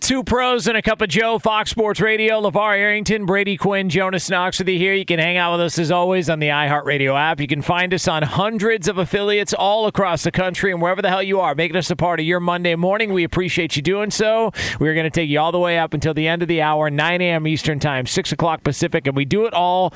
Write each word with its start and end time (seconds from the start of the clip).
Two 0.00 0.24
pros 0.24 0.66
and 0.66 0.76
a 0.76 0.82
cup 0.82 1.02
of 1.02 1.08
Joe, 1.08 1.38
Fox 1.38 1.70
Sports 1.70 2.00
Radio, 2.00 2.40
LeVar 2.40 2.76
Arrington, 2.76 3.26
Brady 3.26 3.56
Quinn, 3.56 3.90
Jonas 3.90 4.28
Knox 4.30 4.58
with 4.58 4.68
you 4.68 4.78
here. 4.78 4.94
You 4.94 5.04
can 5.04 5.20
hang 5.20 5.36
out 5.36 5.52
with 5.52 5.60
us 5.60 5.78
as 5.78 5.90
always 5.90 6.28
on 6.30 6.40
the 6.40 6.48
iHeartRadio 6.48 7.16
app. 7.16 7.38
You 7.38 7.46
can 7.46 7.60
find 7.62 7.92
us 7.92 8.08
on 8.08 8.22
hundreds 8.22 8.88
of 8.88 8.98
affiliates 8.98 9.52
all 9.52 9.86
across 9.86 10.24
the 10.24 10.32
country 10.32 10.72
and 10.72 10.80
wherever 10.80 11.02
the 11.02 11.10
hell 11.10 11.22
you 11.22 11.38
are, 11.38 11.54
making 11.54 11.76
us 11.76 11.90
a 11.90 11.96
part 11.96 12.18
of 12.18 12.26
your 12.26 12.40
Monday 12.40 12.74
morning. 12.74 13.12
We 13.12 13.24
appreciate 13.24 13.76
you 13.76 13.82
doing 13.82 14.10
so. 14.10 14.52
We're 14.80 14.94
going 14.94 15.04
to 15.04 15.10
take 15.10 15.28
you 15.28 15.38
all 15.38 15.52
the 15.52 15.60
way 15.60 15.78
up 15.78 15.92
until 15.92 16.14
the 16.14 16.26
end 16.26 16.42
of 16.42 16.48
the 16.48 16.62
hour, 16.62 16.90
9 16.90 17.20
a.m. 17.20 17.46
Eastern 17.46 17.78
Time, 17.78 18.06
6 18.06 18.32
o'clock 18.32 18.64
Pacific, 18.64 19.06
and 19.06 19.14
we 19.14 19.26
do 19.26 19.44
it 19.44 19.52
all 19.52 19.92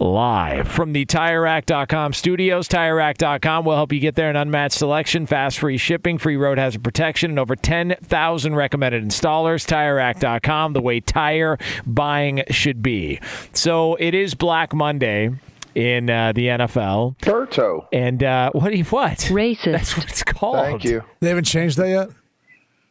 live 0.00 0.66
from 0.66 0.92
the 0.92 1.04
TireRack.com 1.04 2.14
studios. 2.14 2.68
TireRack.com 2.68 3.64
will 3.64 3.76
help 3.76 3.92
you 3.92 4.00
get 4.00 4.16
there 4.16 4.30
an 4.30 4.36
unmatched 4.36 4.78
selection, 4.78 5.26
fast 5.26 5.58
free 5.58 5.76
shipping, 5.76 6.16
free 6.18 6.36
road 6.36 6.58
hazard 6.58 6.82
protection, 6.82 7.30
and 7.30 7.38
over 7.38 7.54
10,000 7.54 8.54
recommended 8.54 9.04
installers. 9.04 9.41
TireRack.com, 9.42 10.72
the 10.72 10.80
way 10.80 11.00
tire 11.00 11.58
buying 11.86 12.44
should 12.50 12.82
be. 12.82 13.20
So 13.52 13.96
it 13.96 14.14
is 14.14 14.34
Black 14.34 14.74
Monday 14.74 15.30
in 15.74 16.10
uh, 16.10 16.32
the 16.32 16.46
NFL. 16.48 17.16
Berto. 17.18 17.86
And 17.92 18.22
uh, 18.22 18.50
what 18.52 18.70
do 18.70 18.76
you 18.76 18.84
what? 18.84 19.18
Racist. 19.18 19.64
That's 19.72 19.96
what 19.96 20.08
it's 20.08 20.22
called. 20.22 20.56
Thank 20.56 20.84
you. 20.84 21.02
They 21.20 21.28
haven't 21.28 21.44
changed 21.44 21.78
that 21.78 21.88
yet? 21.88 22.08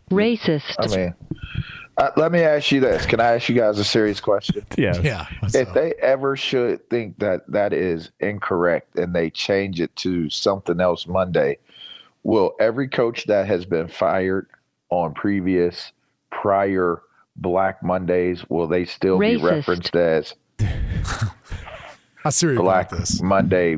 Racist. 0.10 0.76
I 0.78 0.88
mean, 0.88 1.16
uh, 1.98 2.10
let 2.18 2.32
me 2.32 2.42
ask 2.42 2.72
you 2.72 2.80
this. 2.80 3.06
Can 3.06 3.20
I 3.20 3.36
ask 3.36 3.48
you 3.48 3.56
guys 3.56 3.78
a 3.80 3.84
serious 3.84 4.20
question? 4.20 4.66
Yeah. 4.78 5.00
Yeah. 5.02 5.28
If 5.54 5.74
they 5.74 5.94
ever 6.02 6.36
should 6.36 6.90
think 6.90 7.20
that 7.20 7.50
that 7.52 7.74
is 7.74 8.12
incorrect 8.20 8.98
and 8.98 9.14
they 9.14 9.30
change 9.30 9.80
it 9.80 9.96
to 9.98 10.30
something 10.30 10.82
else 10.82 11.08
Monday, 11.08 11.60
will 12.24 12.56
every 12.60 12.88
coach 12.88 13.26
that 13.26 13.48
has 13.48 13.66
been 13.66 13.88
fired 13.88 14.48
on 14.90 15.14
previous 15.14 15.92
prior 16.42 17.02
Black 17.36 17.82
Mondays 17.84 18.44
will 18.50 18.68
they 18.68 18.84
still 18.86 19.18
Racist. 19.20 19.38
be 19.38 19.44
referenced 19.44 19.96
as 19.96 20.34
I 22.24 22.30
see 22.30 22.46
where 22.46 22.54
you're 22.54 22.58
going 22.64 22.66
Black 22.74 22.92
with 22.92 23.00
this. 23.00 23.22
Monday 23.22 23.78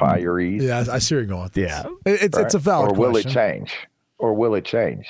firees? 0.00 0.62
Yeah, 0.62 0.84
I 0.90 0.96
I 0.96 0.98
see 0.98 1.14
where 1.14 1.22
you're 1.22 1.28
going 1.28 1.42
with 1.44 1.52
this. 1.52 1.70
Yeah. 1.70 1.84
It- 2.06 2.22
It's, 2.22 2.38
it's 2.38 2.54
a 2.54 2.58
valid 2.58 2.92
or 2.92 2.94
will 2.94 3.10
question. 3.12 3.30
it 3.30 3.34
change? 3.34 3.74
Or 4.18 4.34
will 4.34 4.54
it 4.54 4.64
change? 4.64 5.06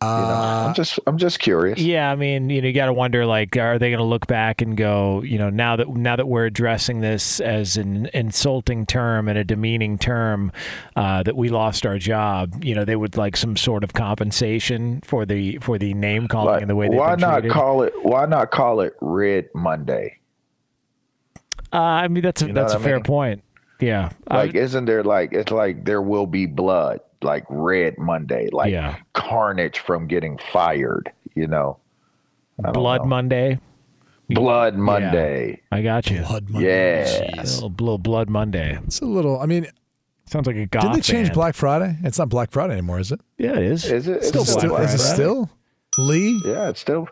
You 0.00 0.06
know, 0.06 0.14
Uh, 0.14 0.66
I'm 0.68 0.74
just 0.74 1.00
I'm 1.08 1.18
just 1.18 1.40
curious. 1.40 1.80
Yeah, 1.80 2.08
I 2.12 2.14
mean, 2.14 2.50
you 2.50 2.62
know, 2.62 2.68
you 2.68 2.72
got 2.72 2.86
to 2.86 2.92
wonder 2.92 3.26
like, 3.26 3.56
are 3.56 3.80
they 3.80 3.88
going 3.90 3.98
to 3.98 4.04
look 4.04 4.28
back 4.28 4.62
and 4.62 4.76
go, 4.76 5.22
you 5.22 5.38
know, 5.38 5.50
now 5.50 5.74
that 5.74 5.88
now 5.88 6.14
that 6.14 6.28
we're 6.28 6.46
addressing 6.46 7.00
this 7.00 7.40
as 7.40 7.76
an 7.76 8.08
insulting 8.14 8.86
term 8.86 9.26
and 9.28 9.36
a 9.36 9.42
demeaning 9.42 9.98
term, 9.98 10.52
uh, 10.94 11.24
that 11.24 11.34
we 11.34 11.48
lost 11.48 11.84
our 11.84 11.98
job, 11.98 12.62
you 12.64 12.76
know, 12.76 12.84
they 12.84 12.94
would 12.94 13.16
like 13.16 13.36
some 13.36 13.56
sort 13.56 13.82
of 13.82 13.92
compensation 13.92 15.00
for 15.00 15.26
the 15.26 15.58
for 15.58 15.78
the 15.78 15.94
name 15.94 16.28
calling 16.28 16.60
Like, 16.60 16.62
and 16.62 16.70
the 16.70 16.76
way 16.76 16.88
why 16.88 17.16
not 17.16 17.40
treated. 17.42 17.50
call 17.50 17.82
it 17.82 17.92
why 18.02 18.24
not 18.26 18.52
call 18.52 18.80
it 18.82 18.94
Red 19.00 19.48
Monday? 19.52 20.18
uh, 21.72 21.76
I 21.76 22.08
mean, 22.08 22.22
that's 22.22 22.42
a 22.42 22.46
You 22.46 22.52
know 22.52 22.62
that's 22.62 22.74
a 22.74 22.78
what 22.78 22.82
fair 22.84 22.96
mean? 22.96 23.04
point. 23.04 23.42
Yeah, 23.80 24.10
Like 24.28 24.54
isn't 24.54 24.84
there 24.86 25.04
like 25.04 25.32
it's 25.32 25.52
like 25.52 25.84
there 25.84 26.02
will 26.02 26.26
be 26.26 26.46
blood, 26.46 27.00
like 27.22 27.44
Red 27.48 27.96
Monday, 27.98 28.48
like 28.52 28.72
Yeah. 28.72 28.96
carnage 29.14 29.78
from 29.78 30.06
getting 30.06 30.38
fired, 30.52 31.10
you 31.34 31.46
know. 31.46 31.78
I 32.64 32.72
Blood 32.72 33.02
know. 33.02 33.06
Monday. 33.06 33.60
Blood 34.30 34.74
Monday. 34.76 35.62
I 35.72 35.82
got 35.82 36.10
you. 36.10 36.20
Blood 36.22 36.50
Monday. 36.50 37.04
Yeah. 37.24 37.40
A 37.40 37.44
little, 37.44 37.70
little 37.70 37.98
Blood 37.98 38.28
Monday. 38.28 38.78
It's 38.84 39.00
a 39.00 39.06
little. 39.06 39.40
I 39.40 39.46
mean, 39.46 39.66
Sounds 40.26 40.46
like 40.46 40.56
a 40.56 40.66
goth 40.66 40.82
did 40.82 40.92
they 40.94 41.00
change 41.00 41.28
band. 41.28 41.34
Black 41.36 41.54
Friday? 41.54 41.96
It's 42.02 42.18
not 42.18 42.28
Black 42.28 42.50
Friday 42.50 42.74
anymore, 42.74 42.98
is 43.00 43.12
it? 43.12 43.20
Yeah, 43.38 43.52
it 43.52 43.62
is. 43.62 43.84
Is 43.90 44.06
it? 44.08 44.16
It's 44.18 44.28
Still, 44.28 44.44
still 44.44 44.58
still, 44.58 44.70
Black 44.70 44.82
is 44.84 44.94
it 44.94 44.98
still? 44.98 45.50
Lee? 45.96 46.38
Yeah, 46.44 46.68
it's 46.68 46.80
still 46.80 47.08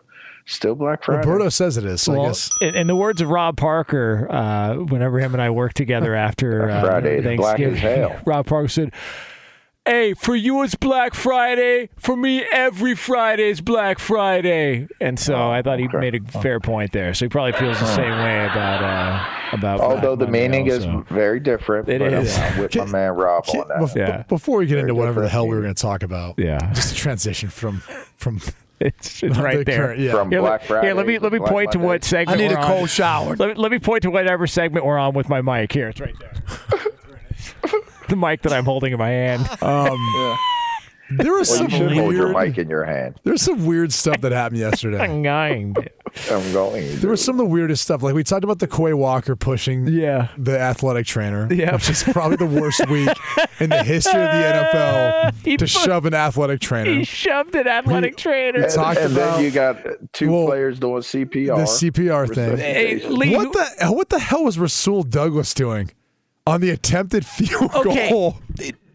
still 0.47 0.73
Black 0.75 1.03
Friday. 1.03 1.27
Roberto 1.27 1.49
says 1.49 1.77
it 1.77 1.85
is. 1.85 2.01
So 2.01 2.13
I 2.13 2.17
Well, 2.17 2.27
guess. 2.27 2.49
in, 2.61 2.75
in 2.75 2.87
the 2.87 2.95
words 2.95 3.21
of 3.21 3.29
Rob 3.29 3.57
Parker, 3.57 4.27
uh, 4.31 4.75
whenever 4.75 5.19
him 5.19 5.33
and 5.33 5.41
I 5.41 5.49
worked 5.51 5.77
together 5.77 6.15
after 6.27 6.69
uh, 6.69 6.81
Friday 6.81 7.17
is 7.19 7.23
black 7.37 7.57
Thanksgiving, 7.57 7.73
as 7.75 7.97
hell. 8.11 8.21
Rob 8.25 8.45
Parker 8.47 8.67
said, 8.69 8.91
"Hey, 9.85 10.13
for 10.13 10.35
you 10.35 10.63
it's 10.63 10.75
Black 10.75 11.13
Friday. 11.13 11.89
For 11.97 12.15
me, 12.17 12.43
every 12.51 12.95
Friday 12.95 13.49
is 13.49 13.61
Black 13.61 13.99
Friday." 13.99 14.87
And 14.99 15.19
so 15.19 15.49
I 15.49 15.61
thought 15.61 15.79
he 15.79 15.87
okay. 15.87 15.97
made 15.99 16.15
a 16.15 16.39
fair 16.41 16.59
point 16.59 16.91
there. 16.93 17.13
So 17.13 17.25
he 17.25 17.29
probably 17.29 17.53
feels 17.53 17.79
the 17.79 17.85
same 17.95 18.11
way 18.17 18.45
about 18.45 18.83
uh, 18.83 19.55
about. 19.57 19.79
Although 19.81 20.15
Black 20.15 20.19
the 20.19 20.25
Monday 20.31 20.47
meaning 20.49 20.71
also. 20.71 20.99
is 21.01 21.05
very 21.09 21.39
different. 21.39 21.87
It 21.89 21.99
but 21.99 22.13
I'm- 22.13 22.23
is. 22.23 22.37
I'm 22.37 22.57
with 22.59 22.75
my 22.75 22.85
man 22.85 23.11
Rob 23.15 23.45
on 23.49 23.67
that. 23.67 23.77
Bef- 23.79 23.95
Yeah. 23.95 24.23
Before 24.23 24.57
we 24.59 24.65
get 24.65 24.79
into 24.79 24.95
whatever 24.95 25.21
the 25.21 25.29
hell 25.29 25.47
we 25.47 25.55
were 25.55 25.61
going 25.61 25.75
to 25.75 25.81
talk 25.81 26.03
about, 26.03 26.35
Yeah, 26.37 26.71
just 26.73 26.91
a 26.93 26.95
transition 26.95 27.49
from 27.49 27.79
from 28.17 28.39
it's, 28.79 29.23
it's 29.23 29.35
the 29.37 29.41
right 29.43 29.65
there. 29.65 29.77
current- 29.87 29.99
yeah. 29.99 30.11
From 30.11 30.31
Here, 30.31 30.41
Black 30.41 30.61
let, 30.61 30.67
Friday. 30.67 30.87
here, 30.87 30.95
let 30.95 31.07
me 31.07 31.19
let 31.19 31.31
me 31.31 31.39
Black 31.39 31.51
point 31.51 31.71
to 31.71 31.79
what 31.79 32.03
segment 32.03 32.37
I 32.37 32.41
need 32.41 32.51
we're 32.51 32.57
a 32.59 32.61
on. 32.61 32.67
cold 32.67 32.89
shower. 32.89 33.35
Let 33.35 33.49
me, 33.49 33.53
let 33.55 33.71
me 33.71 33.79
point 33.79 34.03
to 34.03 34.11
whatever 34.11 34.47
segment 34.47 34.85
we're 34.85 34.97
on 34.97 35.13
with 35.13 35.29
my 35.29 35.41
mic. 35.41 35.71
Here, 35.71 35.89
it's 35.89 35.99
right 35.99 36.15
there. 36.19 36.33
the 38.09 38.15
mic 38.15 38.41
that 38.43 38.53
I'm 38.53 38.65
holding 38.65 38.93
in 38.93 38.99
my 38.99 39.09
hand. 39.09 39.47
Um, 39.61 39.97
There 41.09 41.31
was 41.33 41.49
Well, 41.49 41.57
some 41.59 41.69
you 41.69 41.77
should 41.77 41.91
hold 41.97 42.13
your 42.15 42.33
mic 42.37 42.57
in 42.57 42.69
your 42.69 42.83
hand. 42.83 43.15
There's 43.23 43.41
some 43.41 43.65
weird 43.65 43.93
stuff 43.93 44.19
that 44.21 44.33
happened 44.33 44.59
yesterday. 44.59 44.99
I'm 44.99 45.23
dying. 45.23 45.73
I'm 46.29 46.51
going. 46.53 46.99
There 46.99 47.09
was 47.11 47.23
some 47.23 47.35
of 47.35 47.45
the 47.45 47.51
weirdest 47.51 47.83
stuff. 47.83 48.03
Like 48.03 48.13
we 48.13 48.23
talked 48.23 48.43
about 48.43 48.59
the 48.59 48.67
Quay 48.67 48.93
Walker 48.93 49.35
pushing 49.35 49.87
Yeah. 49.87 50.27
the 50.37 50.59
athletic 50.59 51.05
trainer, 51.05 51.47
Yeah. 51.53 51.73
which 51.75 51.89
is 51.89 52.03
probably 52.03 52.35
the 52.35 52.45
worst 52.45 52.87
week 52.89 53.09
in 53.59 53.69
the 53.69 53.83
history 53.83 54.21
of 54.21 54.31
the 54.31 54.37
NFL 54.37 55.33
He 55.45 55.55
to 55.57 55.63
put- 55.63 55.69
shove 55.69 56.05
an 56.05 56.13
athletic 56.13 56.59
trainer. 56.59 56.91
He 56.91 57.03
shoved 57.05 57.55
an 57.55 57.67
athletic 57.67 58.17
trainer. 58.17 58.63
and, 58.63 58.73
talked 58.73 58.99
and 58.99 59.13
about- 59.13 59.35
then 59.37 59.43
you 59.45 59.51
got 59.51 59.77
two 60.11 60.29
Well, 60.31 60.47
players 60.47 60.77
doing 60.79 61.01
CPR. 61.03 61.55
the 61.57 61.65
CPR 61.91 62.27
thing. 62.33 62.57
Hey, 62.57 63.07
Lee, 63.07 63.35
What 63.35 63.53
the 63.53 63.91
what 63.91 64.09
the 64.09 64.19
hell 64.19 64.43
was 64.43 64.59
Rasul 64.59 65.03
Douglas 65.03 65.53
doing 65.53 65.91
on 66.45 66.59
the 66.61 66.69
attempted 66.69 67.25
field 67.25 67.71
Okay. 67.75 68.09
goal? 68.09 68.37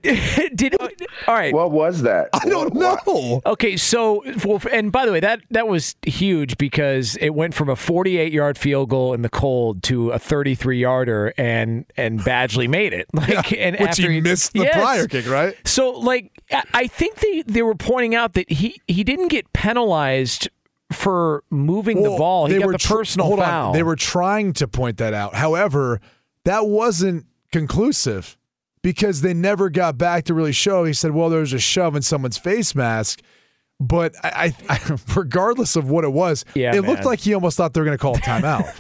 did 0.54 0.74
all 0.80 0.88
right. 1.34 1.54
What 1.54 1.70
was 1.70 2.02
that? 2.02 2.28
I 2.32 2.46
don't 2.48 2.74
What- 2.74 3.06
know. 3.06 3.40
Okay, 3.46 3.76
so 3.76 4.22
well, 4.44 4.60
and 4.70 4.90
by 4.92 5.06
the 5.06 5.12
way, 5.12 5.20
that 5.20 5.40
that 5.50 5.68
was 5.68 5.94
huge 6.04 6.58
because 6.58 7.16
it 7.16 7.30
went 7.30 7.54
from 7.54 7.68
a 7.68 7.74
48-yard 7.74 8.58
field 8.58 8.88
goal 8.90 9.14
in 9.14 9.22
the 9.22 9.28
cold 9.28 9.82
to 9.84 10.10
a 10.10 10.18
33-yarder, 10.18 11.34
and 11.38 11.84
and 11.96 12.20
Badgley 12.20 12.68
made 12.68 12.92
it. 12.92 13.06
Like, 13.14 13.52
and 13.52 13.76
Which 13.78 13.90
after 13.90 14.10
he 14.10 14.20
missed 14.20 14.52
the 14.52 14.60
Yes. 14.64 14.74
prior 14.74 15.06
kick, 15.06 15.28
right? 15.28 15.54
So, 15.64 15.90
like, 15.90 16.32
I- 16.50 16.64
I 16.74 16.86
think 16.88 17.16
they 17.20 17.42
they 17.46 17.62
were 17.62 17.74
pointing 17.76 18.14
out 18.14 18.32
that 18.34 18.50
he 18.50 18.80
he 18.88 19.04
didn't 19.04 19.28
get 19.28 19.52
penalized 19.52 20.48
for 20.92 21.42
moving 21.50 22.02
the 22.02 22.10
ball. 22.10 22.46
He 22.46 22.54
they 22.54 22.58
got 22.58 22.66
were 22.66 22.72
the 22.72 22.78
tr- 22.78 22.94
personal 22.94 23.26
hold 23.28 23.38
on. 23.40 23.44
foul. 23.46 23.72
They 23.72 23.82
were 23.82 23.96
trying 23.96 24.52
to 24.54 24.68
point 24.68 24.98
that 24.98 25.14
out. 25.14 25.34
However, 25.34 26.00
that 26.44 26.66
wasn't 26.66 27.24
conclusive 27.52 28.36
because 28.82 29.20
they 29.20 29.34
never 29.34 29.70
got 29.70 29.96
back 29.98 30.24
to 30.24 30.34
really 30.34 30.52
show. 30.52 30.84
He 30.84 30.92
said, 30.92 31.12
"Well, 31.12 31.28
there 31.30 31.40
was 31.40 31.52
a 31.52 31.58
shove 31.58 31.96
in 31.96 32.02
someone's 32.02 32.38
face 32.38 32.74
mask." 32.74 33.20
But 33.80 34.14
I, 34.22 34.54
I, 34.68 34.74
I 34.76 34.96
regardless 35.16 35.74
of 35.74 35.90
what 35.90 36.04
it 36.04 36.12
was, 36.12 36.44
Yeah, 36.54 36.72
it 36.76 36.82
looked 36.82 37.04
like 37.04 37.18
he 37.18 37.34
almost 37.34 37.56
thought 37.56 37.74
they 37.74 37.80
were 37.80 37.84
going 37.84 37.98
to 37.98 38.00
call 38.00 38.14
a 38.16 38.20
timeout, 38.20 38.78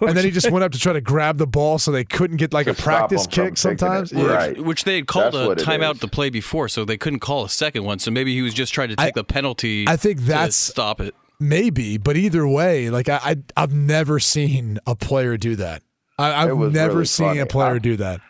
and 0.00 0.16
then 0.16 0.24
he 0.24 0.32
just 0.32 0.50
went 0.50 0.64
up 0.64 0.72
to 0.72 0.78
try 0.78 0.92
to 0.92 1.00
grab 1.00 1.38
the 1.38 1.46
ball 1.46 1.78
so 1.78 1.92
they 1.92 2.02
couldn't 2.04 2.38
get 2.38 2.52
like 2.52 2.64
To 2.64 2.72
a 2.72 2.74
practice 2.74 3.28
kick. 3.28 3.56
Sometimes, 3.56 4.10
Yeah. 4.12 4.24
Right. 4.26 4.60
Which 4.60 4.82
they 4.82 4.96
had 4.96 5.06
called 5.06 5.34
That's 5.34 5.62
a 5.62 5.64
timeout 5.64 5.94
is. 5.94 6.00
the 6.00 6.08
play 6.08 6.30
before, 6.30 6.68
so 6.68 6.84
they 6.84 6.96
couldn't 6.96 7.20
call 7.20 7.44
a 7.44 7.48
second 7.48 7.84
one. 7.84 8.00
So 8.00 8.10
maybe 8.10 8.34
he 8.34 8.42
was 8.42 8.54
just 8.54 8.74
trying 8.74 8.88
to 8.88 8.96
I- 8.98 9.04
take 9.04 9.14
the 9.14 9.22
penalty. 9.24 9.84
I 9.86 9.96
think 9.96 10.18
to 10.18 10.24
that's- 10.24 10.56
stop 10.56 11.00
it. 11.00 11.14
Maybe, 11.38 11.96
but 11.98 12.16
either 12.16 12.46
way, 12.48 12.90
like 12.90 13.08
I, 13.08 13.20
I 13.22 13.36
I've 13.56 13.72
never 13.74 14.18
seen 14.18 14.78
a 14.86 14.96
player 14.96 15.36
do 15.36 15.54
that. 15.56 15.82
I, 16.18 16.44
I've 16.44 16.56
never 16.72 16.92
really 16.94 17.04
seen 17.06 17.38
a 17.38 17.46
player 17.46 17.74
I- 17.74 17.78
do 17.78 17.96
that. 17.98 18.20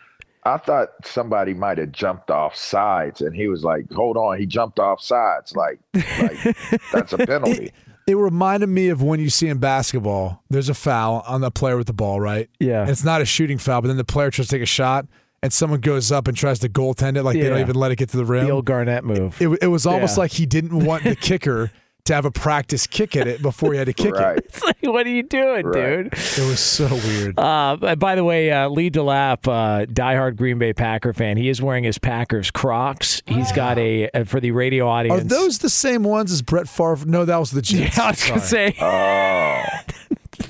I 0.45 0.57
thought 0.57 0.89
somebody 1.03 1.53
might 1.53 1.77
have 1.79 1.91
jumped 1.91 2.29
off 2.29 2.55
sides, 2.55 3.21
and 3.21 3.35
he 3.35 3.47
was 3.47 3.63
like, 3.63 3.91
"Hold 3.91 4.15
on, 4.17 4.37
he 4.39 4.45
jumped 4.45 4.79
off 4.79 5.01
sides. 5.01 5.55
Like, 5.55 5.79
like 5.93 6.55
that's 6.91 7.13
a 7.13 7.17
penalty." 7.25 7.71
It 8.07 8.15
reminded 8.15 8.67
me 8.69 8.89
of 8.89 9.01
when 9.01 9.19
you 9.19 9.31
see 9.31 9.47
in 9.47 9.57
basketball, 9.57 10.43
there's 10.51 10.69
a 10.69 10.75
foul 10.75 11.23
on 11.27 11.41
the 11.41 11.49
player 11.49 11.75
with 11.75 11.87
the 11.87 11.93
ball, 11.93 12.21
right? 12.21 12.47
Yeah. 12.59 12.81
And 12.81 12.91
it's 12.91 13.03
not 13.03 13.19
a 13.21 13.25
shooting 13.25 13.57
foul, 13.57 13.81
but 13.81 13.87
then 13.87 13.97
the 13.97 14.03
player 14.05 14.29
tries 14.29 14.47
to 14.47 14.55
take 14.55 14.61
a 14.61 14.67
shot 14.67 15.07
and 15.41 15.51
someone 15.51 15.79
goes 15.79 16.11
up 16.11 16.27
and 16.27 16.37
tries 16.37 16.59
to 16.59 16.69
goaltend 16.69 17.17
it, 17.17 17.23
like 17.23 17.33
they 17.35 17.49
don't 17.49 17.59
even 17.59 17.75
let 17.75 17.91
it 17.91 17.95
get 17.97 18.09
to 18.09 18.17
the 18.17 18.25
rim. 18.25 18.45
the 18.45 18.51
old 18.51 18.65
Garnett 18.65 19.03
move. 19.03 19.41
it, 19.41 19.47
it 19.61 19.67
was 19.67 19.87
almost 19.87 20.17
Yeah. 20.17 20.21
like 20.21 20.31
he 20.31 20.45
didn't 20.45 20.85
want 20.85 21.03
the 21.03 21.15
kicker 21.19 21.71
to 22.05 22.13
have 22.13 22.25
a 22.25 22.31
practice 22.31 22.85
kick 22.87 23.15
at 23.15 23.27
it 23.27 23.41
before 23.41 23.73
he 23.73 23.79
had 23.79 23.87
to 23.87 23.93
kick 23.93 24.13
right. 24.13 24.37
it. 24.37 24.45
It's 24.55 24.63
like, 24.63 24.77
what 24.83 25.05
are 25.05 25.09
you 25.09 25.23
doing, 25.23 25.65
Right. 25.65 26.03
dude? 26.03 26.13
It 26.13 26.47
was 26.47 26.59
so 26.59 26.87
weird. 26.87 27.37
Uh, 27.37 27.95
by 27.97 28.15
the 28.15 28.23
way, 28.23 28.51
uh, 28.51 28.69
Lee 28.69 28.89
DeLapp, 28.91 29.47
uh, 29.47 29.85
diehard 29.85 30.35
Green 30.37 30.57
Bay 30.59 30.71
Packer 30.71 31.13
fan, 31.13 31.35
he 31.37 31.49
is 31.49 31.61
wearing 31.61 31.83
his 31.83 31.97
Packers 31.97 32.51
Crocs. 32.51 33.21
He's 33.25 33.51
got 33.51 33.77
a 33.79 34.09
uh, 34.11 34.23
for 34.23 34.39
the 34.39 34.51
radio 34.51 34.87
audience. 34.87 35.21
Are 35.21 35.23
those 35.23 35.59
the 35.59 35.69
same 35.69 36.03
ones 36.03 36.31
as 36.31 36.41
Brett 36.41 36.69
Favre? 36.69 37.05
No, 37.05 37.25
that 37.25 37.37
was 37.37 37.51
the 37.51 37.61
Jets. 37.61 37.97
Yeah, 37.97 38.03
I 38.03 38.09
was 38.11 38.23
gonna 38.27 38.41
Sorry. 38.41 38.71
say. 38.71 38.77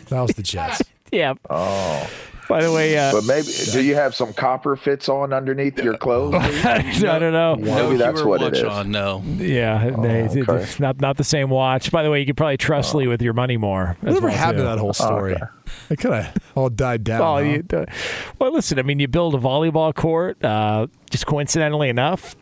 that 0.10 0.22
was 0.22 0.32
the 0.36 0.44
Jets. 0.44 0.82
yeah. 1.12 1.34
Oh, 1.50 2.10
By 2.48 2.64
the 2.64 2.72
way, 2.72 2.98
uh, 2.98 3.12
but 3.12 3.24
maybe 3.26 3.48
do 3.72 3.82
you 3.82 3.96
have 3.96 4.14
some 4.16 4.34
copper 4.34 4.76
fits 4.76 5.10
on 5.10 5.34
underneath 5.34 5.80
your 5.80 5.98
clothes? 5.98 6.36
I 6.66 6.92
don't 7.20 7.34
know. 7.34 7.56
No 7.56 7.88
Maybe 7.90 7.98
that's 7.98 8.22
what 8.22 8.42
it 8.42 8.46
watch 8.46 8.58
is. 8.58 8.64
on. 8.64 8.92
No. 8.92 9.24
Yeah, 9.38 9.90
they- 10.02 10.28
okay. 10.28 10.64
it's 10.64 10.80
not 10.80 11.00
not 11.02 11.18
the 11.18 11.24
same 11.24 11.50
watch. 11.50 11.92
By 11.92 12.04
the 12.04 12.12
way, 12.12 12.20
you 12.20 12.26
could 12.26 12.38
probably 12.38 12.58
trust 12.58 12.94
Lee 12.96 13.08
with 13.08 13.22
your 13.22 13.34
money 13.34 13.58
more. 13.58 13.98
as 14.02 14.08
Whatever 14.16 14.28
well, 14.28 14.38
happened 14.38 14.58
to 14.60 14.64
that 14.64 14.78
whole 14.80 14.94
story? 14.94 15.36
It 15.90 15.98
kind 16.00 16.16
of 16.28 16.34
all 16.56 16.70
died 16.70 17.04
down. 17.04 17.22
Oh, 17.22 17.36
huh? 17.36 17.40
you, 17.42 17.64
uh, 17.74 17.86
well, 18.40 18.54
listen. 18.54 18.78
I 18.80 18.84
mean, 18.84 19.00
you 19.00 19.08
build 19.08 19.34
a 19.36 19.40
volleyball 19.40 19.94
court. 19.94 20.44
Uh, 20.44 20.88
just 21.10 21.26
coincidentally 21.26 21.90
enough, 21.90 22.36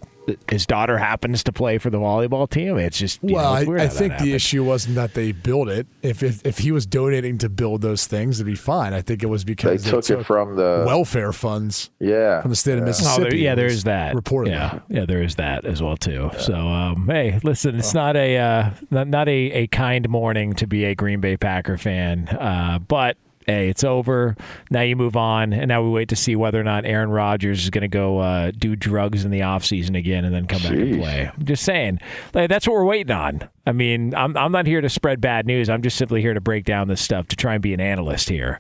his 0.50 0.66
daughter 0.66 0.98
happens 0.98 1.44
to 1.44 1.52
play 1.52 1.78
for 1.78 1.90
the 1.90 1.98
volleyball 2.00 2.50
team. 2.50 2.78
It's 2.78 2.98
just 2.98 3.22
Well, 3.24 3.54
know, 3.54 3.60
it's 3.60 3.68
I, 3.68 3.70
weird 3.70 3.82
I 3.82 3.88
how 3.88 3.94
think 3.94 4.18
the 4.20 4.34
issue 4.34 4.64
wasn't 4.64 4.96
that 4.96 5.14
they 5.14 5.32
built 5.32 5.70
it. 5.70 5.88
If, 6.02 6.24
if 6.24 6.46
if 6.46 6.60
he 6.60 6.72
was 6.72 6.86
donating 6.86 7.38
to 7.40 7.50
build 7.50 7.82
those 7.82 8.08
things, 8.08 8.40
it'd 8.40 8.46
be 8.46 8.56
fine. 8.56 8.94
I 8.94 9.02
think 9.02 9.24
it 9.24 9.28
was 9.28 9.44
because 9.44 9.84
They 9.84 9.90
because 9.92 10.08
took 10.08 10.20
it 10.20 10.24
from 10.24 10.56
the 10.56 10.84
welfare 10.88 11.34
funds 11.34 11.90
yeah 12.00 12.42
from 12.42 12.50
the 12.52 12.56
state 12.56 12.74
of 12.74 12.78
yeah. 12.80 12.84
Oh, 12.84 12.88
Mississippi. 12.88 13.30
there, 13.30 13.36
yeah, 13.36 13.54
it 13.54 13.56
there 13.56 13.66
was 13.66 13.74
is 13.76 13.84
that. 13.84 14.16
Reportedly. 14.16 14.50
Yeah, 14.50 14.80
yeah, 14.90 15.06
there 15.06 15.22
is 15.22 15.36
that 15.36 15.66
as 15.66 15.82
well 15.82 15.98
too. 15.98 16.32
So, 16.40 16.56
um, 16.56 17.08
hey, 17.08 17.40
listen, 17.44 17.76
it's 17.76 17.94
not 17.94 18.16
a 18.16 18.38
uh, 18.38 18.70
not, 18.92 19.08
not 19.08 19.28
a, 19.28 19.32
a 19.52 19.68
kind 19.68 20.08
morning 20.10 20.54
to 20.54 20.68
be 20.68 20.86
a 20.86 20.96
Green 20.96 21.20
Bay 21.22 21.38
Packer 21.38 21.78
fan, 21.78 22.28
uh, 22.30 22.80
but 22.80 23.18
hey, 23.46 23.70
it's 23.70 23.84
over. 23.84 24.36
Now 24.70 24.82
you 24.82 24.96
move 24.96 25.16
on, 25.16 25.54
and 25.54 25.68
now 25.68 25.82
we 25.84 25.90
wait 25.90 26.10
to 26.10 26.16
see 26.16 26.36
whether 26.36 26.60
or 26.60 26.64
not 26.64 26.86
Aaron 26.86 27.10
Rodgers 27.10 27.64
is 27.64 27.70
going 27.70 27.82
to 27.82 27.88
go 27.88 28.20
uh, 28.20 28.52
do 28.52 28.76
drugs 28.76 29.26
in 29.26 29.32
the 29.32 29.42
offseason 29.42 29.98
again 29.98 30.26
and 30.26 30.34
then 30.34 30.48
come 30.48 30.62
back 30.62 30.72
and 30.72 31.00
play. 31.00 31.32
I'm 31.36 31.46
just 31.46 31.64
saying, 31.64 32.00
like, 32.34 32.50
that's 32.50 32.68
what 32.68 32.74
we're 32.74 32.86
waiting 32.86 33.16
on. 33.16 33.50
I 33.66 33.72
mean, 33.72 34.14
I'm 34.16 34.36
I'm 34.38 34.52
not 34.52 34.68
here 34.68 34.82
to 34.82 34.90
spread 34.90 35.22
bad 35.22 35.46
news. 35.46 35.70
I'm 35.70 35.82
just 35.82 35.98
simply 35.98 36.22
here 36.22 36.34
to 36.34 36.42
break 36.42 36.66
down 36.66 36.88
this 36.88 37.02
stuff 37.02 37.28
to 37.30 37.36
try 37.36 37.54
and 37.54 37.62
be 37.64 37.74
an 37.74 37.82
analyst 37.82 38.30
here. 38.30 38.60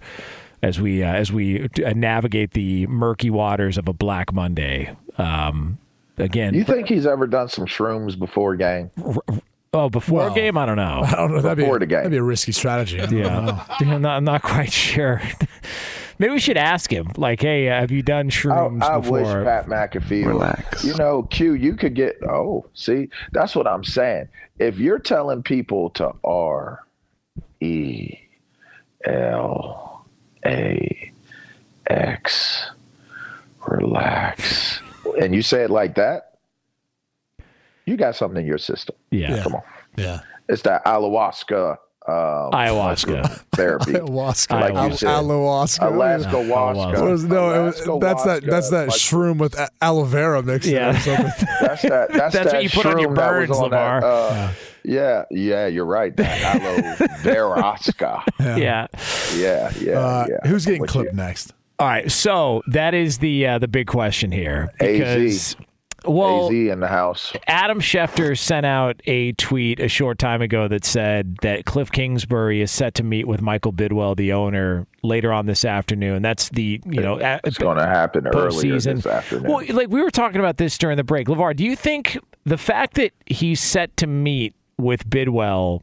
As 0.61 0.79
we 0.79 1.03
uh, 1.03 1.13
as 1.13 1.31
we 1.31 1.67
uh, 1.85 1.93
navigate 1.93 2.51
the 2.51 2.87
murky 2.87 3.29
waters 3.29 3.77
of 3.77 3.89
a 3.89 3.93
Black 3.93 4.31
Monday, 4.31 4.95
um, 5.17 5.77
again, 6.17 6.53
You 6.53 6.63
think 6.63 6.87
he's 6.87 7.05
ever 7.05 7.27
done 7.27 7.49
some 7.49 7.65
shrooms 7.65 8.17
before 8.17 8.55
game? 8.55 8.89
Oh, 9.73 9.89
before 9.89 10.19
Well, 10.19 10.31
a 10.31 10.35
game, 10.35 10.57
I 10.57 10.65
don't 10.65 10.77
know. 10.77 11.01
I 11.05 11.11
don't 11.15 11.31
know. 11.31 11.41
That'd 11.41 11.57
be, 11.57 11.63
Before 11.63 11.79
the 11.79 11.85
game. 11.85 11.97
that'd 11.97 12.11
be 12.11 12.17
a 12.17 12.23
risky 12.23 12.51
strategy. 12.51 12.99
I 13.01 13.05
don't 13.05 13.15
know. 13.15 13.21
Yeah, 13.79 13.87
Yeah, 13.87 13.95
I'm 13.95 14.01
not, 14.01 14.17
I'm 14.17 14.23
not 14.23 14.41
quite 14.41 14.71
sure. 14.71 15.21
Maybe 16.19 16.31
we 16.33 16.39
should 16.39 16.57
ask 16.57 16.91
him. 16.91 17.11
Like, 17.17 17.41
hey, 17.41 17.69
uh, 17.69 17.79
have 17.81 17.91
you 17.91 18.03
done 18.03 18.27
I, 18.27 18.29
shrooms 18.29 18.83
I 18.83 18.99
before? 18.99 19.21
wish 19.21 19.27
Pat 19.45 19.65
McAfee. 19.65 20.25
Relax. 20.25 20.83
You 20.83 20.93
know, 20.95 21.23
Q, 21.23 21.53
you 21.53 21.75
could 21.75 21.95
get. 21.95 22.17
Oh, 22.23 22.65
see, 22.75 23.09
that's 23.31 23.55
what 23.55 23.67
I'm 23.67 23.83
saying. 23.83 24.27
If 24.59 24.77
you're 24.77 24.99
telling 24.99 25.41
people 25.41 25.89
to 25.91 26.11
R 26.23 26.85
E 27.59 28.15
L 29.05 30.05
A 30.45 31.11
X, 31.87 32.69
relax, 33.67 34.81
and 35.19 35.33
you 35.33 35.41
say 35.41 35.63
it 35.63 35.71
like 35.71 35.95
that, 35.95 36.32
you 37.85 37.97
got 37.97 38.15
something 38.15 38.41
in 38.41 38.47
your 38.47 38.57
system. 38.57 38.95
yeah. 39.11 39.35
Yeah. 39.35 39.43
Come 39.43 39.55
on, 39.55 39.61
Yeah. 39.97 40.19
it's 40.49 40.61
that 40.63 40.83
ayahuasca. 40.85 41.77
Um, 42.05 42.51
Ayahuasca. 42.51 43.43
therapy. 43.55 43.93
Ayahuasca. 43.93 44.51
Like 44.59 44.73
you 44.73 44.77
Al- 44.77 44.97
said. 44.97 45.07
Alaska. 45.09 45.87
Alaska 45.87 46.29
Ayahuasca. 46.31 46.49
Waska. 46.75 47.01
What 47.01 47.11
was- 47.11 47.23
no, 47.23 47.49
it 47.49 47.57
Alaska 47.59 47.97
that's 48.01 48.23
that. 48.25 48.43
That's 48.43 48.69
that 48.71 48.87
Like, 48.89 48.97
shroom 48.97 49.37
with 49.37 49.57
a- 49.57 49.69
aloe 49.81 50.03
vera 50.03 50.43
mixed 50.43 50.67
in 50.67 50.75
Yeah. 50.75 50.89
or 50.89 50.99
something. 50.99 51.25
That's 51.61 51.81
that. 51.83 52.11
That's, 52.11 52.33
That's 52.35 52.53
what 52.53 52.63
you 52.63 52.69
put 52.69 52.85
on 52.87 52.99
your 52.99 53.09
shroom 53.11 53.15
that 53.15 53.31
was 53.31 53.47
burns, 53.47 53.57
on 53.61 53.69
that, 53.71 54.03
Lamar. 54.03 54.03
uh, 54.03 54.51
yeah, 54.83 55.23
yeah, 55.31 55.67
you're 55.67 55.85
right. 55.85 56.13
That 56.17 56.41
aloe 56.61 57.07
veraska. 57.23 58.21
yeah. 58.39 58.87
Yeah, 59.37 59.71
yeah, 59.79 59.93
Uh, 59.97 60.25
yeah. 60.29 60.49
Who's 60.49 60.65
getting 60.65 60.81
With 60.81 60.89
clipped 60.89 61.11
you. 61.11 61.15
next? 61.17 61.53
All 61.79 61.87
right. 61.87 62.11
So 62.11 62.63
that 62.67 62.93
is 62.93 63.19
the 63.19 63.47
uh, 63.47 63.59
the 63.59 63.69
big 63.69 63.87
question 63.87 64.29
here 64.33 64.73
AZ. 64.81 65.55
Well, 66.05 66.47
AZ 66.47 66.51
in 66.51 66.79
the 66.79 66.87
house. 66.87 67.33
Adam 67.47 67.79
Schefter 67.79 68.37
sent 68.37 68.65
out 68.65 69.01
a 69.05 69.31
tweet 69.33 69.79
a 69.79 69.87
short 69.87 70.19
time 70.19 70.41
ago 70.41 70.67
that 70.67 70.85
said 70.85 71.37
that 71.41 71.65
Cliff 71.65 71.91
Kingsbury 71.91 72.61
is 72.61 72.71
set 72.71 72.95
to 72.95 73.03
meet 73.03 73.27
with 73.27 73.41
Michael 73.41 73.73
Bidwill, 73.73 74.15
the 74.15 74.33
owner, 74.33 74.85
later 75.01 75.31
on 75.31 75.45
this 75.45 75.65
afternoon. 75.65 76.21
That's 76.21 76.49
the 76.49 76.81
you 76.85 77.01
know 77.01 77.17
It's 77.43 77.57
going 77.57 77.77
to 77.77 77.85
happen 77.85 78.27
earlier 78.27 78.79
this 78.79 79.05
afternoon. 79.05 79.51
Well, 79.51 79.65
like 79.69 79.89
we 79.89 80.01
were 80.01 80.11
talking 80.11 80.39
about 80.39 80.57
this 80.57 80.77
during 80.77 80.97
the 80.97 81.03
break. 81.03 81.27
Levar, 81.27 81.55
do 81.55 81.63
you 81.63 81.75
think 81.75 82.17
the 82.45 82.57
fact 82.57 82.95
that 82.95 83.11
he's 83.25 83.61
set 83.61 83.95
to 83.97 84.07
meet 84.07 84.55
with 84.77 85.09
Bidwill, 85.09 85.81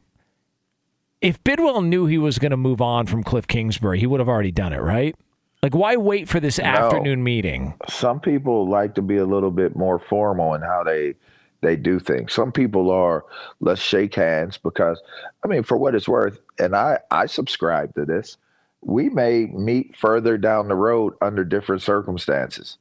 if 1.21 1.43
Bidwill 1.43 1.85
knew 1.85 2.05
he 2.05 2.17
was 2.17 2.39
going 2.39 2.51
to 2.51 2.57
move 2.57 2.81
on 2.81 3.07
from 3.07 3.23
Cliff 3.23 3.47
Kingsbury, 3.47 3.99
he 3.99 4.05
would 4.05 4.19
have 4.19 4.29
already 4.29 4.51
done 4.51 4.73
it, 4.73 4.81
right? 4.81 5.15
Like, 5.63 5.75
why 5.75 5.95
wait 5.95 6.27
for 6.27 6.39
this 6.39 6.57
afternoon 6.57 7.23
meeting? 7.23 7.75
Some 7.87 8.19
people 8.19 8.67
like 8.67 8.95
to 8.95 9.01
be 9.01 9.17
a 9.17 9.25
little 9.25 9.51
bit 9.51 9.75
more 9.75 9.99
formal 9.99 10.55
in 10.55 10.61
how 10.61 10.83
they 10.83 11.15
they 11.61 11.75
do 11.75 11.99
things. 11.99 12.33
Some 12.33 12.51
people 12.51 12.89
are 12.89 13.23
let's 13.59 13.81
shake 13.81 14.15
hands 14.15 14.57
because 14.57 14.99
I 15.43 15.47
mean, 15.47 15.61
for 15.61 15.77
what 15.77 15.93
it's 15.93 16.07
worth, 16.07 16.39
and 16.57 16.75
I 16.75 16.99
I 17.11 17.27
subscribe 17.27 17.93
to 17.95 18.05
this. 18.05 18.37
We 18.81 19.09
may 19.09 19.45
meet 19.45 19.95
further 19.95 20.39
down 20.39 20.67
the 20.67 20.75
road 20.75 21.13
under 21.21 21.43
different 21.45 21.83
circumstances 21.83 22.79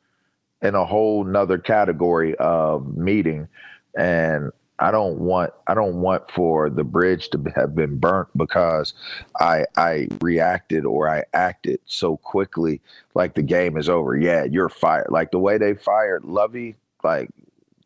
in 0.63 0.75
a 0.75 0.87
whole 0.87 1.25
nother 1.25 1.59
category 1.59 2.35
of 2.37 2.97
meeting. 2.97 3.49
And 3.95 4.53
I 4.81 4.91
don't 4.91 5.19
want 5.19 5.53
I 5.67 5.75
don't 5.75 6.01
want 6.01 6.31
for 6.31 6.71
the 6.71 6.85
bridge 6.85 7.29
to 7.31 7.53
have 7.55 7.75
been 7.75 7.99
burnt 7.99 8.29
because 8.37 8.95
I 9.39 9.67
I 9.77 10.09
reacted 10.21 10.87
or 10.87 11.09
I 11.09 11.25
acted 11.35 11.81
so 11.85 12.17
quickly 12.17 12.81
like 13.15 13.35
the 13.35 13.43
game 13.43 13.77
is 13.77 13.89
over. 13.89 14.17
Yeah, 14.17 14.45
you're 14.45 14.71
fired. 14.71 15.09
Like 15.11 15.31
the 15.31 15.39
way 15.39 15.59
they 15.59 15.75
fired 15.75 16.25
Lovie, 16.25 16.77
like 17.05 17.29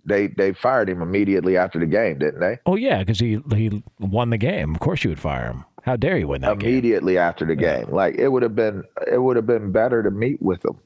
they 0.04 0.28
they 0.28 0.52
fired 0.52 0.88
him 0.88 1.02
immediately 1.02 1.56
after 1.56 1.78
the 1.78 1.86
game, 1.86 2.18
didn't 2.18 2.40
they? 2.40 2.58
Oh 2.64 2.76
yeah, 2.76 3.00
because 3.00 3.18
he 3.18 3.40
he 3.54 3.82
won 3.98 4.30
the 4.30 4.38
game. 4.38 4.74
Of 4.74 4.80
course 4.80 5.02
you 5.02 5.10
would 5.10 5.20
fire 5.20 5.46
him. 5.46 5.64
How 5.82 5.96
dare 5.96 6.16
you 6.16 6.28
win 6.28 6.42
that 6.42 6.58
game? 6.60 6.70
immediately 6.70 7.14
game? 7.14 7.22
after 7.22 7.44
the 7.44 7.56
game? 7.56 7.90
Like 7.90 8.14
it 8.14 8.28
would 8.28 8.42
have 8.42 8.54
been 8.54 8.84
it 9.10 9.18
would 9.18 9.36
have 9.36 9.46
been 9.46 9.72
better 9.72 10.02
to 10.02 10.10
meet 10.10 10.40
with 10.40 10.62
them, 10.62 10.78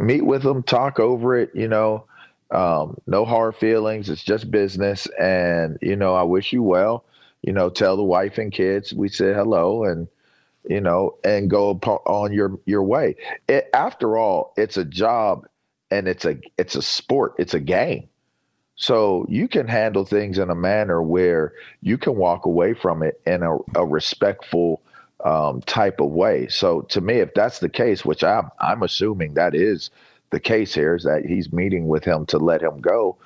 meet 0.00 0.26
with 0.26 0.42
them, 0.42 0.62
talk 0.62 0.98
over 0.98 1.38
it. 1.38 1.50
You 1.54 1.68
know, 1.68 2.06
um, 2.54 2.98
no 3.06 3.24
hard 3.24 3.56
feelings. 3.56 4.08
It's 4.10 4.24
just 4.24 4.50
business, 4.50 5.06
and 5.20 5.78
you 5.82 5.96
know, 5.96 6.14
I 6.14 6.22
wish 6.22 6.52
you 6.52 6.62
well. 6.62 7.04
You 7.42 7.52
know, 7.52 7.68
tell 7.70 7.96
the 7.96 8.02
wife 8.04 8.38
and 8.38 8.52
kids 8.52 8.94
we 8.94 9.08
said 9.08 9.36
hello, 9.36 9.84
and 9.84 10.08
you 10.68 10.80
know, 10.80 11.16
and 11.24 11.50
go 11.50 11.72
on 12.06 12.32
your 12.32 12.58
your 12.66 12.82
way. 12.82 13.16
It, 13.48 13.68
after 13.74 14.16
all, 14.16 14.54
it's 14.56 14.76
a 14.76 14.84
job, 14.84 15.46
and 15.90 16.08
it's 16.08 16.24
a 16.24 16.38
it's 16.58 16.76
a 16.76 16.82
sport. 16.82 17.34
It's 17.38 17.54
a 17.54 17.60
game 17.60 18.08
so 18.76 19.24
you 19.28 19.46
can 19.48 19.68
handle 19.68 20.04
things 20.04 20.38
in 20.38 20.50
a 20.50 20.54
manner 20.54 21.02
where 21.02 21.52
you 21.80 21.96
can 21.96 22.16
walk 22.16 22.44
away 22.46 22.74
from 22.74 23.02
it 23.02 23.20
in 23.26 23.42
a, 23.42 23.56
a 23.76 23.86
respectful 23.86 24.82
um, 25.24 25.62
type 25.62 26.00
of 26.00 26.10
way. 26.10 26.48
So 26.48 26.82
to 26.82 27.00
me, 27.00 27.18
if 27.20 27.34
that's 27.34 27.60
the 27.60 27.68
case, 27.68 28.04
which 28.04 28.24
I'm 28.24 28.50
I'm 28.58 28.82
assuming 28.82 29.34
that 29.34 29.54
is 29.54 29.90
the 30.34 30.40
case 30.40 30.74
here, 30.74 30.94
is 30.94 31.04
that 31.04 31.24
he's 31.26 31.52
meeting 31.52 31.88
with 31.88 32.04
him 32.04 32.26
to 32.26 32.38
let 32.38 32.62
him 32.62 32.80
go 32.80 33.16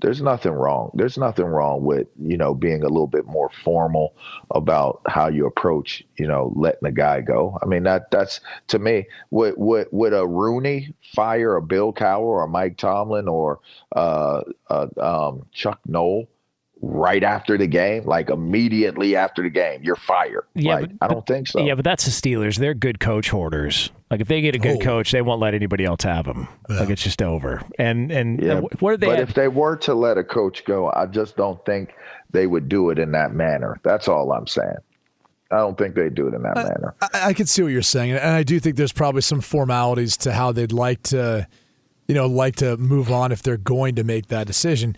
there's 0.00 0.22
nothing 0.22 0.52
wrong. 0.52 0.90
There's 0.94 1.18
nothing 1.18 1.46
wrong 1.46 1.82
with 1.82 2.06
you 2.20 2.36
know 2.36 2.54
being 2.54 2.82
a 2.82 2.88
little 2.88 3.06
bit 3.06 3.26
more 3.26 3.50
formal 3.50 4.14
about 4.50 5.00
how 5.06 5.28
you 5.28 5.46
approach 5.46 6.04
you 6.16 6.26
know 6.26 6.52
letting 6.54 6.86
a 6.86 6.92
guy 6.92 7.20
go. 7.20 7.58
I 7.62 7.66
mean 7.66 7.82
that 7.84 8.10
that's 8.10 8.40
to 8.68 8.78
me 8.78 9.06
would 9.30 9.54
would 9.56 9.88
would 9.90 10.12
a 10.12 10.26
Rooney 10.26 10.94
fire 11.14 11.56
a 11.56 11.62
Bill 11.62 11.92
Cowher 11.92 12.20
or 12.20 12.46
Mike 12.46 12.76
Tomlin 12.76 13.28
or 13.28 13.60
uh, 13.94 14.42
uh, 14.70 14.86
um, 15.00 15.46
Chuck 15.52 15.80
Noll 15.86 16.28
right 16.80 17.22
after 17.22 17.58
the 17.58 17.66
game, 17.66 18.04
like 18.04 18.30
immediately 18.30 19.16
after 19.16 19.42
the 19.42 19.50
game, 19.50 19.82
you're 19.82 19.96
fired. 19.96 20.44
Yeah, 20.54 20.76
like, 20.76 20.98
but, 20.98 21.10
I 21.10 21.12
don't 21.12 21.26
think 21.26 21.48
so. 21.48 21.60
Yeah, 21.60 21.74
but 21.74 21.84
that's 21.84 22.04
the 22.04 22.10
Steelers. 22.10 22.56
They're 22.56 22.74
good 22.74 23.00
coach 23.00 23.30
hoarders. 23.30 23.90
Like 24.10 24.20
if 24.20 24.28
they 24.28 24.40
get 24.40 24.54
a 24.54 24.58
good 24.58 24.76
oh. 24.76 24.84
coach, 24.84 25.10
they 25.10 25.22
won't 25.22 25.40
let 25.40 25.54
anybody 25.54 25.84
else 25.84 26.04
have 26.04 26.24
them. 26.24 26.48
Yeah. 26.68 26.80
Like 26.80 26.90
it's 26.90 27.02
just 27.02 27.20
over. 27.20 27.62
And 27.78 28.10
and 28.10 28.40
yeah, 28.42 28.60
what 28.60 28.94
are 28.94 28.96
they? 28.96 29.06
But 29.06 29.18
at? 29.18 29.28
if 29.28 29.34
they 29.34 29.48
were 29.48 29.76
to 29.78 29.94
let 29.94 30.18
a 30.18 30.24
coach 30.24 30.64
go, 30.64 30.90
I 30.94 31.06
just 31.06 31.36
don't 31.36 31.62
think 31.64 31.94
they 32.30 32.46
would 32.46 32.68
do 32.68 32.90
it 32.90 32.98
in 32.98 33.12
that 33.12 33.32
manner. 33.32 33.80
That's 33.82 34.08
all 34.08 34.32
I'm 34.32 34.46
saying. 34.46 34.76
I 35.50 35.56
don't 35.56 35.78
think 35.78 35.94
they 35.94 36.10
do 36.10 36.28
it 36.28 36.34
in 36.34 36.42
that 36.42 36.58
I, 36.58 36.62
manner. 36.64 36.94
I, 37.00 37.08
I 37.28 37.32
can 37.32 37.46
see 37.46 37.62
what 37.62 37.72
you're 37.72 37.82
saying, 37.82 38.12
and 38.12 38.20
I 38.20 38.42
do 38.42 38.60
think 38.60 38.76
there's 38.76 38.92
probably 38.92 39.22
some 39.22 39.40
formalities 39.40 40.16
to 40.18 40.32
how 40.32 40.52
they'd 40.52 40.72
like 40.72 41.02
to, 41.04 41.48
you 42.06 42.14
know, 42.14 42.26
like 42.26 42.56
to 42.56 42.76
move 42.76 43.10
on 43.10 43.32
if 43.32 43.42
they're 43.42 43.56
going 43.56 43.94
to 43.94 44.04
make 44.04 44.28
that 44.28 44.46
decision. 44.46 44.94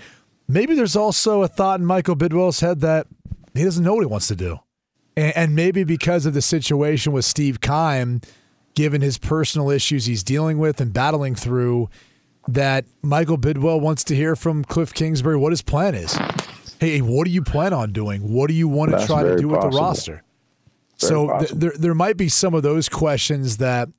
Maybe 0.53 0.75
there's 0.75 0.97
also 0.97 1.43
a 1.43 1.49
thought 1.49 1.79
in 1.81 1.87
Michael 1.87 2.17
Bidwill's 2.17 2.61
head 2.61 2.81
that 2.81 3.07
he 3.55 3.63
doesn't 3.63 3.85
know 3.85 3.95
what 3.95 4.01
he 4.01 4.07
wants 4.07 4.29
to 4.29 4.37
do. 4.37 4.59
And, 5.17 5.37
and 5.37 5.55
maybe 5.55 5.85
because 5.85 6.27
of 6.27 6.35
the 6.35 6.43
situation 6.43 7.13
with 7.13 7.25
Steve 7.25 7.61
Keim, 7.61 8.21
given 8.75 9.01
his 9.01 9.17
personal 9.17 9.71
issues 9.71 10.07
he's 10.07 10.25
dealing 10.25 10.59
with 10.59 10.81
and 10.81 10.93
battling 10.93 11.35
through, 11.35 11.89
that 12.49 12.85
Michael 13.03 13.39
Bidwill 13.39 13.81
wants 13.81 14.03
to 14.05 14.17
hear 14.17 14.35
from 14.35 14.65
Cliff 14.65 14.93
Kingsbury 14.93 15.37
what 15.37 15.53
his 15.53 15.63
plan 15.63 15.95
is. 15.95 16.19
Hey, 16.81 17.01
what 17.01 17.27
do 17.27 17.31
you 17.31 17.43
plan 17.43 17.73
on 17.73 17.93
doing? 17.93 18.33
What 18.33 18.49
do 18.49 18.55
you 18.55 18.67
want 18.67 18.91
to 18.91 19.07
try 19.07 19.23
to 19.23 19.37
do 19.37 19.49
possible. 19.49 19.51
with 19.51 19.73
the 19.73 19.79
roster? 19.79 20.13
Very 20.13 21.11
so 21.11 21.39
th- 21.39 21.51
there, 21.51 21.73
there 21.79 21.95
might 21.95 22.17
be 22.17 22.29
some 22.29 22.55
of 22.55 22.63
those 22.63 22.89
questions 22.89 23.59
that– 23.59 23.89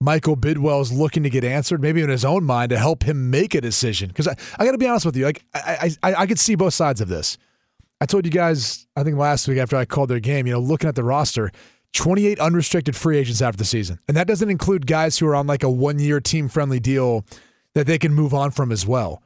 Michael 0.00 0.36
Bidwill 0.36 0.80
is 0.80 0.92
looking 0.92 1.24
to 1.24 1.30
get 1.30 1.44
answered, 1.44 1.82
maybe 1.82 2.02
in 2.02 2.08
his 2.08 2.24
own 2.24 2.44
mind, 2.44 2.70
to 2.70 2.78
help 2.78 3.02
him 3.02 3.30
make 3.30 3.54
a 3.54 3.60
decision. 3.60 4.08
Because 4.08 4.28
I, 4.28 4.36
I 4.58 4.64
got 4.64 4.72
to 4.72 4.78
be 4.78 4.86
honest 4.86 5.06
with 5.06 5.16
you, 5.16 5.24
like 5.24 5.44
I, 5.54 5.90
I, 6.02 6.14
I 6.14 6.26
could 6.26 6.38
see 6.38 6.54
both 6.54 6.74
sides 6.74 7.00
of 7.00 7.08
this. 7.08 7.36
I 8.00 8.06
told 8.06 8.24
you 8.24 8.30
guys, 8.30 8.86
I 8.94 9.02
think 9.02 9.16
last 9.16 9.48
week 9.48 9.58
after 9.58 9.76
I 9.76 9.84
called 9.84 10.08
their 10.08 10.20
game, 10.20 10.46
you 10.46 10.52
know, 10.52 10.60
looking 10.60 10.88
at 10.88 10.94
the 10.94 11.02
roster, 11.02 11.50
28 11.94 12.38
unrestricted 12.38 12.94
free 12.94 13.18
agents 13.18 13.42
after 13.42 13.58
the 13.58 13.64
season, 13.64 13.98
and 14.06 14.16
that 14.16 14.28
doesn't 14.28 14.50
include 14.50 14.86
guys 14.86 15.18
who 15.18 15.26
are 15.26 15.34
on 15.34 15.48
like 15.48 15.64
a 15.64 15.70
one-year 15.70 16.20
team-friendly 16.20 16.78
deal 16.78 17.24
that 17.74 17.86
they 17.88 17.98
can 17.98 18.14
move 18.14 18.32
on 18.32 18.52
from 18.52 18.70
as 18.70 18.86
well. 18.86 19.22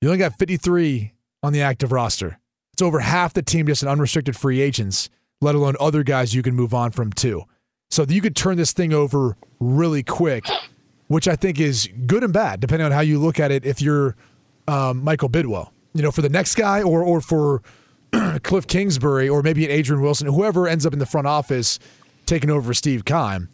You 0.00 0.08
only 0.08 0.18
got 0.18 0.38
53 0.38 1.14
on 1.42 1.52
the 1.52 1.62
active 1.62 1.90
roster. 1.90 2.38
It's 2.74 2.82
over 2.82 3.00
half 3.00 3.32
the 3.32 3.42
team 3.42 3.66
just 3.66 3.82
in 3.82 3.88
unrestricted 3.88 4.36
free 4.36 4.60
agents, 4.60 5.08
let 5.40 5.54
alone 5.54 5.74
other 5.80 6.02
guys 6.02 6.34
you 6.34 6.42
can 6.42 6.54
move 6.54 6.74
on 6.74 6.92
from 6.92 7.12
too. 7.12 7.44
So 7.90 8.04
you 8.08 8.20
could 8.20 8.36
turn 8.36 8.56
this 8.56 8.72
thing 8.72 8.92
over 8.92 9.36
really 9.60 10.02
quick, 10.02 10.46
which 11.08 11.28
I 11.28 11.36
think 11.36 11.60
is 11.60 11.88
good 12.06 12.24
and 12.24 12.32
bad, 12.32 12.60
depending 12.60 12.86
on 12.86 12.92
how 12.92 13.00
you 13.00 13.18
look 13.18 13.38
at 13.40 13.50
it. 13.50 13.64
If 13.64 13.80
you're 13.80 14.16
um, 14.68 15.02
Michael 15.04 15.28
Bidwill, 15.28 15.70
you 15.94 16.02
know, 16.02 16.10
for 16.10 16.22
the 16.22 16.28
next 16.28 16.56
guy, 16.56 16.82
or 16.82 17.02
or 17.02 17.20
for 17.20 17.62
Cliff 18.42 18.66
Kingsbury, 18.66 19.28
or 19.28 19.42
maybe 19.42 19.64
an 19.64 19.70
Adrian 19.70 20.02
Wilson, 20.02 20.26
whoever 20.26 20.66
ends 20.68 20.84
up 20.84 20.92
in 20.92 20.98
the 20.98 21.06
front 21.06 21.26
office 21.26 21.78
taking 22.26 22.50
over 22.50 22.74
Steve 22.74 23.04
Keim. 23.04 23.48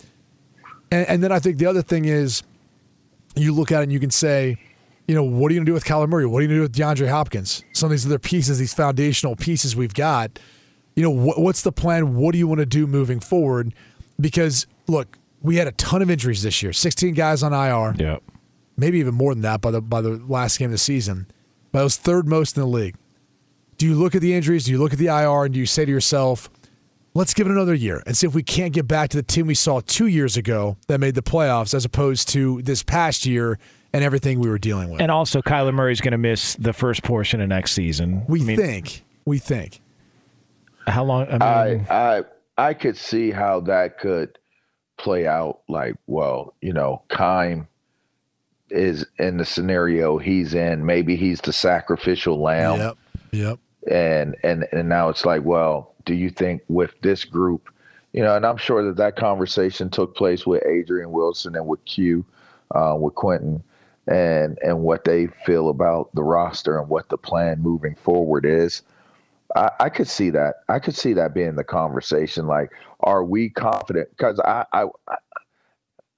And, 0.91 1.09
and 1.09 1.23
then 1.23 1.31
I 1.31 1.39
think 1.39 1.59
the 1.59 1.67
other 1.67 1.83
thing 1.83 2.07
is, 2.07 2.43
you 3.37 3.53
look 3.55 3.71
at 3.73 3.81
it 3.81 3.85
and 3.85 3.93
you 3.93 4.01
can 4.01 4.11
say, 4.11 4.57
you 5.07 5.15
know, 5.15 5.23
what 5.23 5.51
are 5.51 5.55
you 5.55 5.59
going 5.59 5.67
to 5.67 5.71
do 5.71 5.75
with 5.75 5.85
Kyler 5.85 6.09
Murray? 6.09 6.27
What 6.27 6.39
are 6.39 6.43
you 6.43 6.49
going 6.49 6.61
to 6.61 6.69
do 6.69 6.87
with 6.87 6.99
DeAndre 6.99 7.09
Hopkins? 7.09 7.65
Some 7.73 7.87
of 7.87 7.91
these 7.93 8.07
other 8.07 8.19
pieces, 8.19 8.59
these 8.59 8.75
foundational 8.75 9.37
pieces 9.37 9.75
we've 9.75 9.95
got. 9.95 10.39
You 10.95 11.03
know, 11.03 11.11
what, 11.11 11.39
what's 11.39 11.62
the 11.62 11.73
plan? 11.73 12.17
What 12.17 12.33
do 12.33 12.39
you 12.39 12.47
want 12.47 12.61
to 12.61 12.67
do 12.67 12.87
moving 12.87 13.21
forward? 13.21 13.75
Because 14.23 14.67
look, 14.87 15.19
we 15.43 15.57
had 15.57 15.67
a 15.67 15.73
ton 15.73 16.00
of 16.00 16.11
injuries 16.11 16.43
this 16.43 16.62
year. 16.62 16.73
16 16.73 17.14
guys 17.14 17.43
on 17.43 17.52
IR. 17.52 17.95
Yeah. 17.99 18.19
Maybe 18.76 18.99
even 19.00 19.14
more 19.14 19.35
than 19.35 19.43
that 19.43 19.61
by 19.61 19.71
the 19.71 19.83
by 19.83 20.00
the 20.00 20.23
last 20.26 20.59
game 20.59 20.67
of 20.67 20.73
the 20.73 20.79
season. 20.79 21.26
But 21.73 21.81
it 21.81 21.85
was 21.85 21.97
third 21.97 22.26
most 22.26 22.57
in 22.57 22.62
the 22.62 22.69
league. 22.69 22.97
Do 23.76 23.87
you 23.87 23.95
look 23.95 24.14
at 24.14 24.23
the 24.23 24.33
injuries? 24.33 24.64
Do 24.64 24.71
you 24.71 24.79
look 24.79 24.93
at 24.93 24.99
the 24.99 25.07
IR 25.07 25.45
and 25.45 25.55
do 25.55 25.61
you 25.61 25.67
say 25.67 25.85
to 25.85 25.91
yourself, 25.91 26.49
let's 27.14 27.35
give 27.35 27.47
it 27.47 27.50
another 27.50 27.75
year 27.75 28.02
and 28.07 28.17
see 28.17 28.26
if 28.26 28.35
we 28.35 28.43
can't 28.43 28.73
get 28.73 28.87
back 28.87 29.11
to 29.11 29.17
the 29.17 29.23
team 29.23 29.47
we 29.47 29.55
saw 29.55 29.81
two 29.81 30.07
years 30.07 30.37
ago 30.37 30.76
that 30.87 31.00
made 31.00 31.14
the 31.14 31.23
playoffs 31.23 31.75
as 31.75 31.85
opposed 31.85 32.29
to 32.29 32.62
this 32.62 32.83
past 32.83 33.26
year 33.26 33.59
and 33.93 34.05
everything 34.05 34.38
we 34.38 34.49
were 34.49 34.59
dealing 34.59 34.91
with. 34.91 35.00
And 35.00 35.11
also, 35.11 35.43
Kyler 35.43 35.75
Murray's 35.75 36.00
going 36.00 36.12
to 36.12 36.19
miss 36.19 36.55
the 36.55 36.73
first 36.73 37.02
portion 37.02 37.41
of 37.41 37.49
next 37.49 37.73
season. 37.73 38.25
We 38.26 38.41
I 38.41 38.45
mean, 38.45 38.57
think. 38.57 39.05
We 39.25 39.38
think. 39.38 39.81
How 40.87 41.05
long? 41.05 41.26
I, 41.29 41.33
mean, 41.75 41.87
I, 41.88 42.19
I 42.19 42.23
I 42.59 42.75
could 42.75 42.97
see 42.97 43.31
how 43.31 43.61
that 43.61 43.99
could 43.99 44.39
play 44.99 45.27
out. 45.27 45.61
Like, 45.69 45.97
well, 46.07 46.55
you 46.61 46.73
know, 46.73 47.03
Keim 47.09 47.67
is 48.71 49.07
in 49.19 49.37
the 49.37 49.45
scenario 49.45 50.19
he's 50.19 50.55
in. 50.55 50.87
Maybe 50.87 51.17
he's 51.17 51.41
the 51.41 51.53
sacrificial 51.53 52.41
lamb. 52.41 52.79
Yep. 52.79 52.99
Yep. 53.33 53.59
And 53.91 54.37
and 54.43 54.67
and 54.73 54.89
now 54.89 55.09
it's 55.09 55.25
like, 55.25 55.45
well, 55.45 55.95
do 56.05 56.15
you 56.15 56.31
think 56.31 56.63
with 56.69 56.93
this 57.03 57.25
group, 57.25 57.69
you 58.13 58.23
know? 58.23 58.37
And 58.37 58.47
I'm 58.47 58.57
sure 58.57 58.85
that 58.85 58.97
that 58.97 59.17
conversation 59.17 59.91
took 59.91 60.15
place 60.15 60.47
with 60.47 60.65
Adrian 60.67 61.11
Wilson 61.11 61.57
and 61.57 61.67
with 61.67 61.85
Q, 61.85 62.25
uh, 62.75 62.97
with 62.99 63.15
Quentin, 63.15 63.63
and 64.07 64.59
and 64.63 64.83
what 64.83 65.05
they 65.05 65.27
feel 65.27 65.69
about 65.69 66.15
the 66.15 66.23
roster 66.23 66.79
and 66.79 66.89
what 66.89 67.09
the 67.09 67.19
plan 67.19 67.61
moving 67.61 67.97
forward 67.97 68.45
is. 68.45 68.83
I, 69.55 69.71
I, 69.81 69.89
could 69.89 70.09
see 70.09 70.31
that. 70.31 70.57
I 70.69 70.79
could 70.79 70.95
see 70.95 71.13
that 71.15 71.35
being 71.35 71.57
the 71.57 71.65
conversation. 71.65 72.47
Like, 72.47 72.71
are 73.01 73.25
we 73.25 73.51
confident? 73.51 74.09
Because 74.11 74.41
I, 74.41 74.65
I, 74.73 74.87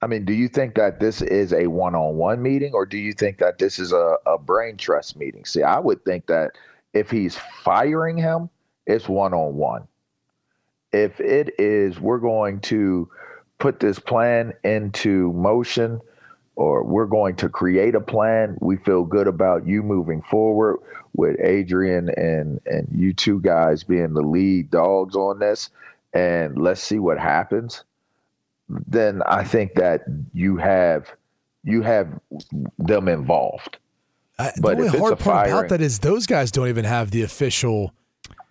I 0.01 0.07
mean, 0.07 0.25
do 0.25 0.33
you 0.33 0.47
think 0.47 0.75
that 0.75 0.99
this 0.99 1.21
is 1.21 1.51
a 1.53 1.67
one-on-one 1.67 2.41
meeting, 2.41 2.73
or 2.73 2.85
do 2.85 2.97
you 2.97 3.13
think 3.13 3.39
that 3.39 3.57
this 3.57 3.79
is 3.79 3.91
a, 3.91 4.15
a 4.25 4.37
brain 4.37 4.77
trust 4.77 5.17
meeting? 5.17 5.45
See, 5.45 5.63
I 5.63 5.79
would 5.79 6.03
think 6.05 6.27
that 6.27 6.51
if 6.93 7.09
he's 7.09 7.37
firing 7.63 8.17
him, 8.17 8.49
it's 8.85 9.09
one-on-one. 9.09 9.87
If 10.91 11.19
it 11.19 11.55
is, 11.59 11.99
we're 11.99 12.19
going 12.19 12.61
to 12.61 13.09
put 13.59 13.79
this 13.79 13.99
plan 13.99 14.53
into 14.63 15.33
motion 15.33 15.99
or 16.55 16.83
we're 16.83 17.05
going 17.05 17.35
to 17.37 17.49
create 17.49 17.95
a 17.95 18.01
plan. 18.01 18.57
We 18.61 18.77
feel 18.77 19.03
good 19.03 19.27
about 19.27 19.67
you 19.67 19.83
moving 19.83 20.21
forward 20.21 20.77
with 21.17 21.39
Adrian 21.39 22.09
and 22.09 22.59
and 22.65 22.87
you 22.91 23.13
two 23.13 23.39
guys 23.39 23.83
being 23.83 24.13
the 24.13 24.21
lead 24.21 24.69
dogs 24.69 25.15
on 25.15 25.39
this 25.39 25.69
and 26.13 26.57
let's 26.57 26.81
see 26.81 26.99
what 26.99 27.19
happens. 27.19 27.83
Then 28.69 29.21
I 29.23 29.43
think 29.43 29.75
that 29.75 30.01
you 30.33 30.57
have 30.57 31.13
you 31.63 31.81
have 31.81 32.19
them 32.77 33.07
involved. 33.07 33.77
Uh, 34.37 34.51
but 34.61 34.77
the 34.77 34.85
only 34.85 34.99
hard 34.99 35.19
part 35.19 35.47
about 35.47 35.69
that 35.69 35.81
is 35.81 35.99
those 35.99 36.25
guys 36.25 36.51
don't 36.51 36.67
even 36.67 36.85
have 36.85 37.11
the 37.11 37.21
official 37.21 37.93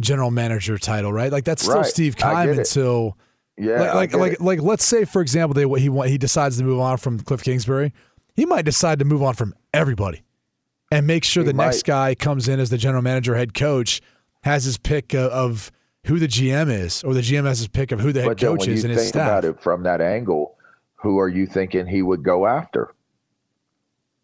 general 0.01 0.31
manager 0.31 0.79
title, 0.79 1.13
right? 1.13 1.31
Like 1.31 1.45
that's 1.45 1.63
still 1.63 1.77
right. 1.77 1.87
Steve 1.87 2.17
Keim 2.17 2.51
until 2.51 3.17
yeah, 3.57 3.95
like 3.95 4.13
like 4.13 4.15
like, 4.15 4.41
like, 4.41 4.63
let's 4.63 4.85
say 4.85 5.05
for 5.05 5.23
example 5.23 5.55
they 5.55 5.67
what 5.67 5.81
he 5.81 5.91
he 6.09 6.19
decides 6.19 6.59
to 6.59 6.65
move 6.65 6.81
on 6.81 6.97
from 6.97 7.21
Cliff 7.21 7.43
Kingsbury. 7.43 7.93
He 8.35 8.47
might 8.47 8.65
decide 8.65 8.99
to 8.99 9.05
move 9.05 9.23
on 9.23 9.35
from 9.35 9.55
everybody, 9.73 10.24
and 10.95 11.07
make 11.07 11.25
sure 11.25 11.43
He 11.43 11.49
the 11.49 11.53
next 11.57 11.85
guy 11.85 12.15
comes 12.15 12.49
in 12.49 12.61
as 12.61 12.71
the 12.71 12.79
general 12.79 13.03
manager, 13.03 13.35
head 13.35 13.55
coach, 13.55 14.01
has 14.43 14.65
his 14.65 14.77
pick 14.79 15.15
of, 15.15 15.31
of 15.31 15.73
who 16.07 16.19
the 16.19 16.29
GM 16.29 16.71
is, 16.71 17.03
or 17.03 17.15
the 17.15 17.21
GM 17.21 17.45
has 17.45 17.59
his 17.59 17.69
pick 17.69 17.93
of 17.93 18.01
who 18.01 18.13
the 18.13 18.21
head 18.21 18.29
But 18.29 18.39
coach 18.41 18.69
is 18.69 18.85
and 18.85 18.93
his 18.93 19.03
think 19.03 19.15
staff. 19.15 19.27
about 19.29 19.45
it 19.45 19.61
from 19.61 19.83
that 19.85 20.01
angle, 20.01 20.57
who 20.97 21.19
are 21.19 21.29
you 21.29 21.47
thinking 21.47 21.87
he 21.87 22.03
would 22.03 22.23
go 22.23 22.47
after? 22.47 22.95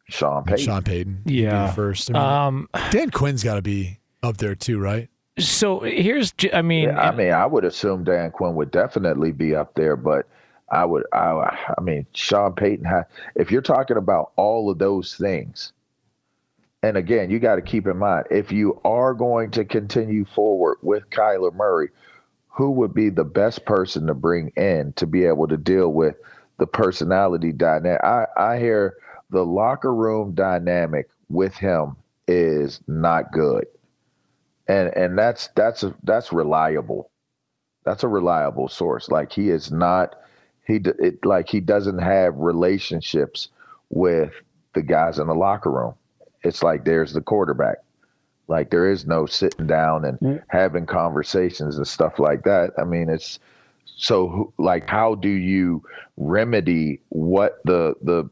Sean 0.09 0.45
Payton. 0.45 0.65
Sean 0.65 0.83
Payton. 0.83 1.23
Yeah. 1.25 1.71
first. 1.73 2.11
I 2.11 2.13
mean, 2.15 2.23
Um, 2.23 2.69
Dan 2.91 3.11
Quinn's 3.11 3.45
got 3.45 3.55
to 3.55 3.63
be 3.63 3.99
up 4.23 4.37
there 4.39 4.55
too, 4.55 4.79
right? 4.81 5.09
so 5.39 5.81
here's, 5.81 6.35
I 6.53 6.61
mean, 6.61 6.89
Yeah, 6.89 7.01
I 7.01 7.15
mean, 7.15 7.31
I 7.33 7.47
would 7.47 7.65
assume 7.65 8.05
Dan 8.05 8.31
Quinn 8.31 8.55
would 8.57 8.71
definitely 8.71 9.33
be 9.33 9.55
up 9.55 9.75
there, 9.75 9.97
but 9.97 10.27
I 10.71 10.85
would, 10.85 11.05
I, 11.15 11.57
I 11.79 11.81
mean, 11.81 12.05
Sean 12.13 12.53
Payton. 12.53 12.87
If 13.37 13.51
you're 13.51 13.63
talking 13.63 13.97
about 13.97 14.33
all 14.37 14.69
of 14.71 14.79
those 14.79 15.15
things, 15.15 15.73
and 16.83 16.97
again, 16.97 17.31
you 17.31 17.39
got 17.39 17.57
to 17.57 17.63
keep 17.63 17.87
in 17.87 17.99
mind 17.99 18.27
if 18.31 18.53
you 18.53 18.81
are 18.85 19.15
going 19.15 19.51
to 19.53 19.65
continue 19.65 20.25
forward 20.25 20.79
with 20.83 21.11
Kyler 21.11 21.55
Murray, 21.55 21.91
who 22.49 22.71
would 22.73 22.95
be 22.95 23.11
the 23.11 23.25
best 23.25 23.65
person 23.67 24.07
to 24.07 24.15
bring 24.15 24.49
in 24.57 24.93
to 24.95 25.07
be 25.07 25.25
able 25.25 25.49
to 25.49 25.57
deal 25.57 25.93
with 25.93 26.17
the 26.59 26.67
personality 26.67 27.53
dynamic? 27.53 28.03
I, 28.03 28.27
I 28.37 28.59
hear 28.59 28.97
the 29.31 29.45
locker 29.45 29.95
room 29.95 30.35
dynamic 30.35 31.09
with 31.29 31.55
him 31.57 31.97
is 32.27 32.81
not 32.87 33.33
good 33.33 33.67
and 34.71 34.97
and 34.97 35.19
that's 35.19 35.49
that's 35.57 35.83
a, 35.83 35.95
that's 36.05 36.33
reliable. 36.33 37.11
That's 37.85 38.05
a 38.05 38.09
reliable 38.09 38.69
source. 38.69 39.09
Like 39.09 39.33
he 39.33 39.51
is 39.51 39.73
not 39.73 40.15
he 40.67 40.77
it, 40.77 41.25
like 41.25 41.49
he 41.49 41.61
doesn't 41.61 41.99
have 41.99 42.37
relationships 42.37 43.49
with 43.89 44.43
the 44.75 44.83
guys 44.83 45.19
in 45.19 45.27
the 45.27 45.35
locker 45.35 45.71
room. 45.73 45.95
It's 46.43 46.63
like 46.63 46.85
there's 46.85 47.13
the 47.13 47.21
quarterback. 47.21 47.79
Like 48.49 48.71
there 48.71 48.91
is 48.91 49.07
no 49.07 49.27
sitting 49.27 49.67
down 49.67 50.05
and 50.05 50.43
having 50.49 50.85
conversations 50.87 51.77
and 51.77 51.87
stuff 51.87 52.19
like 52.19 52.43
that. 52.45 52.73
I 52.79 52.85
mean, 52.85 53.09
it's 53.09 53.39
so 53.85 54.53
like 54.59 54.89
how 54.89 55.15
do 55.15 55.29
you 55.29 55.85
remedy 56.17 57.01
what 57.11 57.61
the 57.65 57.95
the 58.03 58.29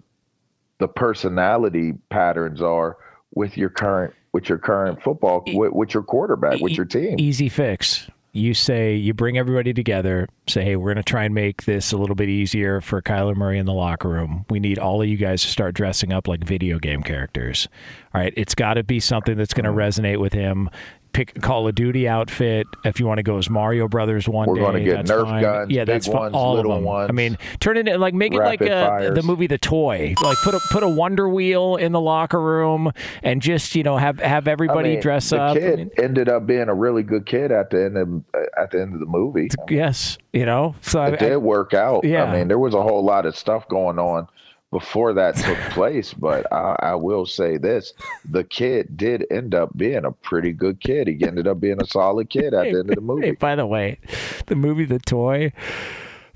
the 0.78 0.88
personality 0.88 1.92
patterns 2.10 2.62
are 2.62 2.96
with 3.34 3.56
your 3.56 3.68
current 3.68 4.14
with 4.32 4.48
your 4.48 4.58
current 4.58 5.02
football 5.02 5.42
with, 5.46 5.72
with 5.72 5.94
your 5.94 6.02
quarterback 6.02 6.60
with 6.60 6.72
your 6.72 6.86
team 6.86 7.16
easy 7.18 7.48
fix. 7.48 8.08
You 8.38 8.54
say 8.54 8.94
you 8.94 9.14
bring 9.14 9.36
everybody 9.36 9.74
together. 9.74 10.28
Say, 10.48 10.64
hey, 10.64 10.76
we're 10.76 10.94
going 10.94 11.02
to 11.02 11.10
try 11.10 11.24
and 11.24 11.34
make 11.34 11.64
this 11.64 11.92
a 11.92 11.96
little 11.96 12.14
bit 12.14 12.28
easier 12.28 12.80
for 12.80 13.02
Kyler 13.02 13.36
Murray 13.36 13.58
in 13.58 13.66
the 13.66 13.72
locker 13.72 14.08
room. 14.08 14.46
We 14.48 14.60
need 14.60 14.78
all 14.78 15.02
of 15.02 15.08
you 15.08 15.16
guys 15.16 15.42
to 15.42 15.48
start 15.48 15.74
dressing 15.74 16.12
up 16.12 16.28
like 16.28 16.44
video 16.44 16.78
game 16.78 17.02
characters. 17.02 17.68
All 18.14 18.20
right, 18.20 18.32
it's 18.36 18.54
got 18.54 18.74
to 18.74 18.84
be 18.84 19.00
something 19.00 19.36
that's 19.36 19.52
going 19.52 19.64
to 19.64 19.72
resonate 19.72 20.18
with 20.20 20.32
him. 20.32 20.70
Pick 21.18 21.36
a 21.36 21.40
Call 21.40 21.66
of 21.66 21.74
Duty 21.74 22.06
outfit. 22.06 22.68
If 22.84 23.00
you 23.00 23.06
want 23.06 23.18
to 23.18 23.24
go 23.24 23.38
as 23.38 23.50
Mario 23.50 23.88
Brothers 23.88 24.28
one 24.28 24.48
We're 24.48 24.54
day, 24.54 24.60
gonna 24.60 24.84
get 24.84 24.96
that's 24.98 25.10
Nerf 25.10 25.24
fine. 25.24 25.42
guns, 25.42 25.70
Yeah, 25.72 25.84
that's 25.84 26.06
ones, 26.06 26.32
All 26.32 26.54
little 26.54 26.70
of 26.70 26.76
them. 26.78 26.84
ones, 26.84 27.10
I 27.10 27.12
mean, 27.12 27.36
turn 27.58 27.76
it 27.76 27.88
in, 27.88 27.98
like 27.98 28.14
make 28.14 28.32
it 28.32 28.38
like 28.38 28.62
uh 28.62 29.10
the 29.10 29.22
movie 29.24 29.48
The 29.48 29.58
Toy. 29.58 30.14
Like 30.22 30.38
put 30.44 30.54
a 30.54 30.60
put 30.70 30.84
a 30.84 30.88
Wonder 30.88 31.28
Wheel 31.28 31.74
in 31.74 31.90
the 31.90 32.00
locker 32.00 32.40
room 32.40 32.92
and 33.24 33.42
just 33.42 33.74
you 33.74 33.82
know 33.82 33.96
have 33.96 34.20
have 34.20 34.46
everybody 34.46 34.90
I 34.90 34.92
mean, 34.92 35.00
dress 35.00 35.30
the 35.30 35.40
up. 35.40 35.56
I 35.56 35.58
kid 35.58 35.78
mean, 35.78 35.90
ended 35.98 36.28
up 36.28 36.46
being 36.46 36.68
a 36.68 36.74
really 36.74 37.02
good 37.02 37.26
kid 37.26 37.50
at 37.50 37.70
the 37.70 37.84
end 37.84 37.96
of 37.98 38.08
at 38.56 38.70
the 38.70 38.80
end 38.80 38.94
of 38.94 39.00
the 39.00 39.06
movie 39.06 39.48
yes, 39.68 40.18
you 40.32 40.46
know. 40.46 40.76
So 40.82 41.00
I, 41.00 41.08
it 41.08 41.18
did 41.18 41.38
work 41.38 41.74
out 41.74 42.04
yeah. 42.04 42.22
i 42.24 42.36
mean 42.38 42.46
there 42.46 42.60
was 42.60 42.74
a 42.74 42.82
whole 42.82 43.04
lot 43.04 43.26
of 43.26 43.36
stuff 43.36 43.66
going 43.66 43.98
on 43.98 44.28
before 44.70 45.14
that 45.14 45.34
took 45.36 45.58
place 45.70 46.12
but 46.12 46.50
I, 46.52 46.76
I 46.80 46.94
will 46.94 47.24
say 47.24 47.56
this 47.56 47.94
the 48.24 48.44
kid 48.44 48.96
did 48.96 49.26
end 49.30 49.54
up 49.54 49.76
being 49.76 50.04
a 50.04 50.12
pretty 50.12 50.52
good 50.52 50.80
kid. 50.80 51.08
He 51.08 51.24
ended 51.24 51.46
up 51.46 51.60
being 51.60 51.80
a 51.80 51.86
solid 51.86 52.28
kid 52.30 52.54
at 52.54 52.64
the 52.64 52.78
end 52.80 52.90
of 52.90 52.96
the 52.96 53.00
movie. 53.00 53.26
Hey, 53.26 53.32
by 53.32 53.54
the 53.54 53.66
way, 53.66 53.98
the 54.46 54.56
movie 54.56 54.84
The 54.84 54.98
Toy, 54.98 55.52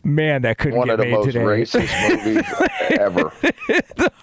man, 0.05 0.43
that 0.43 0.59
couldn't 0.59 0.79
one 0.79 0.89
get 0.89 1.01
of 1.01 1.07
the 1.07 1.11
most 1.11 1.29
racist 1.37 2.25
movies 2.25 2.45
ever 3.01 3.33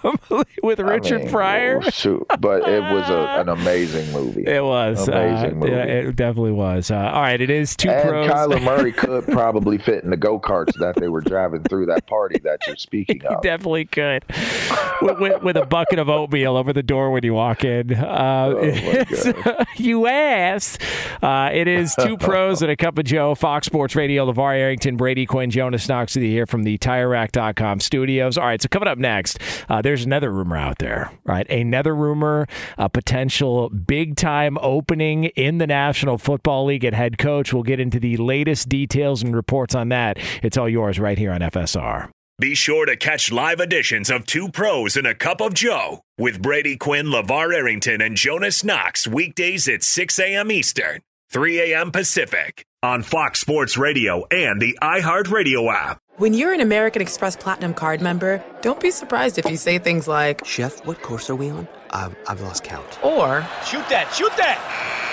With 0.62 0.80
I 0.80 0.82
Richard 0.82 1.22
mean, 1.22 1.30
Pryor. 1.30 1.80
but 1.80 2.68
it 2.68 2.80
was 2.82 3.08
a, 3.10 3.40
an 3.40 3.48
amazing 3.48 4.10
movie 4.12 4.44
It 4.46 4.62
was. 4.64 5.08
amazing 5.08 5.50
uh, 5.52 5.54
movie 5.54 5.72
yeah, 5.72 5.82
it 5.84 6.16
definitely 6.16 6.52
was. 6.52 6.90
Uh, 6.90 6.96
all 6.96 7.22
right, 7.22 7.40
it 7.40 7.50
is 7.50 7.76
two 7.76 7.90
and 7.90 8.08
pros. 8.08 8.28
Kyler 8.30 8.62
Murray 8.62 8.92
could 8.96 9.26
probably 9.28 9.78
fit 9.78 10.04
in 10.04 10.10
the 10.10 10.16
go 10.16 10.38
karts 10.38 10.74
that 10.78 10.96
they 10.96 11.08
were 11.08 11.20
driving 11.20 11.62
through 11.64 11.86
that 11.86 12.06
party 12.06 12.38
that 12.44 12.60
you're 12.66 12.76
speaking 12.76 13.20
He 13.20 13.26
of. 13.26 13.42
definitely 13.42 13.86
could. 13.86 14.24
with, 15.02 15.18
with, 15.18 15.42
with 15.42 15.56
a 15.56 15.66
bucket 15.66 15.98
of 15.98 16.08
oatmeal 16.08 16.56
over 16.56 16.72
the 16.72 16.82
door 16.82 17.10
when 17.10 17.22
you 17.24 17.34
walk 17.34 17.64
in. 17.64 17.92
Uh, 17.94 18.30
Oh, 18.30 19.64
you 19.76 20.06
asked. 20.06 20.82
Uh, 21.22 21.50
it 21.52 21.68
is 21.68 21.94
two 21.94 22.16
pros 22.16 22.62
and 22.62 22.70
a 22.70 22.76
cup 22.76 22.98
of 22.98 23.04
Joe. 23.04 23.34
Fox 23.34 23.66
Sports 23.66 23.94
Radio. 23.96 24.30
LeVar 24.30 24.56
Arrington, 24.56 24.96
Brady 24.96 25.26
Quinn, 25.26 25.50
Jonas 25.70 25.88
Knox 25.88 26.16
with 26.16 26.24
you 26.24 26.30
here 26.30 26.46
from 26.46 26.64
the 26.64 26.78
TireRack.com 26.78 27.78
studios. 27.78 28.36
All 28.36 28.44
right, 28.44 28.60
so 28.60 28.66
coming 28.68 28.88
up 28.88 28.98
next, 28.98 29.38
uh, 29.68 29.80
there's 29.80 30.04
another 30.04 30.32
rumor 30.32 30.56
out 30.56 30.78
there. 30.78 31.12
Right, 31.22 31.48
another 31.48 31.94
rumor, 31.94 32.48
a 32.76 32.88
potential 32.88 33.68
big 33.68 34.16
time 34.16 34.58
opening 34.60 35.26
in 35.26 35.58
the 35.58 35.68
National 35.68 36.18
Football 36.18 36.64
League 36.64 36.84
at 36.84 36.92
head 36.92 37.18
coach. 37.18 37.52
We'll 37.54 37.62
get 37.62 37.78
into 37.78 38.00
the 38.00 38.16
latest 38.16 38.68
details 38.68 39.22
and 39.22 39.32
reports 39.32 39.76
on 39.76 39.90
that. 39.90 40.18
It's 40.42 40.58
all 40.58 40.68
yours 40.68 40.98
right 40.98 41.16
here 41.16 41.30
on 41.30 41.40
FSR. 41.40 42.10
Be 42.40 42.56
sure 42.56 42.84
to 42.84 42.96
catch 42.96 43.30
live 43.30 43.60
editions 43.60 44.10
of 44.10 44.26
Two 44.26 44.48
Pros 44.48 44.96
and 44.96 45.06
a 45.06 45.14
Cup 45.14 45.40
of 45.40 45.54
Joe 45.54 46.00
with 46.18 46.42
Brady 46.42 46.76
Quinn, 46.76 47.06
LeVar 47.06 47.54
Arrington, 47.54 48.00
and 48.00 48.16
Jonas 48.16 48.64
Knox 48.64 49.06
weekdays 49.06 49.68
at 49.68 49.84
6 49.84 50.18
a.m. 50.18 50.50
Eastern, 50.50 51.02
3 51.30 51.60
a.m. 51.72 51.92
Pacific 51.92 52.64
on 52.82 53.02
Fox 53.02 53.38
Sports 53.40 53.76
Radio 53.76 54.24
and 54.30 54.58
the 54.60 54.78
iHeartRadio 54.80 55.70
app. 55.72 56.00
When 56.16 56.32
you're 56.32 56.54
an 56.54 56.60
American 56.60 57.02
Express 57.02 57.36
Platinum 57.36 57.74
card 57.74 58.00
member, 58.00 58.42
don't 58.62 58.80
be 58.80 58.90
surprised 58.90 59.38
if 59.38 59.44
you 59.50 59.58
say 59.58 59.78
things 59.78 60.08
like, 60.08 60.46
Chef, 60.46 60.84
what 60.86 61.02
course 61.02 61.28
are 61.28 61.34
we 61.36 61.50
on? 61.50 61.68
I've, 61.90 62.16
I've 62.26 62.40
lost 62.40 62.64
count. 62.64 63.04
or, 63.04 63.46
Shoot 63.66 63.86
that, 63.90 64.10
shoot 64.14 64.34
that! 64.38 65.09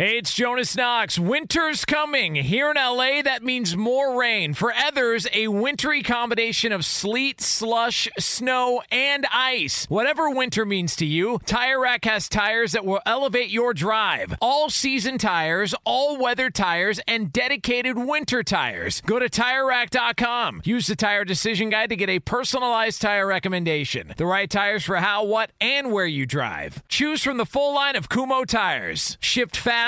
Hey, 0.00 0.18
it's 0.18 0.32
Jonas 0.32 0.76
Knox. 0.76 1.18
Winter's 1.18 1.84
coming. 1.84 2.36
Here 2.36 2.70
in 2.70 2.76
LA, 2.76 3.20
that 3.20 3.42
means 3.42 3.76
more 3.76 4.16
rain. 4.16 4.54
For 4.54 4.72
others, 4.72 5.26
a 5.32 5.48
wintry 5.48 6.04
combination 6.04 6.70
of 6.70 6.84
sleet, 6.84 7.40
slush, 7.40 8.08
snow, 8.16 8.80
and 8.92 9.26
ice. 9.32 9.86
Whatever 9.88 10.30
winter 10.30 10.64
means 10.64 10.94
to 10.94 11.04
you, 11.04 11.40
Tire 11.46 11.80
Rack 11.80 12.04
has 12.04 12.28
tires 12.28 12.70
that 12.70 12.84
will 12.84 13.00
elevate 13.06 13.50
your 13.50 13.74
drive. 13.74 14.36
All 14.40 14.70
season 14.70 15.18
tires, 15.18 15.74
all 15.82 16.16
weather 16.16 16.48
tires, 16.48 17.00
and 17.08 17.32
dedicated 17.32 17.98
winter 17.98 18.44
tires. 18.44 19.00
Go 19.00 19.18
to 19.18 19.28
TireRack.com. 19.28 20.62
Use 20.62 20.86
the 20.86 20.94
Tire 20.94 21.24
Decision 21.24 21.70
Guide 21.70 21.88
to 21.90 21.96
get 21.96 22.08
a 22.08 22.20
personalized 22.20 23.02
tire 23.02 23.26
recommendation. 23.26 24.14
The 24.16 24.26
right 24.26 24.48
tires 24.48 24.84
for 24.84 24.98
how, 24.98 25.24
what, 25.24 25.50
and 25.60 25.90
where 25.90 26.06
you 26.06 26.24
drive. 26.24 26.86
Choose 26.86 27.24
from 27.24 27.36
the 27.36 27.44
full 27.44 27.74
line 27.74 27.96
of 27.96 28.08
Kumho 28.08 28.46
tires. 28.46 29.18
Shipped 29.20 29.56
fast 29.56 29.87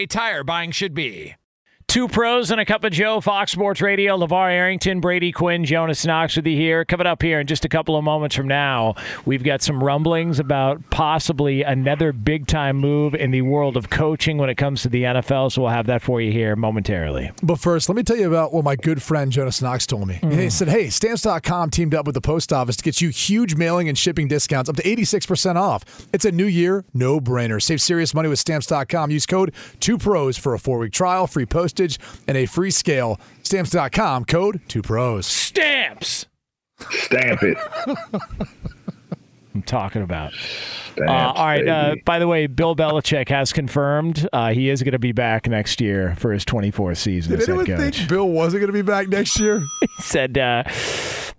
tire 0.05 0.43
buying 0.43 0.71
should 0.71 0.93
be. 0.93 1.35
Two 1.91 2.07
pros 2.07 2.51
and 2.51 2.61
a 2.61 2.63
cup 2.63 2.85
of 2.85 2.93
Joe, 2.93 3.19
Fox 3.19 3.51
Sports 3.51 3.81
Radio, 3.81 4.15
LeVar 4.17 4.49
Arrington, 4.49 5.01
Brady 5.01 5.33
Quinn, 5.33 5.65
Jonas 5.65 6.05
Knox 6.05 6.37
with 6.37 6.47
you 6.47 6.55
here. 6.55 6.85
Coming 6.85 7.05
up 7.05 7.21
here 7.21 7.41
in 7.41 7.47
just 7.47 7.65
a 7.65 7.67
couple 7.67 7.97
of 7.97 8.03
moments 8.05 8.33
from 8.33 8.47
now, 8.47 8.95
we've 9.25 9.43
got 9.43 9.61
some 9.61 9.83
rumblings 9.83 10.39
about 10.39 10.89
possibly 10.89 11.63
another 11.63 12.13
big 12.13 12.47
time 12.47 12.77
move 12.77 13.13
in 13.13 13.31
the 13.31 13.41
world 13.41 13.75
of 13.75 13.89
coaching 13.89 14.37
when 14.37 14.49
it 14.49 14.55
comes 14.55 14.83
to 14.83 14.87
the 14.87 15.03
NFL. 15.03 15.51
So 15.51 15.63
we'll 15.63 15.71
have 15.71 15.87
that 15.87 16.01
for 16.01 16.21
you 16.21 16.31
here 16.31 16.55
momentarily. 16.55 17.31
But 17.43 17.59
first, 17.59 17.89
let 17.89 17.97
me 17.97 18.03
tell 18.03 18.15
you 18.15 18.29
about 18.29 18.53
what 18.53 18.63
my 18.63 18.77
good 18.77 19.03
friend 19.03 19.29
Jonas 19.29 19.61
Knox 19.61 19.85
told 19.85 20.07
me. 20.07 20.17
Mm. 20.23 20.39
He 20.39 20.49
said, 20.49 20.69
Hey, 20.69 20.89
stamps.com 20.89 21.71
teamed 21.71 21.93
up 21.93 22.05
with 22.05 22.15
the 22.15 22.21
post 22.21 22.53
office 22.53 22.77
to 22.77 22.83
get 22.85 23.01
you 23.01 23.09
huge 23.09 23.55
mailing 23.55 23.89
and 23.89 23.97
shipping 23.97 24.29
discounts 24.29 24.69
up 24.69 24.77
to 24.77 24.83
86% 24.83 25.57
off. 25.57 26.07
It's 26.13 26.23
a 26.23 26.31
new 26.31 26.45
year, 26.45 26.85
no 26.93 27.19
brainer. 27.19 27.61
Save 27.61 27.81
serious 27.81 28.13
money 28.13 28.29
with 28.29 28.39
stamps.com. 28.39 29.11
Use 29.11 29.25
code 29.25 29.53
2pros 29.81 30.39
for 30.39 30.53
a 30.53 30.59
four 30.59 30.77
week 30.77 30.93
trial, 30.93 31.27
free 31.27 31.45
postage, 31.45 31.80
and 32.27 32.37
a 32.37 32.45
free 32.45 32.71
scale. 32.71 33.19
Stamps.com, 33.43 34.25
code 34.25 34.61
2pros. 34.67 35.23
Stamps! 35.25 36.25
Stamp 36.89 37.43
it. 37.43 37.57
I'm 39.53 39.61
talking 39.63 40.01
about. 40.01 40.31
Stamps, 40.33 41.01
Uh, 41.01 41.11
all 41.11 41.45
right. 41.45 41.67
Uh, 41.67 41.95
by 42.05 42.19
the 42.19 42.27
way, 42.27 42.47
Bill 42.47 42.73
Belichick 42.75 43.27
has 43.29 43.51
confirmed 43.51 44.27
uh, 44.31 44.53
he 44.53 44.69
is 44.69 44.81
going 44.81 44.93
to 44.93 44.99
be 44.99 45.11
back 45.11 45.47
next 45.47 45.81
year 45.81 46.15
for 46.17 46.31
his 46.31 46.45
24th 46.45 46.97
season 46.97 47.31
Did 47.31 47.41
as 47.41 47.47
head 47.47 47.59
anyone 47.59 47.65
coach. 47.77 47.97
think 47.97 48.09
Bill 48.09 48.29
wasn't 48.29 48.61
going 48.61 48.67
to 48.71 48.73
be 48.73 48.81
back 48.81 49.09
next 49.09 49.39
year? 49.39 49.59
he 49.81 49.87
said 50.03 50.37
uh, 50.37 50.63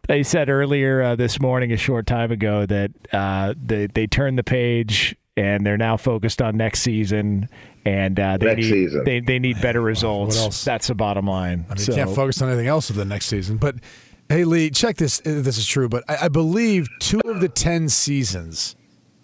they 0.09 0.23
said 0.23 0.51
earlier 0.51 1.01
uh, 1.03 1.17
this 1.17 1.41
morning, 1.41 1.73
a 1.73 1.77
short 1.79 2.07
time 2.07 2.31
ago, 2.31 2.67
that 2.67 2.91
uh, 3.13 3.55
they 3.57 3.87
they 3.87 4.07
turned 4.07 4.39
the 4.39 4.45
page 4.45 5.17
and 5.37 5.65
they're 5.67 5.79
now 5.79 5.97
focused 5.97 6.43
on 6.43 6.57
next 6.57 6.83
season. 6.83 7.49
And 7.85 8.19
uh, 8.21 8.37
they 8.37 8.47
Next 8.47 8.57
need 8.59 8.71
season. 8.71 9.05
they 9.05 9.21
they 9.21 9.39
need 9.39 9.61
better 9.61 9.81
results. 9.81 10.39
else? 10.39 10.65
That's 10.65 10.87
the 10.87 10.95
bottom 10.95 11.27
line. 11.27 11.65
I 11.69 11.75
mean, 11.75 11.79
so, 11.79 11.93
you 11.93 11.97
can't 11.97 12.15
focus 12.15 12.41
on 12.43 12.49
anything 12.49 12.69
else 12.69 12.87
for 12.89 12.93
the 12.93 13.05
next 13.05 13.27
season. 13.27 13.57
But 13.57 13.77
hey, 14.29 14.45
Lee, 14.45 14.71
check 14.71 14.97
this. 14.97 15.19
If 15.21 15.45
this 15.45 15.59
is 15.59 15.67
true, 15.67 15.89
but 15.89 16.05
I, 16.09 16.27
I 16.27 16.29
believe 16.29 16.89
two 17.01 17.21
of 17.25 17.41
the 17.41 17.49
10 17.49 17.89
seasons 17.89 18.77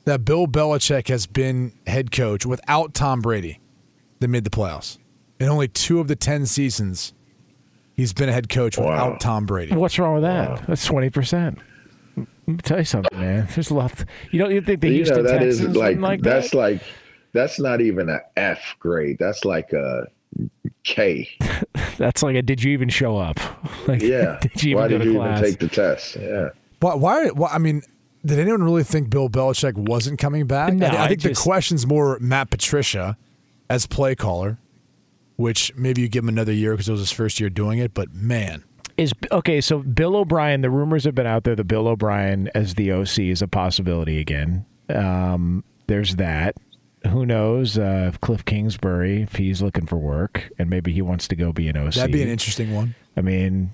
that 0.07 0.25
Bill 0.25 0.47
Belichick 0.49 1.07
has 1.09 1.27
been 1.27 1.73
head 1.87 2.11
coach 2.11 2.45
without 2.45 2.95
Tom 2.95 3.21
Brady, 3.21 3.61
they 4.19 4.27
made 4.27 4.43
the 4.45 4.51
playoffs. 4.51 4.99
And 5.39 5.49
only 5.49 5.69
two 5.69 6.01
of 6.01 6.09
the 6.09 6.17
10 6.17 6.47
seasons 6.47 7.13
he's 7.95 8.13
been 8.13 8.29
a 8.29 8.33
head 8.33 8.49
coach 8.49 8.77
without 8.77 9.21
Tom 9.21 9.47
Brady. 9.47 9.75
what's 9.75 9.99
wrong 10.01 10.15
with 10.15 10.23
that? 10.25 10.67
That's 10.67 10.85
twenty 10.85 11.11
percent. 11.11 11.59
Let 12.49 12.55
me 12.57 12.61
tell 12.63 12.79
you 12.79 12.85
something, 12.85 13.21
man. 13.21 13.47
There's 13.55 13.69
a 13.71 13.75
lot. 13.75 13.93
You 14.31 14.39
don't 14.39 14.51
you 14.53 14.63
think 14.63 14.81
they 14.81 14.89
you 14.89 14.95
Houston 14.95 15.19
know 15.19 15.31
that 15.31 15.43
is 15.43 15.59
Texans 15.59 15.77
like, 15.77 15.89
didn't 15.91 16.01
like 16.03 16.21
that's 16.23 16.51
that? 16.53 16.57
like 16.57 16.83
that's 17.35 17.61
not 17.61 17.83
even 17.83 18.09
an 18.09 18.21
F 18.39 18.75
grade. 18.81 19.19
That's 19.21 19.45
like 19.45 19.73
a 19.75 20.07
K. 20.85 21.29
That's 21.99 22.23
like 22.23 22.37
a 22.37 22.43
did 22.43 22.63
you 22.63 22.73
even 22.73 22.89
show 22.89 23.17
up? 23.19 23.39
Like, 23.89 24.01
Yeah. 24.03 24.39
did 24.43 24.63
you 24.63 24.71
even 24.71 24.83
Why 24.83 24.89
go 24.89 24.99
did 24.99 25.05
to 25.05 25.11
you 25.13 25.19
class? 25.19 25.39
even 25.41 25.51
take 25.51 25.61
the 25.61 25.69
test? 25.69 26.17
Yeah. 26.17 26.49
Why? 26.81 26.95
why, 26.95 27.27
why 27.31 27.51
I 27.53 27.59
mean, 27.59 27.83
did 28.25 28.39
anyone 28.39 28.63
really 28.63 28.83
think 28.85 29.11
Bill 29.11 29.29
Belichick 29.29 29.75
wasn't 29.75 30.19
coming 30.19 30.47
back? 30.47 30.73
No, 30.75 30.87
I, 30.87 30.91
I 30.91 31.05
I 31.05 31.09
think 31.09 31.21
just- 31.21 31.35
the 31.39 31.43
question's 31.51 31.87
more 31.87 32.19
Matt 32.21 32.51
Patricia 32.51 33.17
as 33.69 33.85
play 33.87 34.15
caller, 34.15 34.59
which 35.37 35.75
maybe 35.77 36.01
you 36.03 36.09
give 36.09 36.25
him 36.25 36.29
another 36.31 36.53
year 36.53 36.73
because 36.73 36.89
it 36.89 36.93
was 36.93 37.01
his 37.01 37.13
first 37.13 37.41
year 37.41 37.51
doing 37.51 37.79
it. 37.79 37.93
But 37.95 38.15
man, 38.15 38.65
Is 38.99 39.13
okay. 39.33 39.61
So 39.61 39.79
Bill 39.79 40.17
O'Brien. 40.17 40.61
The 40.61 40.71
rumors 40.71 41.05
have 41.05 41.15
been 41.15 41.27
out 41.27 41.45
there. 41.45 41.55
that 41.57 41.65
Bill 41.65 41.87
O'Brien 41.89 42.51
as 42.55 42.75
the 42.75 42.93
OC 42.93 43.19
is 43.21 43.41
a 43.43 43.49
possibility 43.49 44.19
again. 44.19 44.67
Um, 44.93 45.63
there's 45.87 46.17
that. 46.17 46.57
Who 47.09 47.25
knows 47.25 47.79
uh, 47.79 48.11
if 48.13 48.21
Cliff 48.21 48.45
Kingsbury, 48.45 49.23
if 49.23 49.37
he's 49.37 49.63
looking 49.63 49.87
for 49.87 49.97
work 49.97 50.51
and 50.59 50.69
maybe 50.69 50.93
he 50.93 51.01
wants 51.01 51.29
to 51.29 51.37
go 51.37 51.53
be 51.53 51.69
an 51.69 51.77
OC. 51.77 51.95
that'd 51.95 52.13
be 52.13 52.23
an 52.23 52.29
interesting 52.29 52.75
one. 52.75 52.97
I 53.17 53.21
mean, 53.21 53.71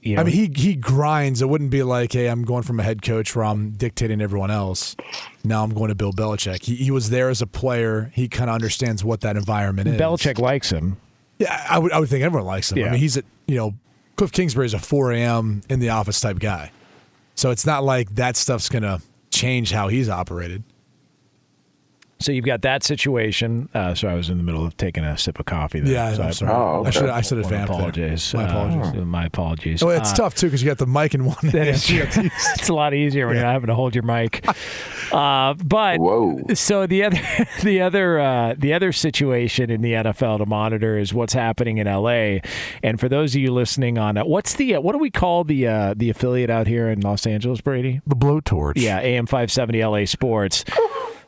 you 0.00 0.14
know, 0.16 0.22
I 0.22 0.24
mean, 0.24 0.32
he 0.34 0.50
he 0.54 0.74
grinds. 0.76 1.42
It 1.42 1.48
wouldn't 1.50 1.70
be 1.70 1.82
like, 1.82 2.12
hey, 2.12 2.28
I'm 2.28 2.44
going 2.44 2.62
from 2.62 2.80
a 2.80 2.82
head 2.82 3.02
coach 3.02 3.36
where 3.36 3.44
I'm 3.44 3.72
dictating 3.72 4.22
everyone 4.22 4.50
else. 4.50 4.96
Now 5.44 5.62
I'm 5.62 5.74
going 5.74 5.88
to 5.90 5.94
Bill 5.94 6.12
Belichick. 6.14 6.62
He, 6.64 6.74
he 6.76 6.90
was 6.90 7.10
there 7.10 7.28
as 7.28 7.42
a 7.42 7.46
player. 7.46 8.10
He 8.14 8.28
kind 8.28 8.48
of 8.48 8.54
understands 8.54 9.04
what 9.04 9.20
that 9.20 9.36
environment 9.36 9.88
is. 9.88 10.00
Belichick 10.00 10.38
likes 10.38 10.70
him. 10.70 10.96
Yeah, 11.38 11.66
I 11.68 11.78
would 11.78 11.92
I 11.92 12.00
would 12.00 12.08
think 12.08 12.24
everyone 12.24 12.46
likes 12.46 12.72
him. 12.72 12.78
I 12.78 12.80
Yeah. 12.82 12.90
mean, 12.92 13.00
he's 13.00 13.18
a 13.18 13.22
you 13.46 13.56
know 13.56 13.74
Cliff 14.16 14.32
Kingsbury's 14.32 14.74
a 14.74 14.78
4 14.78 15.12
a.m. 15.12 15.62
in 15.68 15.78
the 15.78 15.90
office 15.90 16.20
type 16.20 16.38
guy, 16.38 16.72
so 17.34 17.50
it's 17.50 17.66
not 17.66 17.84
like 17.84 18.14
that 18.14 18.36
stuff's 18.36 18.68
gonna 18.68 19.00
change 19.30 19.70
how 19.70 19.88
he's 19.88 20.08
operated. 20.08 20.62
So 22.18 22.32
you've 22.32 22.46
got 22.46 22.62
that 22.62 22.82
situation. 22.82 23.68
Uh, 23.74 23.94
so 23.94 24.08
I 24.08 24.14
was 24.14 24.30
in 24.30 24.38
the 24.38 24.42
middle 24.42 24.64
of 24.64 24.74
taking 24.78 25.04
a 25.04 25.18
sip 25.18 25.38
of 25.38 25.44
coffee. 25.44 25.80
There, 25.80 25.92
Yeah, 25.92 26.14
so 26.14 26.22
I'm 26.22 26.32
sorry. 26.32 26.52
Oh, 26.52 26.84
I 26.86 26.90
should 26.90 27.02
okay. 27.02 27.12
I 27.12 27.20
should 27.20 27.36
have 27.38 27.46
I 27.46 27.50
vamped 27.50 27.68
there. 27.68 27.76
apologize. 27.78 28.34
My 28.34 28.44
apologies. 28.44 28.86
Uh, 29.00 29.04
my 29.04 29.24
apologies. 29.26 29.82
Oh, 29.82 29.88
it's 29.90 30.12
Uh, 30.12 30.16
tough 30.16 30.34
too 30.34 30.46
because 30.46 30.62
you 30.62 30.66
got 30.68 30.78
the 30.78 30.86
mic 30.86 31.14
in 31.14 31.26
one 31.26 31.36
hand. 31.42 31.52
That 31.52 31.66
is 31.68 31.86
true. 31.86 32.04
it's 32.54 32.68
a 32.70 32.74
lot 32.74 32.94
easier 32.94 33.26
when 33.26 33.36
you're 33.36 33.44
not 33.44 33.52
having 33.52 33.66
to 33.68 33.74
hold 33.74 33.94
your 33.94 34.02
mic. 34.04 34.46
Uh, 35.12 35.54
but 35.54 35.98
Whoa. 36.00 36.40
so 36.54 36.86
the 36.86 37.04
other 37.04 37.18
the 37.62 37.82
other 37.82 38.18
uh, 38.18 38.54
the 38.56 38.72
other 38.72 38.92
situation 38.92 39.70
in 39.70 39.82
the 39.82 39.92
NFL 39.92 40.38
to 40.38 40.46
monitor 40.46 40.98
is 40.98 41.12
what's 41.12 41.34
happening 41.34 41.76
in 41.78 41.86
LA. 41.86 42.38
And 42.82 42.98
for 42.98 43.08
those 43.10 43.34
of 43.34 43.42
you 43.42 43.52
listening 43.52 43.98
on, 43.98 44.16
uh, 44.16 44.24
what's 44.24 44.54
the 44.54 44.76
uh, 44.76 44.80
what 44.80 44.92
do 44.92 44.98
we 44.98 45.10
call 45.10 45.44
the 45.44 45.66
uh, 45.68 45.94
the 45.94 46.08
affiliate 46.08 46.48
out 46.50 46.66
here 46.66 46.88
in 46.88 47.00
Los 47.02 47.26
Angeles, 47.26 47.60
Brady? 47.60 48.00
the 48.06 48.16
blowtorch. 48.16 48.72
Yeah, 48.76 49.00
AM 49.00 49.26
570 49.26 49.84
LA 49.84 50.04
Sports. 50.06 50.64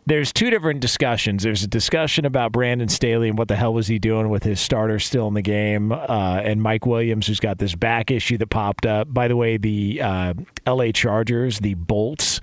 There's 0.08 0.32
two 0.32 0.48
different 0.48 0.80
discussions. 0.80 1.42
There's 1.42 1.62
a 1.62 1.66
discussion 1.66 2.24
about 2.24 2.50
Brandon 2.50 2.88
Staley 2.88 3.28
and 3.28 3.36
what 3.36 3.48
the 3.48 3.56
hell 3.56 3.74
was 3.74 3.88
he 3.88 3.98
doing 3.98 4.30
with 4.30 4.42
his 4.42 4.58
starter 4.58 4.98
still 4.98 5.28
in 5.28 5.34
the 5.34 5.42
game, 5.42 5.92
uh, 5.92 6.40
and 6.42 6.62
Mike 6.62 6.86
Williams, 6.86 7.26
who's 7.26 7.40
got 7.40 7.58
this 7.58 7.74
back 7.74 8.10
issue 8.10 8.38
that 8.38 8.46
popped 8.46 8.86
up. 8.86 9.12
By 9.12 9.28
the 9.28 9.36
way, 9.36 9.58
the 9.58 10.00
uh, 10.00 10.32
LA 10.66 10.92
Chargers, 10.92 11.58
the 11.58 11.74
Bolts, 11.74 12.40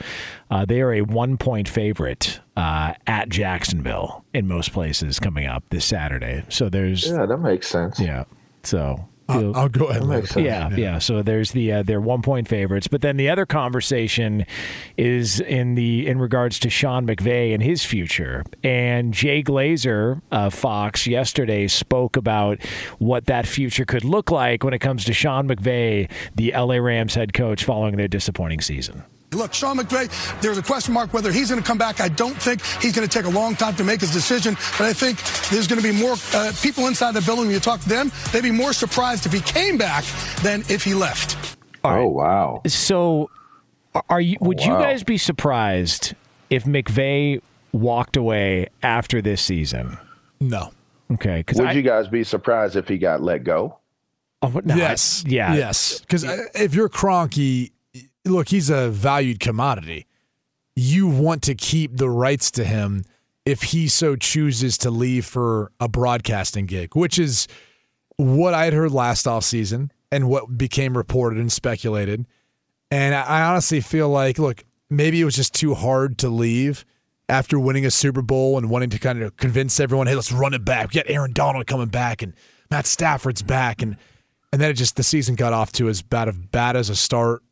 uh, 0.52 0.66
they 0.66 0.80
are 0.80 0.94
a 0.94 1.02
one 1.02 1.38
point 1.38 1.68
favorite 1.68 2.40
uh, 2.56 2.94
at 3.08 3.30
Jacksonville 3.30 4.24
in 4.32 4.48
most 4.48 4.72
places 4.72 5.20
coming 5.20 5.48
up 5.48 5.64
this 5.70 5.86
Saturday. 5.86 6.44
So 6.50 6.70
there's, 6.70 7.08
Yeah, 7.08 7.26
that 7.26 7.38
makes 7.38 7.68
sense. 7.68 8.00
yeah. 8.00 8.26
So 8.62 9.08
I'll, 9.28 9.56
I'll 9.56 9.70
go 9.70 9.86
ahead. 9.86 10.04
and 10.04 10.12
That 10.12 10.16
let 10.16 10.24
it- 10.26 10.30
sense. 10.30 10.46
yeah, 10.46 10.70
yeah. 10.76 11.00
So 11.00 11.24
there's 11.24 11.52
the 11.52 11.72
uh, 11.72 11.84
they're 11.84 12.00
one 12.02 12.22
point 12.22 12.48
favorites, 12.48 12.88
but 12.88 13.02
then 13.02 13.18
the 13.18 13.30
other 13.30 13.46
conversation 13.46 14.46
is 14.98 15.40
in 15.40 15.76
the 15.76 16.06
in 16.08 16.20
regards 16.20 16.60
to 16.60 16.70
Sean 16.70 17.08
McVay 17.08 17.54
and 17.54 17.64
his 17.64 17.84
future. 17.84 18.44
And 18.64 19.14
Jay 19.14 19.42
Glazer, 19.42 20.22
uh, 20.32 20.50
Fox, 20.52 21.08
yesterday 21.08 21.68
spoke 21.68 22.16
about 22.16 22.64
what 23.00 23.26
that 23.26 23.48
future 23.48 23.86
could 23.86 24.04
look 24.04 24.30
like 24.30 24.64
when 24.64 24.74
it 24.74 24.80
comes 24.80 25.06
to 25.06 25.14
Sean 25.14 25.48
McVay, 25.48 26.10
the 26.36 26.52
LA 26.56 26.76
Rams 26.76 27.16
head 27.16 27.34
coach, 27.34 27.64
following 27.64 27.96
their 27.98 28.08
disappointing 28.08 28.62
season. 28.62 29.04
Look, 29.36 29.54
Sean 29.54 29.78
McVay, 29.78 30.10
there's 30.42 30.58
a 30.58 30.64
question 30.64 30.94
mark 30.94 31.14
whether 31.14 31.32
he's 31.32 31.50
going 31.50 31.62
to 31.62 31.68
come 31.68 31.78
back. 31.78 32.02
I 32.02 32.08
don't 32.10 32.36
think 32.36 32.62
he's 32.82 32.96
going 32.96 33.08
to 33.08 33.14
take 33.14 33.26
a 33.26 33.34
long 33.36 33.56
time 33.56 33.76
to 33.76 33.84
make 33.84 34.02
his 34.02 34.12
decision, 34.12 34.56
but 34.78 34.82
I 34.82 34.94
think 34.94 35.22
there's 35.50 35.68
going 35.68 35.82
to 35.82 35.88
be 35.88 35.98
more 35.98 36.16
uh, 36.34 36.52
people 36.62 36.88
inside 36.88 37.14
the 37.14 37.22
building. 37.22 37.46
When 37.46 37.54
you 37.54 37.60
talk 37.60 37.82
to 37.82 37.90
them, 37.90 38.12
they'd 38.32 38.44
be 38.44 38.52
more 38.52 38.74
surprised 38.74 39.26
if 39.26 39.34
he 39.34 39.42
came 39.42 39.78
back 39.78 40.04
than 40.42 40.62
if 40.70 40.84
he 40.84 40.94
left. 40.94 41.58
Oh 41.84 42.08
wow. 42.08 42.62
So, 42.66 43.30
are 44.10 44.22
you? 44.22 44.38
Would 44.42 44.62
you 44.64 44.72
guys 44.74 45.04
be 45.04 45.18
surprised 45.18 46.16
if 46.50 46.64
McVay 46.64 47.42
walked 47.72 48.18
away 48.18 48.70
after 48.82 49.22
this 49.22 49.42
season? 49.42 49.98
No. 50.40 50.72
Okay, 51.14 51.38
because 51.38 51.60
Would 51.60 51.76
you 51.76 51.84
guys 51.84 52.08
be 52.08 52.24
surprised 52.24 52.76
if 52.76 52.88
he 52.88 52.98
got 52.98 53.22
let 53.22 53.44
go? 53.44 53.78
Oh, 54.42 54.62
no, 54.64 54.74
I- 54.74 54.78
yes. 54.78 55.24
yeah. 55.28 55.54
Yes. 55.56 56.00
Because 56.00 56.24
if 56.56 56.74
you're 56.74 56.90
Kroenke, 56.90 57.72
look, 58.26 58.50
he's 58.50 58.70
a 58.70 58.90
valued 58.90 59.40
commodity. 59.40 60.08
You 60.76 61.08
want 61.08 61.42
to 61.44 61.56
keep 61.56 61.98
the 61.98 62.10
rights 62.10 62.52
to 62.52 62.64
him 62.64 63.06
if 63.46 63.62
he 63.64 63.88
so 63.88 64.16
chooses 64.16 64.78
to 64.80 64.92
leave 64.92 65.26
for 65.26 65.72
a 65.80 65.88
broadcasting 65.88 66.66
gig, 66.66 66.96
which 66.96 67.20
is 67.20 67.48
what 68.18 68.54
I 68.54 68.66
had 68.66 68.74
heard 68.74 68.92
last 68.92 69.26
offseason 69.26 69.92
and 70.12 70.28
what 70.28 70.58
became 70.58 70.98
reported 70.98 71.40
and 71.40 71.52
speculated. 71.52 72.26
And 72.92 73.14
I 73.14 73.42
honestly 73.44 73.82
feel 73.82 74.10
like, 74.10 74.40
look, 74.40 74.64
maybe 74.90 75.22
it 75.22 75.26
was 75.26 75.36
just 75.36 75.54
too 75.54 75.74
hard 75.74 76.18
to 76.20 76.30
leave 76.30 76.86
after 77.28 77.60
winning 77.60 77.86
a 77.86 77.92
Super 77.92 78.22
Bowl 78.22 78.58
and 78.58 78.70
wanting 78.70 78.90
to 78.92 79.00
kind 79.00 79.22
of 79.22 79.36
convince 79.38 79.80
everyone, 79.80 80.08
hey, 80.08 80.16
let's 80.16 80.32
run 80.32 80.54
it 80.54 80.64
back. 80.64 80.90
We 80.90 81.02
got 81.02 81.10
Aaron 81.10 81.34
Donald 81.34 81.68
coming 81.68 81.88
back 81.88 82.22
and 82.22 82.34
Matt 82.70 82.86
Stafford's 82.86 83.42
back. 83.42 83.82
And 83.82 83.98
and 84.52 84.62
then 84.62 84.70
it 84.72 84.76
just 84.76 84.96
the 84.96 85.04
season 85.04 85.36
got 85.36 85.54
off 85.54 85.72
to 85.74 85.90
as 85.90 86.02
bad 86.02 86.28
of 86.28 86.52
bad 86.52 86.76
as 86.76 86.90
a 86.90 86.96
start 86.96 87.44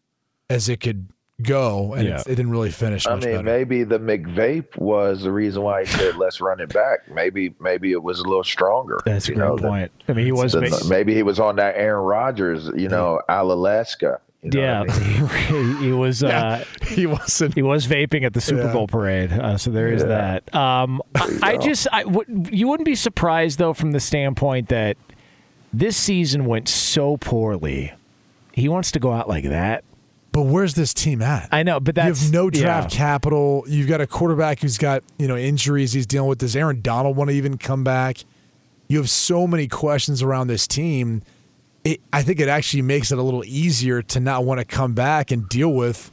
as 0.49 0.69
it 0.69 0.79
could 0.79 1.07
go, 1.41 1.93
and 1.93 2.07
Yeah. 2.07 2.19
it, 2.21 2.27
it 2.27 2.35
didn't 2.35 2.51
really 2.51 2.69
finish 2.71 3.07
I 3.07 3.11
mean, 3.11 3.19
better. 3.21 3.43
maybe 3.43 3.83
the 3.83 3.99
McVape 3.99 4.77
was 4.77 5.23
the 5.23 5.31
reason 5.31 5.63
why 5.63 5.81
he 5.81 5.87
said 5.87 6.15
let's 6.17 6.39
run 6.39 6.59
it 6.59 6.71
back. 6.73 7.09
Maybe 7.11 7.53
maybe 7.59 7.91
it 7.91 8.01
was 8.03 8.19
a 8.19 8.23
little 8.23 8.43
stronger. 8.43 8.99
That's 9.05 9.27
a 9.29 9.33
great 9.33 9.47
know, 9.47 9.55
the- 9.57 9.67
point. 9.67 9.91
I 10.07 10.13
mean, 10.13 10.25
he 10.25 10.31
was 10.31 10.53
the- 10.53 10.61
bas- 10.61 10.87
maybe 10.87 11.13
he 11.15 11.23
was 11.23 11.39
on 11.39 11.55
that 11.57 11.75
Aaron 11.75 12.03
Rodgers, 12.03 12.69
you 12.75 12.87
know, 12.87 13.19
Al 13.29 13.51
Alaska. 13.51 14.19
you 14.43 14.51
know 14.51 14.61
yeah, 14.61 14.81
I 14.81 14.99
mean? 14.99 15.27
he, 15.79 15.85
he 15.87 15.91
was. 15.91 16.23
Uh, 16.23 16.63
he 16.87 17.07
wasn't. 17.07 17.55
He 17.55 17.61
was 17.63 17.87
vaping 17.87 18.23
at 18.23 18.33
the 18.33 18.41
Super 18.41 18.63
Yeah. 18.65 18.73
Bowl 18.73 18.87
parade. 18.87 19.31
Uh, 19.33 19.57
so 19.57 19.71
there 19.71 19.87
is 19.87 20.01
Yeah. 20.03 20.39
that. 20.43 20.55
Um, 20.55 21.01
I, 21.15 21.39
I 21.41 21.57
just, 21.57 21.87
I 21.91 22.03
w- 22.03 22.45
you 22.51 22.67
wouldn't 22.67 22.85
be 22.85 22.95
surprised 22.95 23.57
though, 23.57 23.73
from 23.73 23.91
the 23.91 23.99
standpoint 23.99 24.69
that 24.69 24.97
this 25.73 25.97
season 25.97 26.45
went 26.45 26.69
so 26.69 27.17
poorly. 27.17 27.91
He 28.51 28.69
wants 28.69 28.91
to 28.91 28.99
go 28.99 29.11
out 29.11 29.27
like 29.27 29.45
that. 29.45 29.83
But 30.33 30.47
where's 30.47 30.73
this 30.73 30.95
team 30.95 31.21
at? 31.21 31.47
I 31.51 31.61
know, 31.61 31.79
but 31.79 31.93
that's 31.93 32.19
you 32.19 32.25
have 32.25 32.33
no 32.33 32.49
draft 32.49 32.91
yeah. 32.91 32.97
capital. 32.97 33.63
You've 33.67 33.87
got 33.87 34.01
a 34.01 34.07
quarterback 34.07 34.59
who's 34.59 34.79
got 34.79 35.03
you 35.19 35.27
know 35.27 35.37
injuries. 35.37 35.93
He's 35.93 36.07
dealing 36.07 36.27
with. 36.27 36.39
Does 36.39 36.55
Aaron 36.55 36.81
Donald 36.81 37.15
want 37.15 37.29
to 37.29 37.35
even 37.35 37.59
come 37.59 37.83
back? 37.83 38.17
You 38.87 38.97
have 38.97 39.11
so 39.11 39.45
many 39.45 39.67
questions 39.67 40.23
around 40.23 40.47
this 40.47 40.67
team. 40.67 41.21
It, 41.83 42.01
I 42.11 42.23
think 42.23 42.39
it 42.39 42.49
actually 42.49 42.81
makes 42.81 43.11
it 43.11 43.19
a 43.19 43.21
little 43.21 43.45
easier 43.45 44.01
to 44.01 44.19
not 44.19 44.43
want 44.43 44.59
to 44.59 44.65
come 44.65 44.93
back 44.93 45.29
and 45.29 45.47
deal 45.47 45.71
with 45.71 46.11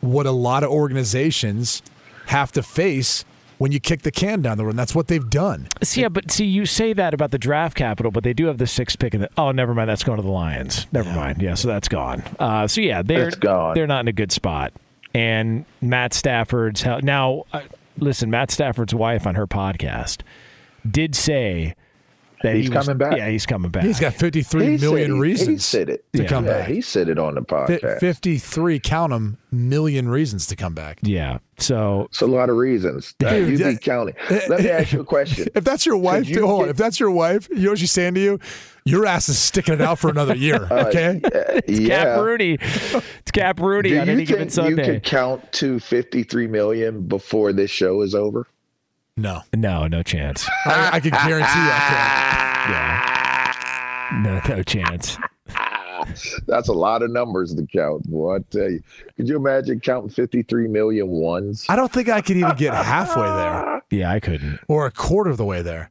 what 0.00 0.26
a 0.26 0.30
lot 0.30 0.62
of 0.62 0.70
organizations 0.70 1.82
have 2.26 2.52
to 2.52 2.62
face 2.62 3.24
when 3.58 3.72
you 3.72 3.80
kick 3.80 4.02
the 4.02 4.10
can 4.10 4.42
down 4.42 4.58
the 4.58 4.64
road. 4.64 4.70
And 4.70 4.78
that's 4.78 4.94
what 4.94 5.08
they've 5.08 5.28
done. 5.28 5.68
See, 5.82 6.02
yeah, 6.02 6.08
but 6.08 6.30
see, 6.30 6.44
you 6.46 6.66
say 6.66 6.92
that 6.92 7.14
about 7.14 7.30
the 7.30 7.38
draft 7.38 7.76
capital, 7.76 8.10
but 8.12 8.22
they 8.24 8.32
do 8.32 8.46
have 8.46 8.58
the 8.58 8.66
sixth 8.66 8.98
pick. 8.98 9.14
In 9.14 9.20
the, 9.22 9.30
oh, 9.36 9.50
never 9.52 9.74
mind. 9.74 9.88
That's 9.88 10.04
going 10.04 10.16
to 10.16 10.22
the 10.22 10.30
Lions. 10.30 10.86
Never 10.92 11.10
mind. 11.10 11.40
Yeah, 11.40 11.54
so 11.54 11.68
that's 11.68 11.88
gone. 11.88 12.22
Uh, 12.38 12.66
so 12.68 12.80
yeah, 12.80 13.02
they're 13.02 13.28
It's 13.28 13.36
gone. 13.36 13.74
they're 13.74 13.86
not 13.86 14.00
in 14.00 14.08
a 14.08 14.12
good 14.12 14.32
spot. 14.32 14.72
And 15.14 15.64
Matt 15.80 16.12
Stafford's 16.12 16.84
now. 16.84 17.44
Uh, 17.52 17.62
listen, 17.98 18.30
Matt 18.30 18.50
Stafford's 18.50 18.94
wife 18.94 19.26
on 19.26 19.34
her 19.36 19.46
podcast 19.46 20.20
did 20.88 21.14
say 21.16 21.74
that 22.42 22.54
He's 22.56 22.64
he 22.68 22.70
was- 22.74 22.86
coming 22.86 22.98
back. 22.98 23.16
Yeah, 23.16 23.28
he's 23.28 23.46
coming 23.46 23.70
back. 23.70 23.84
He's 23.84 23.98
got 24.00 24.14
fifty-three 24.14 24.72
He 24.72 24.78
said 24.78 24.96
he- 24.98 25.10
reasons 25.12 25.48
He 25.48 25.58
said 25.58 25.88
it 25.88 26.04
to 26.14 26.22
yeah. 26.22 26.28
come 26.28 26.44
yeah, 26.46 26.58
back. 26.60 26.68
He 26.68 26.80
said 26.80 27.08
it 27.08 27.18
on 27.18 27.34
the 27.34 27.42
Fi- 27.42 27.66
podcast. 27.66 28.00
53, 28.00 28.78
count 28.80 29.10
them, 29.12 29.38
million 29.50 30.08
reasons 30.08 30.46
to 30.48 30.56
come 30.56 30.74
back. 30.74 30.98
Yeah. 31.02 31.38
So 31.58 32.02
It's 32.10 32.20
a 32.20 32.26
lot 32.26 32.50
of 32.50 32.56
reasons. 32.56 33.14
Dude, 33.18 33.48
you 33.48 33.56
that- 33.58 33.70
be 33.72 33.78
counting. 33.78 34.14
Let 34.48 34.60
me 34.60 34.68
ask 34.70 34.92
you 34.92 35.00
a 35.00 35.04
question. 35.04 35.48
If 35.54 35.64
that's 35.64 35.86
your 35.86 35.96
wife, 35.96 36.28
you 36.28 36.46
hold 36.46 36.64
on. 36.64 36.68
If 36.68 36.76
that's 36.76 37.00
your 37.00 37.10
wife, 37.10 37.48
you 37.50 37.56
know 37.62 37.70
what 37.70 37.78
she's 37.78 37.92
saying 37.92 38.14
to 38.14 38.20
you? 38.20 38.38
Your 38.84 39.06
ass 39.06 39.28
is 39.28 39.38
sticking 39.38 39.74
it 39.74 39.80
out 39.80 39.98
for 39.98 40.10
another 40.10 40.34
year. 40.46 40.66
Uh, 40.70 40.86
Okay. 40.86 41.20
It's 41.68 41.88
Cap 41.88 42.20
Rudy. 42.20 42.58
It's 42.60 43.30
Cap 43.32 43.58
Rudy 43.60 43.90
Do 43.90 44.00
on 44.00 44.06
you 44.06 44.12
any 44.12 44.24
given 44.24 44.42
think 44.42 44.52
Sunday. 44.52 44.86
you 44.86 44.92
could 44.94 45.02
count 45.02 45.50
to 45.54 45.80
53 45.80 46.46
million 46.46 47.08
before 47.08 47.52
this 47.52 47.70
show 47.70 48.02
is 48.02 48.14
over? 48.14 48.46
No. 49.16 49.42
No, 49.54 49.86
no 49.86 50.02
chance. 50.02 50.46
I, 50.66 50.90
I 50.94 51.00
can 51.00 51.10
guarantee 51.10 51.58
you. 51.58 51.66
Yeah. 52.68 53.52
No, 54.22 54.40
no 54.56 54.62
chance. 54.62 55.16
That's 56.46 56.68
a 56.68 56.72
lot 56.72 57.02
of 57.02 57.10
numbers 57.10 57.54
to 57.54 57.66
count, 57.66 58.04
boy. 58.10 58.36
I 58.36 58.38
tell 58.50 58.70
you. 58.70 58.80
Could 59.16 59.28
you 59.28 59.36
imagine 59.36 59.80
counting 59.80 60.10
53 60.10 60.68
million 60.68 61.08
ones? 61.08 61.64
I 61.68 61.76
don't 61.76 61.90
think 61.92 62.08
I 62.08 62.20
could 62.20 62.36
even 62.36 62.54
get 62.56 62.74
halfway 62.74 63.24
there 63.26 63.82
Yeah, 63.90 64.10
I 64.12 64.20
couldn't. 64.20 64.60
or 64.68 64.86
a 64.86 64.90
quarter 64.90 65.30
of 65.30 65.36
the 65.38 65.44
way 65.44 65.62
there. 65.62 65.90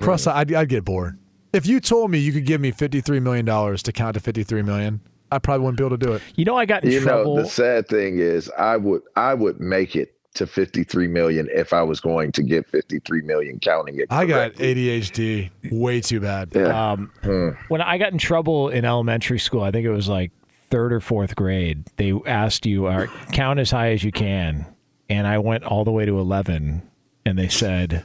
Plus, 0.00 0.26
I'd, 0.26 0.52
I'd 0.52 0.68
get 0.68 0.84
bored. 0.84 1.18
If 1.52 1.66
you 1.66 1.78
told 1.80 2.10
me 2.10 2.18
you 2.18 2.32
could 2.32 2.46
give 2.46 2.60
me 2.60 2.72
$53 2.72 3.22
million 3.22 3.46
to 3.46 3.92
count 3.92 4.14
to 4.14 4.20
53 4.20 4.62
million, 4.62 5.00
I 5.30 5.38
probably 5.38 5.64
wouldn't 5.64 5.78
be 5.78 5.84
able 5.84 5.96
to 5.98 6.06
do 6.06 6.12
it. 6.14 6.22
You 6.36 6.44
know, 6.44 6.56
I 6.56 6.64
got 6.66 6.84
in 6.84 6.90
You 6.90 7.00
trouble. 7.00 7.36
know, 7.36 7.42
the 7.42 7.48
sad 7.48 7.86
thing 7.88 8.18
is 8.18 8.50
I 8.58 8.76
would 8.76 9.02
I 9.16 9.34
would 9.34 9.60
make 9.60 9.94
it 9.96 10.14
to 10.34 10.46
53 10.46 11.08
million 11.08 11.48
if 11.52 11.72
I 11.72 11.82
was 11.82 12.00
going 12.00 12.32
to 12.32 12.42
get 12.42 12.66
53 12.66 13.22
million 13.22 13.58
counting 13.58 13.98
it. 13.98 14.06
I 14.10 14.26
got. 14.26 14.52
ADHD 14.54 15.50
way 15.72 16.00
too 16.00 16.20
bad. 16.20 16.50
Yeah. 16.54 16.92
Um, 16.92 17.10
Hmm. 17.22 17.50
when 17.68 17.80
I 17.80 17.98
got 17.98 18.12
in 18.12 18.18
trouble 18.18 18.68
in 18.68 18.84
elementary 18.84 19.38
school, 19.38 19.62
I 19.62 19.70
think 19.70 19.84
it 19.86 19.90
was 19.90 20.08
like 20.08 20.30
third 20.70 20.92
or 20.92 21.00
fourth 21.00 21.34
grade. 21.34 21.84
They 21.96 22.12
asked 22.26 22.64
you, 22.64 22.86
"All 22.86 22.96
right, 22.96 23.08
count 23.32 23.58
as 23.58 23.70
high 23.72 23.90
as 23.90 24.04
you 24.04 24.12
can," 24.12 24.66
and 25.08 25.26
I 25.26 25.38
went 25.38 25.64
all 25.64 25.84
the 25.84 25.90
way 25.90 26.04
to 26.06 26.18
eleven, 26.18 26.82
and 27.26 27.36
they 27.36 27.48
said, 27.48 28.04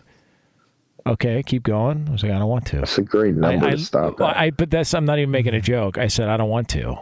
"Okay, 1.05 1.43
keep 1.43 1.61
going." 1.61 2.05
I 2.09 2.11
was 2.11 2.23
like, 2.23 2.31
"I 2.31 2.39
don't 2.39 2.49
want 2.49 2.65
to." 2.67 2.77
That's 2.77 2.97
a 2.97 3.03
great 3.03 3.35
number 3.35 3.67
I, 3.67 3.71
to 3.71 3.77
stop 3.77 4.19
well, 4.19 4.29
at. 4.29 4.37
I, 4.37 4.49
but 4.49 4.71
that's 4.71 4.93
I'm 4.95 5.05
not 5.05 5.19
even 5.19 5.29
making 5.31 5.53
a 5.53 5.61
joke. 5.61 5.99
I 5.99 6.07
said 6.07 6.27
I 6.27 6.37
don't 6.37 6.49
want 6.49 6.69
to, 6.69 6.97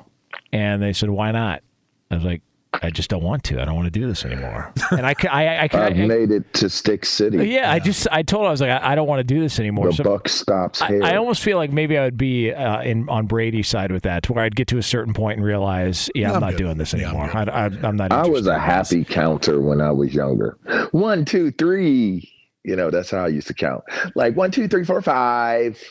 and 0.51 0.81
they 0.83 0.91
said 0.91 1.09
why 1.09 1.31
not? 1.31 1.63
I 2.11 2.15
was 2.15 2.25
like, 2.25 2.41
I 2.81 2.89
just 2.89 3.09
don't 3.09 3.21
want 3.23 3.43
to. 3.45 3.61
I 3.61 3.65
don't 3.65 3.75
want 3.75 3.85
to 3.85 3.91
do 3.99 4.07
this 4.07 4.25
anymore. 4.25 4.73
And 4.91 5.05
I, 5.05 5.13
c- 5.19 5.27
I, 5.27 5.63
I, 5.65 5.69
I, 5.71 5.85
I've 5.87 5.95
made 5.97 6.31
it 6.31 6.51
to 6.55 6.69
Stick 6.69 7.05
City. 7.05 7.47
yeah, 7.49 7.71
I 7.71 7.79
just 7.79 8.07
I 8.11 8.23
told 8.23 8.43
her 8.43 8.47
I 8.47 8.51
was 8.51 8.61
like 8.61 8.69
I, 8.71 8.91
I 8.91 8.95
don't 8.95 9.07
want 9.07 9.19
to 9.19 9.23
do 9.23 9.39
this 9.39 9.59
anymore. 9.59 9.87
The 9.87 9.93
So 9.97 10.03
buck 10.03 10.27
stops 10.29 10.81
I, 10.81 10.87
here. 10.87 11.03
I 11.03 11.15
almost 11.15 11.41
feel 11.43 11.57
like 11.57 11.71
maybe 11.71 11.97
I 11.97 12.03
would 12.05 12.17
be 12.17 12.51
uh, 12.51 12.81
in 12.81 13.07
on 13.09 13.27
Brady's 13.27 13.67
side 13.67 13.91
with 13.91 14.03
that, 14.03 14.23
to 14.23 14.33
where 14.33 14.43
I'd 14.43 14.55
get 14.55 14.67
to 14.69 14.77
a 14.77 14.83
certain 14.83 15.13
point 15.13 15.37
and 15.37 15.45
realize, 15.45 16.09
yeah, 16.15 16.29
I'm, 16.29 16.35
I'm 16.35 16.41
not 16.41 16.51
good. 16.51 16.57
doing 16.59 16.77
this 16.77 16.93
Yeah, 16.93 17.09
I'm 17.09 17.15
anymore. 17.15 17.31
I, 17.37 17.43
I, 17.43 17.65
I'm 17.87 17.95
not. 17.95 18.11
I 18.11 18.25
was 18.27 18.47
a 18.47 18.51
in 18.51 18.55
this. 18.55 18.63
happy 18.63 19.03
counter 19.03 19.61
when 19.61 19.81
I 19.81 19.91
was 19.91 20.13
younger. 20.13 20.57
One, 20.91 21.25
two, 21.25 21.51
three. 21.51 22.29
You 22.63 22.75
know, 22.75 22.89
that's 22.89 23.11
how 23.11 23.25
I 23.25 23.27
used 23.27 23.47
to 23.47 23.53
count. 23.53 23.83
Like 24.15 24.35
one, 24.35 24.49
two, 24.51 24.67
three, 24.67 24.85
four, 24.85 25.01
five. 25.01 25.81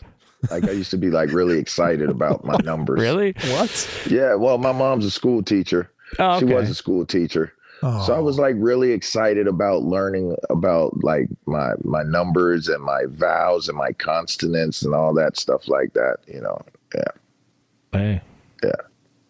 Like 0.50 0.64
I 0.64 0.70
used 0.72 0.90
to 0.92 0.96
be 0.96 1.10
like 1.10 1.32
really 1.32 1.58
excited 1.58 2.08
about 2.08 2.44
my 2.44 2.56
numbers. 2.64 3.00
Really? 3.00 3.34
What? 3.50 4.06
Yeah. 4.10 4.34
Well, 4.34 4.58
my 4.58 4.72
mom's 4.72 5.04
a 5.04 5.10
school 5.10 5.42
teacher. 5.42 5.90
Oh, 6.18 6.38
She 6.38 6.44
was 6.44 6.70
a 6.70 6.74
school 6.74 7.06
teacher. 7.06 7.52
Oh. 7.82 8.06
So 8.06 8.14
I 8.14 8.20
was 8.20 8.38
oh. 8.38 8.42
like 8.42 8.54
really 8.58 8.92
excited 8.92 9.46
about 9.48 9.82
learning 9.82 10.36
about 10.50 11.02
like 11.02 11.26
my 11.46 11.72
my 11.82 12.02
numbers 12.04 12.68
and 12.68 12.82
my 12.82 13.02
vowels 13.08 13.68
and 13.68 13.76
my 13.76 13.92
consonants 13.92 14.82
and 14.82 14.94
all 14.94 15.12
that 15.14 15.36
stuff 15.36 15.68
like 15.68 15.92
that. 15.94 16.18
You 16.26 16.40
know. 16.42 16.62
Yeah. 16.94 17.04
Hey, 17.92 18.20
Yeah. 18.62 18.70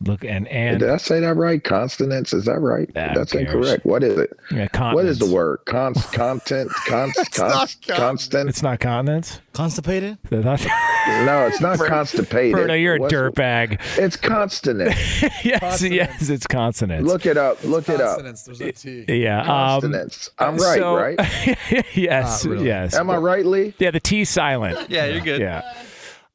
Look 0.04 0.24
and 0.24 0.46
and 0.48 0.80
Did 0.80 0.90
I 0.90 0.96
say 0.96 1.20
that 1.20 1.34
right? 1.34 1.62
Consonants? 1.62 2.32
Is 2.32 2.44
that 2.46 2.58
right? 2.60 2.86
Who 2.88 2.92
That's 2.94 3.32
cares? 3.32 3.52
incorrect. 3.54 3.84
What 3.86 4.02
is 4.02 4.18
it? 4.18 4.36
yeah, 4.50 4.92
What 4.92 5.04
is 5.06 5.18
the 5.18 5.26
word? 5.32 5.60
Cons, 5.66 6.04
content, 6.12 6.70
cons, 6.86 7.14
cons, 7.32 7.76
constant? 7.86 8.48
It's 8.48 8.62
not 8.62 8.80
continents. 8.80 9.40
Constipated? 9.52 10.18
Not- 10.30 10.64
No, 11.24 11.46
it's 11.48 11.60
not 11.60 11.80
constipated. 11.80 12.52
Bruno, 12.54 12.74
you're 12.74 12.94
a 12.94 13.00
dirtbag. 13.00 13.80
It's 13.98 14.16
consonant. 14.16 14.94
yes, 15.44 15.82
yes, 15.82 16.30
it's 16.30 16.46
consonants. 16.46 17.06
Look 17.08 17.26
it 17.26 17.36
up. 17.36 17.62
Look 17.64 17.88
it 17.88 18.00
up. 18.00 18.20
There's 18.22 18.60
a 18.60 18.70
T. 18.70 19.04
yeah, 19.08 19.40
um, 19.42 19.84
I'm 20.38 20.56
right, 20.56 20.78
so- 20.78 20.94
right? 20.94 21.18
yes, 21.96 22.46
really. 22.46 22.66
yes. 22.66 22.94
Am 22.94 23.10
I 23.10 23.16
right, 23.16 23.44
Lee? 23.44 23.74
Yeah, 23.78 23.90
the 23.90 23.98
T 23.98 24.24
silent. 24.24 24.88
Yeah, 24.90 25.06
you're 25.06 25.22
good. 25.22 25.40
Yeah. 25.40 25.62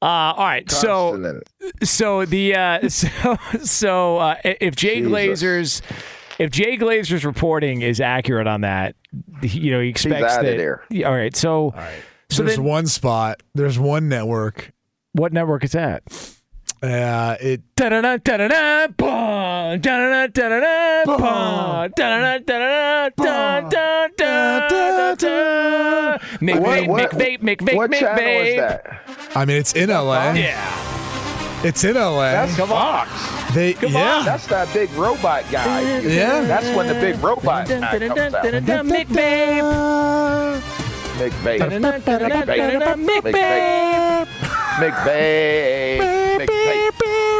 Uh, 0.01 0.05
all 0.05 0.45
right, 0.45 0.69
so 0.69 1.41
so 1.83 2.23
the 2.25 2.53
uh, 2.55 2.88
so 2.89 3.36
so 3.63 4.17
uh, 4.17 4.36
if 4.43 4.75
Jay 4.75 5.01
Jesus. 5.01 5.12
Glazer's 5.12 5.81
if 6.38 6.51
Jay 6.51 6.77
Glazer's 6.77 7.25
reporting 7.25 7.81
is 7.81 7.99
accurate 7.99 8.45
on 8.45 8.62
that, 8.62 8.95
you 9.41 9.71
know 9.71 9.79
he 9.81 9.89
expects 9.89 10.33
outta 10.33 10.51
that. 10.51 10.57
there. 10.57 10.83
All 11.05 11.15
right, 11.15 11.36
so 11.36 11.73
so 12.29 12.43
there's 12.43 12.57
then 12.57 12.65
one 12.65 12.86
spot. 12.86 13.41
There's 13.55 13.79
one 13.79 14.07
network. 14.07 14.71
what 15.13 15.33
network 15.33 15.63
is 15.63 15.71
that? 15.71 16.03
Uh, 16.83 17.36
it 17.41 17.62
Da-da-da, 17.75 18.17
da-da-da, 18.17 18.86
da, 18.88 19.77
da, 24.67 25.15
da. 25.15 26.17
Make 26.39 26.60
What- 26.60 26.69
vape, 26.69 26.88
what- 26.88 26.97
make 26.97 27.10
vape, 27.12 27.41
make 27.41 27.60
vape, 27.62 27.75
What 27.75 27.89
make 27.89 27.99
channel 28.01 28.19
vape. 28.23 28.47
is 28.49 28.55
that? 28.57 29.07
I 29.38 29.45
mean, 29.45 29.58
it's 29.58 29.73
in 29.73 29.89
LA. 29.89 30.32
Yeah. 30.32 31.62
It's 31.63 31.84
in 31.84 31.93
LA. 31.93 32.32
That's 32.32 32.58
Fox. 32.58 33.12
they 33.54 33.73
Come 33.73 33.93
yeah. 33.93 34.23
That's 34.26 34.47
that 34.47 34.73
big 34.73 34.89
robot 34.93 35.43
guy. 35.52 36.00
Yeah. 36.00 36.41
That's 36.41 36.76
when 36.76 36.88
the 36.88 36.95
big 36.95 37.21
robot 37.23 37.67
guy 37.67 38.00
comes 38.00 38.10
out. 38.10 38.15
Da-da-da-da-da, 38.32 38.82
Make 38.82 39.10
vape. 39.10 40.60
McVay. 41.19 41.60
McVay. 44.80 46.00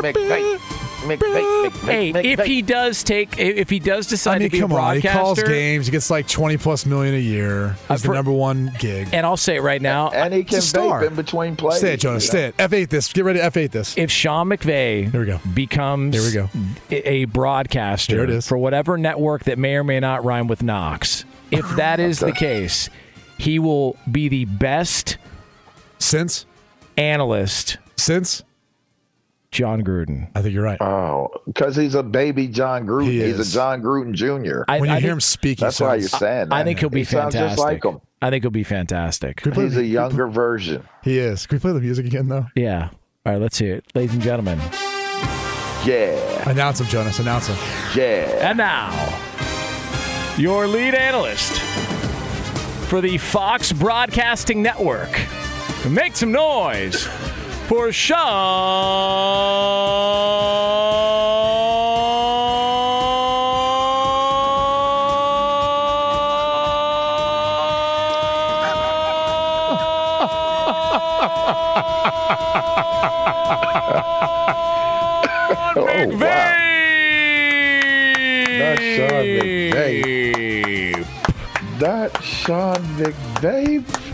McVay. 0.04 0.60
Hey, 1.10 2.12
McVay. 2.14 2.26
if 2.26 2.46
he 2.46 2.62
does 2.62 3.04
take, 3.04 3.38
if 3.40 3.70
he 3.70 3.80
does 3.80 4.08
decide 4.08 4.36
I 4.36 4.40
mean, 4.40 4.50
to 4.50 4.52
be 4.52 4.60
come 4.60 4.72
a 4.72 4.76
on. 4.76 4.96
He 4.98 5.02
calls 5.08 5.42
games. 5.42 5.86
He 5.88 5.92
gets 5.92 6.10
like 6.10 6.28
20 6.28 6.58
plus 6.58 6.86
million 6.86 7.16
a 7.16 7.20
year. 7.20 7.76
Uh, 7.90 7.94
He's 7.94 8.04
the 8.04 8.14
number 8.14 8.32
one 8.32 8.74
gig. 8.80 9.10
and 9.14 9.26
I'll 9.26 9.38
say 9.38 9.56
it 9.58 9.62
right 9.62 9.82
now, 9.82 10.10
and 10.10 10.34
he 10.34 10.44
can 10.44 10.58
He's 10.58 10.70
star. 10.70 11.02
vape 11.04 11.08
in 11.08 11.16
between 11.16 11.56
plays. 11.56 11.78
Stay 11.80 11.94
it, 11.94 12.00
Jonas. 12.00 12.28
Stay 12.28 12.46
it. 12.48 12.58
F8 12.58 12.90
this. 12.90 13.12
Get 13.14 13.26
ready 13.26 13.40
to 13.40 13.46
F8 13.50 13.72
this. 13.72 13.98
if 13.98 14.12
Sean 14.12 14.50
McVay 14.50 15.12
Here 15.12 15.20
we 15.22 15.26
go. 15.26 15.40
becomes 15.54 16.16
Here 16.16 16.24
we 16.44 16.50
go. 16.52 16.60
a 16.92 17.08
a 17.08 17.26
broadcaster 17.26 18.16
Here 18.16 18.24
it 18.26 18.30
is. 18.30 18.48
for 18.48 18.58
whatever 18.58 18.98
network 18.98 19.44
that 19.46 19.58
may 19.58 19.76
or 19.76 19.84
may 19.84 20.00
not 20.00 20.24
rhyme 20.26 20.48
with 20.48 20.62
Knox, 20.64 21.26
if 21.52 21.68
that 21.78 22.00
is 22.00 22.20
the 22.20 22.32
case, 22.34 22.90
he 23.38 23.60
will 23.60 23.96
be 24.12 24.28
the 24.28 24.46
best 24.46 25.18
Since? 26.00 26.46
analyst, 26.98 27.78
Since? 27.96 28.44
Jon 29.52 29.82
Gruden. 29.84 30.30
I 30.36 30.42
think 30.42 30.54
you're 30.54 30.64
right. 30.64 30.80
Oh, 30.82 31.30
because 31.46 31.76
he's 31.76 31.96
a 31.96 32.04
baby 32.04 32.48
Jon 32.48 32.86
Gruden. 32.86 33.06
He 33.06 33.24
he's 33.24 33.40
a 33.40 33.54
Jon 33.54 33.82
Gruden 33.82 34.14
Jr. 34.14 34.64
I, 34.68 34.80
when 34.80 34.90
you 34.90 34.96
I 34.96 35.00
hear 35.00 35.10
think, 35.10 35.14
him 35.14 35.22
speak, 35.22 35.60
he 35.60 35.66
That's 35.66 35.80
why 35.80 35.96
you're 35.96 36.08
sounds- 36.10 36.20
saying 36.20 36.50
that. 36.50 36.56
I 36.56 36.64
think 36.64 36.80
he'll 36.80 36.90
be 36.90 37.00
he 37.00 37.06
fantastic. 37.06 37.42
just 37.42 37.60
like 37.60 37.84
him. 37.86 38.02
I 38.22 38.30
think 38.30 38.44
he'll 38.44 38.52
be 38.52 38.64
fantastic. 38.64 39.38
Can 39.38 39.52
we 39.52 39.56
play 39.56 39.64
He's 39.66 39.76
the- 39.76 39.82
a 39.82 39.84
younger 39.84 40.28
version. 40.28 40.84
He 41.04 41.18
is. 41.20 41.46
Can 41.48 41.58
we 41.58 41.60
play 41.62 41.72
the 41.72 41.80
music 41.82 42.06
again, 42.06 42.28
though? 42.28 42.48
Yeah. 42.56 42.90
All 43.26 43.34
right, 43.34 43.42
let's 43.42 43.58
hear 43.58 43.76
it. 43.76 43.86
Ladies 43.96 44.14
and 44.16 44.24
gentlemen. 44.24 44.60
Yeah, 45.86 46.50
Announce 46.50 46.82
him, 46.82 46.88
Jonas. 46.88 47.20
Announce 47.20 47.48
him. 47.48 47.56
yeah. 47.96 48.50
And 48.50 48.58
now, 48.58 48.92
your 50.38 50.68
lead 50.68 50.94
analyst 50.96 51.54
for 52.90 53.00
the 53.00 53.18
Fox 53.18 53.72
Broadcasting 53.72 54.62
Network. 54.62 55.10
Make 55.90 56.16
some 56.18 56.32
noise 56.34 57.08
for 57.68 57.92
Sean 57.92 58.18
Oh, 75.80 76.08
wow. 76.08 76.48
McVay. 79.68 81.06
That 81.80 82.24
Sean 82.24 82.76
McVay. 82.98 84.07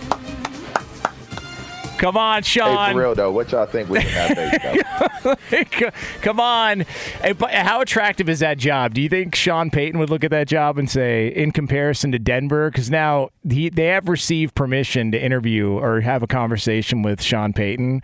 Come 2.04 2.18
on, 2.18 2.44
Sean. 2.44 2.68
Hey, 2.68 2.76
Sean. 2.76 2.92
for 2.92 3.00
real 3.00 3.16
though, 3.16 3.32
what 3.32 3.50
y'all 3.54 3.66
think 3.66 3.88
we 3.88 4.02
can 4.02 4.10
have 4.36 5.39
based? 5.50 5.94
Come 6.22 6.38
on. 6.38 6.82
Hey, 7.22 7.34
How 7.63 7.80
attractive 7.80 8.28
is 8.28 8.39
that 8.39 8.58
job? 8.58 8.94
Do 8.94 9.02
you 9.02 9.08
think 9.08 9.36
Sean 9.36 9.70
Payton 9.72 9.98
would 10.02 10.10
look 10.10 10.26
at 10.26 10.32
that 10.32 10.50
job 10.50 10.78
and 10.78 10.89
say, 10.89 11.28
in 11.28 11.52
comparison 11.52 12.12
to 12.12 12.20
Denver, 12.20 12.70
because 12.70 12.89
now 12.89 13.30
he, 13.50 13.70
they 13.70 13.86
have 13.86 14.10
received 14.10 14.54
permission 14.54 15.13
to 15.13 15.24
interview 15.24 15.72
or 15.72 16.02
have 16.02 16.22
a 16.22 16.28
conversation 16.28 17.04
with 17.04 17.22
Sean 17.22 17.54
Payton. 17.54 18.02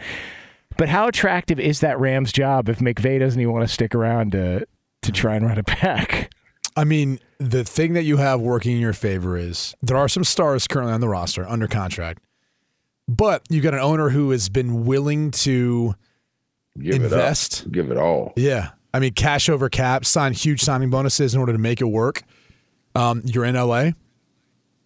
But 0.78 0.88
how 0.88 1.10
attractive 1.10 1.60
is 1.60 1.82
that 1.82 2.00
Rams 2.00 2.32
job 2.32 2.70
if 2.70 2.80
McVay 2.80 3.20
doesn't 3.20 3.42
even 3.42 3.52
want 3.52 3.68
to 3.68 3.74
stick 3.74 3.94
around 3.94 4.32
to 4.32 4.66
to 5.02 5.12
try 5.12 5.36
and 5.36 5.46
run 5.46 5.58
it 5.58 5.66
back? 5.66 6.32
I 6.78 6.86
mean, 6.86 7.20
the 7.38 7.66
thing 7.66 7.96
that 7.96 8.04
you 8.04 8.16
have 8.16 8.40
working 8.40 8.76
in 8.76 8.80
your 8.80 8.94
favor 8.94 9.36
is 9.38 9.76
there 9.82 9.98
are 9.98 10.08
some 10.08 10.24
stars 10.24 10.68
currently 10.68 10.94
on 10.94 11.02
the 11.02 11.10
roster 11.10 11.46
under 11.50 11.68
contract, 11.68 12.22
but 13.10 13.41
you've 13.50 13.63
got 13.63 13.74
an 13.74 13.80
owner 13.80 14.10
who 14.10 14.30
has 14.32 14.50
been 14.50 14.86
willing 14.86 15.32
to 15.32 15.95
Give 16.80 16.95
invest. 17.04 17.63
it. 17.65 17.72
Give 17.72 17.89
it 17.91 17.98
all. 17.98 18.34
Yeah. 18.36 18.69
I 18.93 19.00
mean, 19.00 19.13
cash 19.13 19.50
over 19.50 19.67
cap, 19.69 20.06
sign 20.06 20.34
huge 20.34 20.62
signing 20.62 20.89
bonuses 20.89 21.34
in 21.34 21.39
order 21.39 21.52
to 21.54 21.60
make 21.60 21.82
it 21.82 21.86
work. 21.86 22.24
Um, 22.95 23.22
you're 23.26 23.45
in 23.45 23.56
LA, 23.56 23.91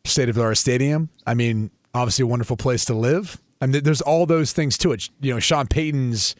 state 0.05 0.29
of 0.29 0.35
the 0.35 0.41
art 0.41 0.57
stadium. 0.57 1.09
I 1.27 1.33
mean, 1.33 1.69
obviously 1.93 2.23
a 2.23 2.27
wonderful 2.27 2.57
place 2.57 2.85
to 2.85 2.93
live. 2.93 3.39
I 3.61 3.65
mean, 3.67 3.83
there's 3.83 4.01
all 4.01 4.25
those 4.25 4.51
things 4.53 4.77
to 4.79 4.91
it. 4.91 5.09
You 5.21 5.33
know, 5.33 5.39
Sean 5.39 5.67
Payton's 5.67 6.35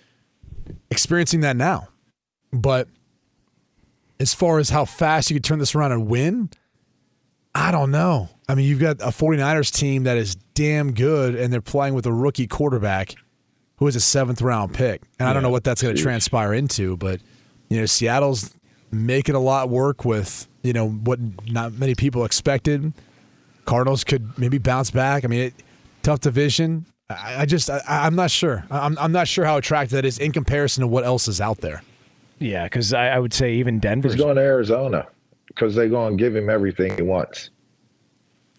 experiencing 0.92 1.42
that 1.42 1.56
now. 1.56 1.88
But 2.52 2.88
as 4.20 4.34
far 4.34 4.60
as 4.60 4.70
how 4.70 4.86
fast 4.86 5.30
you 5.30 5.36
could 5.36 5.44
turn 5.44 5.60
this 5.60 5.74
around 5.76 5.92
and 5.94 6.08
win, 6.08 6.50
I 7.56 7.72
don't 7.72 7.92
know. 7.92 8.30
I 8.48 8.56
mean, 8.56 8.68
you've 8.68 8.80
got 8.80 9.02
a 9.02 9.08
49ers 9.08 9.72
team 9.72 10.04
that 10.04 10.18
is 10.18 10.36
damn 10.54 10.94
good, 10.94 11.36
and 11.36 11.54
they're 11.54 11.62
playing 11.62 11.94
with 11.94 12.06
a 12.06 12.12
rookie 12.12 12.48
quarterback 12.48 13.16
who 13.78 13.88
is 13.88 13.96
a 13.96 14.02
seventh 14.02 14.42
round 14.42 14.74
pick. 14.74 15.02
And 15.20 15.28
I 15.28 15.34
don't 15.34 15.44
know 15.44 15.50
what 15.50 15.64
that's 15.64 15.82
going 15.82 15.96
to 15.96 16.02
transpire 16.02 16.54
into, 16.54 16.98
but, 16.98 17.20
you 17.70 17.80
know, 17.80 17.86
Seattle's 17.86 18.54
making 18.92 19.36
a 19.36 19.40
lot 19.40 19.70
work 19.70 20.06
with, 20.06 20.48
you 20.62 20.74
know, 20.74 20.90
what 20.90 21.20
not 21.50 21.74
many 21.74 21.96
people 21.96 22.26
expected. 22.26 22.94
Cardinals 23.66 24.04
could 24.04 24.38
maybe 24.38 24.58
bounce 24.58 24.92
back. 24.92 25.24
I 25.24 25.28
mean, 25.28 25.42
it, 25.42 25.54
tough 26.02 26.20
division. 26.20 26.86
I, 27.10 27.42
I 27.42 27.46
just, 27.46 27.70
I, 27.70 27.82
I'm 27.88 28.16
not 28.16 28.32
sure. 28.32 28.66
I'm, 28.70 28.98
I'm 28.98 29.12
not 29.12 29.28
sure 29.28 29.46
how 29.46 29.58
attractive 29.58 29.96
that 29.96 30.06
is 30.06 30.20
in 30.20 30.32
comparison 30.32 30.82
to 30.82 30.88
what 30.88 31.06
else 31.06 31.28
is 31.28 31.40
out 31.40 31.60
there. 31.60 31.82
Yeah, 32.40 32.66
because 32.66 32.94
I, 32.94 33.08
I 33.10 33.20
would 33.20 33.34
say 33.34 33.54
even 33.56 33.80
Denver's 33.80 34.14
He's 34.14 34.22
going 34.22 34.36
to 34.36 34.42
Arizona 34.42 35.08
because 35.54 35.76
they're 35.76 35.90
going 35.90 36.18
to 36.18 36.24
give 36.24 36.36
him 36.36 36.50
everything 36.50 36.96
he 36.96 37.02
wants. 37.02 37.50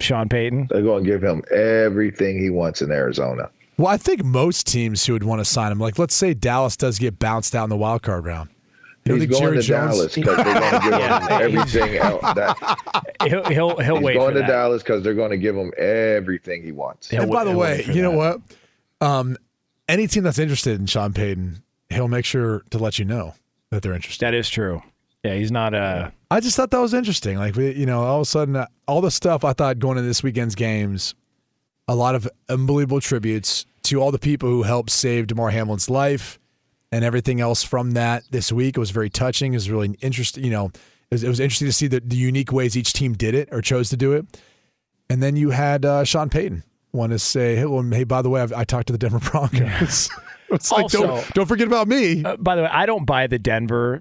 Sean 0.01 0.29
Payton. 0.29 0.69
They're 0.71 0.83
going 0.83 1.05
to 1.05 1.11
give 1.11 1.23
him 1.23 1.43
everything 1.55 2.39
he 2.39 2.51
wants 2.51 2.83
in 2.83 2.91
Arizona. 2.91 3.51
Well, 3.77 3.89
I 3.89 3.97
think 3.97 4.25
most 4.25 4.67
teams 4.67 5.05
who 5.05 5.15
would 5.15 5.25
want 5.25 5.41
to 5.41 5.45
sign 5.45 5.73
him, 5.73 5.79
like 5.79 5.99
let's 5.99 6.15
say 6.15 6.35
Dallas 6.35 6.77
does 6.77 6.99
get 6.99 7.19
bounced 7.19 7.55
out 7.55 7.65
in 7.65 7.71
the 7.71 7.77
wild 7.77 8.03
card 8.03 8.25
round. 8.25 8.51
You 9.05 9.15
He's 9.15 9.23
think 9.23 9.33
going 9.33 9.43
Jerry 9.43 9.57
to 9.57 9.63
Jones- 9.63 9.97
Dallas 9.97 10.15
because 10.15 10.37
they're 10.37 10.55
going 10.55 10.73
to 10.81 10.81
give 10.81 10.95
him 10.95 11.29
everything 11.31 11.97
else. 11.97 12.23
That, 12.35 13.07
He'll 13.29 13.45
he'll, 13.45 13.77
he'll 13.79 13.97
he's 13.97 14.05
wait 14.05 14.15
going 14.15 14.29
for 14.31 14.35
to 14.35 14.41
that. 14.41 14.47
Dallas 14.49 14.83
because 14.83 15.03
they're 15.03 15.15
going 15.15 15.31
to 15.31 15.37
give 15.37 15.57
him 15.57 15.73
everything 15.79 16.63
he 16.63 16.73
wants. 16.73 17.11
He'll 17.11 17.23
and 17.23 17.31
by 17.33 17.45
the 17.45 17.51
way, 17.57 17.77
wait 17.79 17.85
for 17.87 17.93
you 17.93 18.03
know 18.03 18.13
that. 18.13 18.41
what? 19.01 19.09
Um, 19.09 19.37
any 19.89 20.07
team 20.07 20.23
that's 20.23 20.39
interested 20.39 20.79
in 20.81 20.87
Sean 20.87 21.13
Payton, 21.13 21.63
he'll 21.91 22.09
make 22.09 22.25
sure 22.25 22.65
to 22.71 22.79
let 22.79 22.99
you 22.99 23.05
know 23.05 23.35
that 23.71 23.83
they're 23.83 23.93
interested. 23.95 24.25
That 24.25 24.35
is 24.35 24.49
true. 24.49 24.83
Yeah, 25.25 25.35
he's 25.35 25.51
not 25.51 25.73
a. 25.75 26.13
I 26.31 26.41
just 26.41 26.57
thought 26.57 26.71
that 26.71 26.81
was 26.81 26.93
interesting. 26.93 27.39
Like, 27.39 27.57
we, 27.57 27.73
you 27.75 27.87
know, 27.87 28.03
all 28.03 28.17
of 28.17 28.23
a 28.23 28.25
sudden, 28.27 28.57
uh, 28.57 28.67
all 28.87 29.01
the 29.01 29.11
stuff 29.11 29.45
I 29.45 29.55
thought 29.55 29.79
going 29.79 29.97
into 29.97 30.07
this 30.09 30.23
weekend's 30.23 30.55
games, 30.55 31.15
a 31.89 31.95
lot 31.95 32.15
of 32.15 32.29
unbelievable 32.49 33.01
tributes 33.01 33.65
to 33.85 34.01
all 34.03 34.11
the 34.11 34.19
people 34.19 34.49
who 34.49 34.63
helped 34.65 34.91
save 34.91 35.27
Damar 35.27 35.51
Hamlin's 35.51 35.89
life 35.89 36.39
and 36.93 37.05
everything 37.05 37.41
else 37.41 37.63
from 37.63 37.93
that 37.93 38.25
this 38.31 38.53
week. 38.53 38.77
It 38.77 38.81
was 38.81 38.91
very 38.91 39.09
touching. 39.11 39.55
It 39.55 39.57
was 39.57 39.71
really 39.71 39.97
interesting. 40.01 40.45
You 40.45 40.51
know, 40.51 40.67
it 40.67 41.13
was, 41.13 41.25
it 41.25 41.29
was 41.29 41.41
interesting 41.41 41.69
to 41.69 41.73
see 41.73 41.87
the, 41.87 42.01
the 42.01 42.17
unique 42.17 42.53
ways 42.53 42.77
each 42.77 42.93
team 42.93 43.15
did 43.15 43.35
it 43.35 43.49
or 43.51 43.63
chose 43.63 43.89
to 43.91 43.97
do 43.97 44.13
it. 44.13 44.27
And 45.09 45.23
then 45.23 45.37
you 45.37 45.51
had 45.51 45.85
uh, 45.85 46.05
Sean 46.05 46.29
Payton 46.29 46.65
want 46.93 47.13
to 47.13 47.19
say, 47.19 47.57
hey, 47.57 47.65
well, 47.67 47.83
hey, 47.83 48.05
by 48.05 48.23
the 48.23 48.31
way, 48.31 48.41
I've, 48.43 48.53
I 48.53 48.65
talked 48.65 48.87
to 48.89 48.93
the 48.93 48.99
Denver 48.99 49.21
Broncos. 49.31 50.11
it's 50.51 50.71
like, 50.71 50.83
Also- 50.85 51.07
don't, 51.07 51.35
don't 51.35 51.47
forget 51.47 51.67
about 51.67 51.89
me. 51.89 52.25
Uh, 52.25 52.37
by 52.37 52.57
the 52.57 52.63
way, 52.63 52.69
I 52.69 52.87
don't 52.87 53.05
buy 53.05 53.27
the 53.27 53.39
Denver 53.39 54.01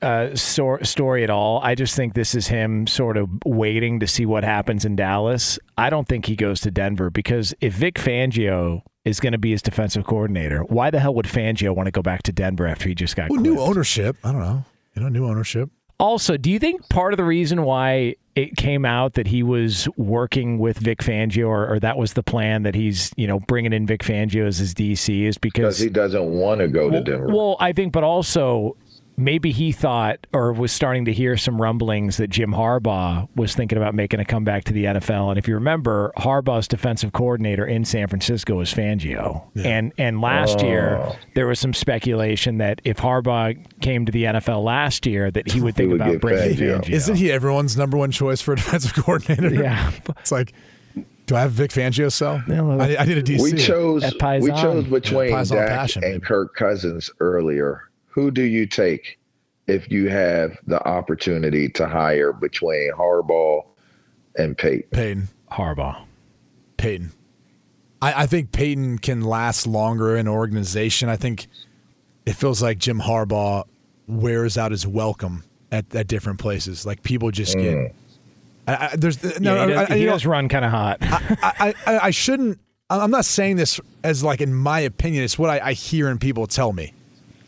uh, 0.00 0.34
sor- 0.34 0.84
story 0.84 1.24
at 1.24 1.30
all. 1.30 1.60
I 1.62 1.74
just 1.74 1.96
think 1.96 2.14
this 2.14 2.34
is 2.34 2.48
him 2.48 2.86
sort 2.86 3.16
of 3.16 3.28
waiting 3.44 4.00
to 4.00 4.06
see 4.06 4.26
what 4.26 4.44
happens 4.44 4.84
in 4.84 4.96
Dallas. 4.96 5.58
I 5.78 5.90
don't 5.90 6.06
think 6.06 6.26
he 6.26 6.36
goes 6.36 6.60
to 6.60 6.70
Denver 6.70 7.10
because 7.10 7.54
if 7.60 7.74
Vic 7.74 7.94
Fangio 7.94 8.82
is 9.04 9.20
going 9.20 9.32
to 9.32 9.38
be 9.38 9.50
his 9.50 9.62
defensive 9.62 10.04
coordinator, 10.04 10.62
why 10.64 10.90
the 10.90 11.00
hell 11.00 11.14
would 11.14 11.26
Fangio 11.26 11.74
want 11.74 11.86
to 11.86 11.90
go 11.90 12.02
back 12.02 12.22
to 12.24 12.32
Denver 12.32 12.66
after 12.66 12.88
he 12.88 12.94
just 12.94 13.16
got 13.16 13.30
well, 13.30 13.40
new 13.40 13.58
ownership. 13.58 14.16
I 14.22 14.32
don't 14.32 14.42
know. 14.42 14.64
You 14.94 15.02
know, 15.02 15.08
new 15.08 15.26
ownership. 15.26 15.70
Also, 15.98 16.36
do 16.36 16.50
you 16.50 16.58
think 16.58 16.88
part 16.88 17.12
of 17.12 17.16
the 17.16 17.24
reason 17.24 17.62
why 17.62 18.16
it 18.34 18.56
came 18.56 18.84
out 18.84 19.14
that 19.14 19.26
he 19.28 19.42
was 19.42 19.88
working 19.96 20.58
with 20.58 20.78
Vic 20.78 20.98
Fangio, 20.98 21.46
or, 21.48 21.74
or 21.74 21.80
that 21.80 21.96
was 21.96 22.14
the 22.14 22.22
plan 22.22 22.62
that 22.62 22.74
he's 22.74 23.12
you 23.16 23.26
know 23.26 23.40
bringing 23.40 23.72
in 23.72 23.86
Vic 23.86 24.02
Fangio 24.02 24.46
as 24.46 24.58
his 24.58 24.74
DC, 24.74 25.22
is 25.22 25.38
Because 25.38 25.76
because 25.76 25.78
he 25.78 25.88
doesn't 25.88 26.24
want 26.24 26.60
to 26.60 26.68
go 26.68 26.88
to 26.88 26.94
well, 26.94 27.04
Denver. 27.04 27.26
well, 27.28 27.56
I 27.60 27.72
think, 27.72 27.92
but 27.92 28.04
also 28.04 28.76
maybe 29.16 29.52
he 29.52 29.72
thought 29.72 30.26
or 30.32 30.52
was 30.52 30.72
starting 30.72 31.04
to 31.04 31.12
hear 31.12 31.36
some 31.36 31.60
rumblings 31.60 32.16
that 32.16 32.30
Jim 32.30 32.52
Harbaugh 32.52 33.28
was 33.36 33.54
thinking 33.54 33.78
about 33.78 33.94
making 33.94 34.20
a 34.20 34.24
comeback 34.24 34.64
to 34.64 34.72
the 34.72 34.84
NFL. 34.84 35.30
And 35.30 35.38
if 35.38 35.46
you 35.46 35.54
remember, 35.54 36.12
Harbaugh's 36.16 36.68
defensive 36.68 37.12
coordinator 37.12 37.66
in 37.66 37.84
San 37.84 38.08
Francisco 38.08 38.56
was 38.56 38.72
Fangio. 38.72 39.44
And 39.64 39.92
and 39.98 40.20
last 40.20 40.60
oh. 40.60 40.66
year 40.66 41.12
there 41.34 41.46
was 41.46 41.60
some 41.60 41.74
speculation 41.74 42.58
that 42.58 42.80
if 42.84 42.98
Harbaugh 42.98 43.56
came 43.80 44.06
to 44.06 44.12
the 44.12 44.24
NFL 44.24 44.64
last 44.64 45.06
year, 45.06 45.30
that 45.30 45.50
he 45.50 45.60
would 45.60 45.74
think 45.74 45.90
would 45.90 46.00
about 46.00 46.12
get 46.12 46.20
bringing 46.20 46.56
Fangio. 46.56 46.80
Fangio. 46.80 46.90
Isn't 46.90 47.16
he 47.16 47.30
everyone's 47.30 47.76
number 47.76 47.96
one 47.96 48.10
choice 48.10 48.40
for 48.40 48.52
a 48.52 48.56
defensive 48.56 48.94
coordinator? 48.94 49.54
Yeah. 49.54 49.90
It's 50.22 50.30
like, 50.30 50.52
do 51.26 51.34
I 51.34 51.40
have 51.40 51.52
Vic 51.52 51.70
Fangio 51.70 52.12
sell? 52.12 52.42
Yeah, 52.46 52.64
I, 52.64 53.00
I 53.00 53.04
did 53.04 53.18
a 53.18 53.22
DC. 53.22 53.40
we 53.40 53.52
chose 53.54 54.02
we 54.40 54.50
chose 54.50 54.84
between 54.84 55.30
Yeah, 55.30 55.44
Dak 55.44 55.68
passion, 55.68 56.04
and 56.04 56.14
baby. 56.14 56.26
Kirk 56.26 56.54
Cousins 56.54 57.10
earlier. 57.18 57.88
Who 58.12 58.30
do 58.30 58.42
you 58.42 58.66
take 58.66 59.18
if 59.66 59.90
you 59.90 60.08
have 60.08 60.58
the 60.66 60.82
opportunity 60.86 61.68
to 61.70 61.86
hire 61.88 62.32
between 62.32 62.92
Harbaugh 62.92 63.62
and 64.36 64.56
Peyton? 64.56 64.88
Payton. 64.90 65.28
Harbaugh. 65.50 66.04
Peyton. 66.76 67.12
I, 68.00 68.22
I 68.22 68.26
think 68.26 68.52
Peyton 68.52 68.98
can 68.98 69.20
last 69.22 69.66
longer 69.66 70.14
in 70.16 70.26
an 70.26 70.28
organization. 70.32 71.08
I 71.08 71.16
think 71.16 71.46
it 72.26 72.32
feels 72.34 72.62
like 72.62 72.78
Jim 72.78 73.00
Harbaugh 73.00 73.64
wears 74.06 74.58
out 74.58 74.72
his 74.72 74.86
welcome 74.86 75.44
at, 75.70 75.94
at 75.94 76.06
different 76.08 76.38
places. 76.38 76.84
Like 76.84 77.02
people 77.02 77.30
just 77.30 77.56
get. 77.56 77.74
Mm. 77.74 77.92
I, 78.68 78.74
I, 78.74 78.96
there's 78.96 79.40
no, 79.40 79.54
Yeah, 79.54 79.66
he 79.66 79.72
does, 79.72 79.90
I- 79.90 79.94
he 79.94 80.00
you 80.02 80.06
know, 80.10 80.18
run 80.30 80.48
kind 80.48 80.64
of 80.64 80.70
hot. 80.70 80.98
I, 81.00 81.74
I, 81.86 81.98
I 81.98 82.10
shouldn't. 82.10 82.58
I'm 82.90 83.10
not 83.10 83.24
saying 83.24 83.56
this 83.56 83.80
as 84.04 84.22
like 84.22 84.42
in 84.42 84.52
my 84.52 84.80
opinion. 84.80 85.24
It's 85.24 85.38
what 85.38 85.48
I, 85.48 85.68
I 85.68 85.72
hear 85.72 86.08
and 86.08 86.20
people 86.20 86.46
tell 86.46 86.72
me. 86.74 86.92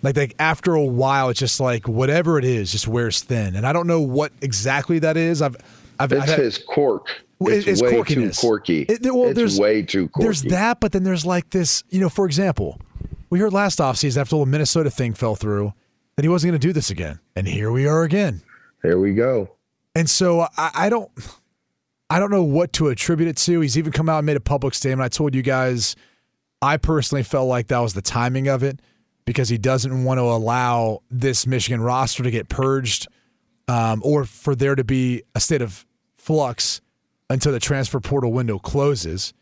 Like 0.05 0.17
like 0.17 0.35
after 0.39 0.75
a 0.75 0.85
while, 0.85 1.31
it's 1.31 1.41
just 1.41 1.59
like 1.61 1.89
whatever 1.89 2.39
it 2.39 2.45
is, 2.45 2.71
just 2.71 2.87
wears 2.87 3.23
thin, 3.23 3.57
and 3.57 3.67
I 3.67 3.73
don't 3.73 3.87
know 3.87 4.01
what 4.01 4.33
exactly 4.43 4.99
that 5.01 5.17
is. 5.17 5.43
I've 5.43 5.57
I've 5.99 6.13
It's 6.13 6.23
I've 6.23 6.29
had- 6.29 6.39
his 6.39 6.59
cork. 6.59 7.09
It's, 7.41 7.67
it's 7.67 7.83
way 7.83 7.93
quirkiness. 7.93 8.41
too 8.41 8.47
quirky. 8.47 8.83
It- 8.83 9.03
well, 9.03 9.27
it's 9.29 9.37
there's- 9.37 9.59
way 9.59 9.83
too 9.83 10.09
quirky. 10.09 10.25
There's 10.27 10.43
that, 10.43 10.81
but 10.81 10.93
then 10.93 11.03
there's 11.03 11.27
like 11.27 11.51
this, 11.51 11.83
you 11.91 12.01
know, 12.01 12.09
for 12.09 12.27
example, 12.27 12.81
we 13.29 13.39
heard 13.39 13.53
last 13.53 13.81
offseason 13.81 14.19
after 14.19 14.37
the 14.39 14.47
Minnesota 14.47 14.91
thing 14.91 15.13
fell 15.15 15.35
through 15.35 15.75
that 16.17 16.23
he 16.23 16.29
wasn't 16.29 16.53
going 16.53 16.61
to 16.61 16.67
do 16.67 16.73
this 16.73 16.91
again. 16.91 17.19
And 17.35 17.47
here 17.49 17.71
we 17.73 17.87
are 17.87 18.03
again. 18.05 18.41
Here 18.83 18.99
we 18.99 19.15
go. 19.15 19.51
And 19.97 20.09
so 20.09 20.43
I, 20.57 20.71
I 20.75 20.89
don't 20.89 21.11
I 22.09 22.19
don't 22.19 22.31
know 22.31 22.45
what 22.45 22.73
to 22.75 22.89
attribute 22.89 23.29
it 23.29 23.37
to. 23.39 23.61
He's 23.61 23.77
even 23.77 23.93
come 23.93 24.09
out 24.09 24.19
and 24.19 24.27
made 24.27 24.37
a 24.37 24.41
public 24.41 24.73
statement. 24.75 25.05
I 25.05 25.09
told 25.09 25.35
you 25.35 25.43
guys 25.43 25.97
I 26.63 26.77
personally 26.77 27.25
felt 27.25 27.49
like 27.49 27.67
that 27.69 27.81
was 27.81 27.95
the 27.95 28.03
timing 28.03 28.49
of 28.49 28.63
it 28.63 28.81
because 29.27 29.49
he 29.49 29.59
doesn't 29.59 30.05
want 30.05 30.19
to 30.19 30.23
allow 30.23 31.01
this 31.11 31.47
Michigan 31.47 31.81
roster 31.81 32.23
to 32.23 32.31
get 32.31 32.49
purged 32.49 33.09
um, 33.69 34.03
or 34.05 34.25
for 34.25 34.55
there 34.55 34.75
to 34.75 34.85
be 34.85 35.23
a 35.35 35.41
state 35.41 35.63
of 35.63 35.87
flux 36.19 36.81
until 37.31 37.53
the 37.53 37.61
transfer 37.61 38.01
portal 38.01 38.33
window 38.33 38.59
closes. 38.59 39.33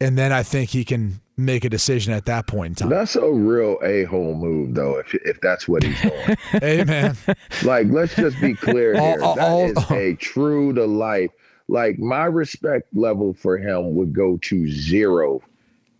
And 0.00 0.16
then 0.16 0.32
I 0.32 0.42
think 0.42 0.70
he 0.70 0.84
can 0.84 1.20
make 1.38 1.64
a 1.64 1.68
decision 1.70 2.12
at 2.12 2.26
that 2.26 2.46
point 2.46 2.68
in 2.70 2.74
time. 2.74 2.88
That's 2.90 3.16
a 3.16 3.26
real 3.30 3.78
a 3.82 4.04
hole 4.04 4.34
move, 4.34 4.74
though. 4.74 4.98
If 4.98 5.14
if 5.14 5.40
that's 5.40 5.66
what 5.66 5.82
he's 5.82 6.00
doing, 6.00 6.36
Amen. 6.62 7.16
like 7.64 7.86
let's 7.88 8.14
just 8.14 8.40
be 8.40 8.54
clear 8.54 8.92
here. 8.94 9.22
all- 9.22 9.34
That 9.34 9.48
all- 9.50 9.64
is 9.64 9.90
a 9.90 10.14
true 10.20 10.72
to 10.74 10.84
life. 10.84 11.30
Like 11.68 11.98
my 11.98 12.26
respect 12.26 12.94
level 12.94 13.34
for 13.34 13.58
him 13.58 13.94
would 13.96 14.12
go 14.12 14.36
to 14.42 14.70
zero 14.70 15.40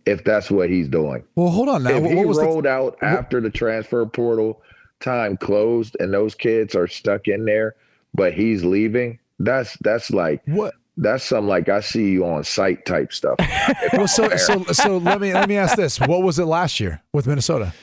if 0.07 0.23
that's 0.23 0.49
what 0.49 0.69
he's 0.69 0.87
doing. 0.87 1.23
Well, 1.35 1.49
hold 1.49 1.69
on 1.69 1.83
now. 1.83 1.91
If 1.91 2.01
What- 2.03 2.11
he 2.11 2.17
what 2.17 2.27
was 2.27 2.37
the- 2.37 2.43
rolled 2.43 2.65
out 2.67 2.97
after 3.01 3.41
the 3.41 3.49
transfer 3.49 4.05
portal 4.05 4.61
time 4.99 5.37
closed 5.37 5.95
and 5.99 6.13
those 6.13 6.33
kids 6.33 6.73
are 6.75 6.87
stuck 6.87 7.27
in 7.27 7.45
there, 7.45 7.75
but 8.15 8.33
he's 8.33 8.63
leaving, 8.63 9.19
that's 9.39 9.77
that's 9.81 10.09
like 10.11 10.41
what 10.45 10.73
that's 10.97 11.23
some 11.23 11.47
like 11.47 11.69
I 11.69 11.81
see 11.81 12.09
you 12.11 12.25
on 12.25 12.43
site 12.43 12.85
type 12.85 13.13
stuff. 13.13 13.35
well, 13.93 14.07
so 14.07 14.35
so 14.37 14.63
so 14.65 14.97
let 14.97 15.21
me 15.21 15.33
let 15.33 15.47
me 15.47 15.57
ask 15.57 15.75
this: 15.75 15.99
What 15.99 16.23
was 16.23 16.39
it 16.39 16.45
last 16.45 16.79
year 16.79 17.01
with 17.13 17.27
Minnesota? 17.27 17.73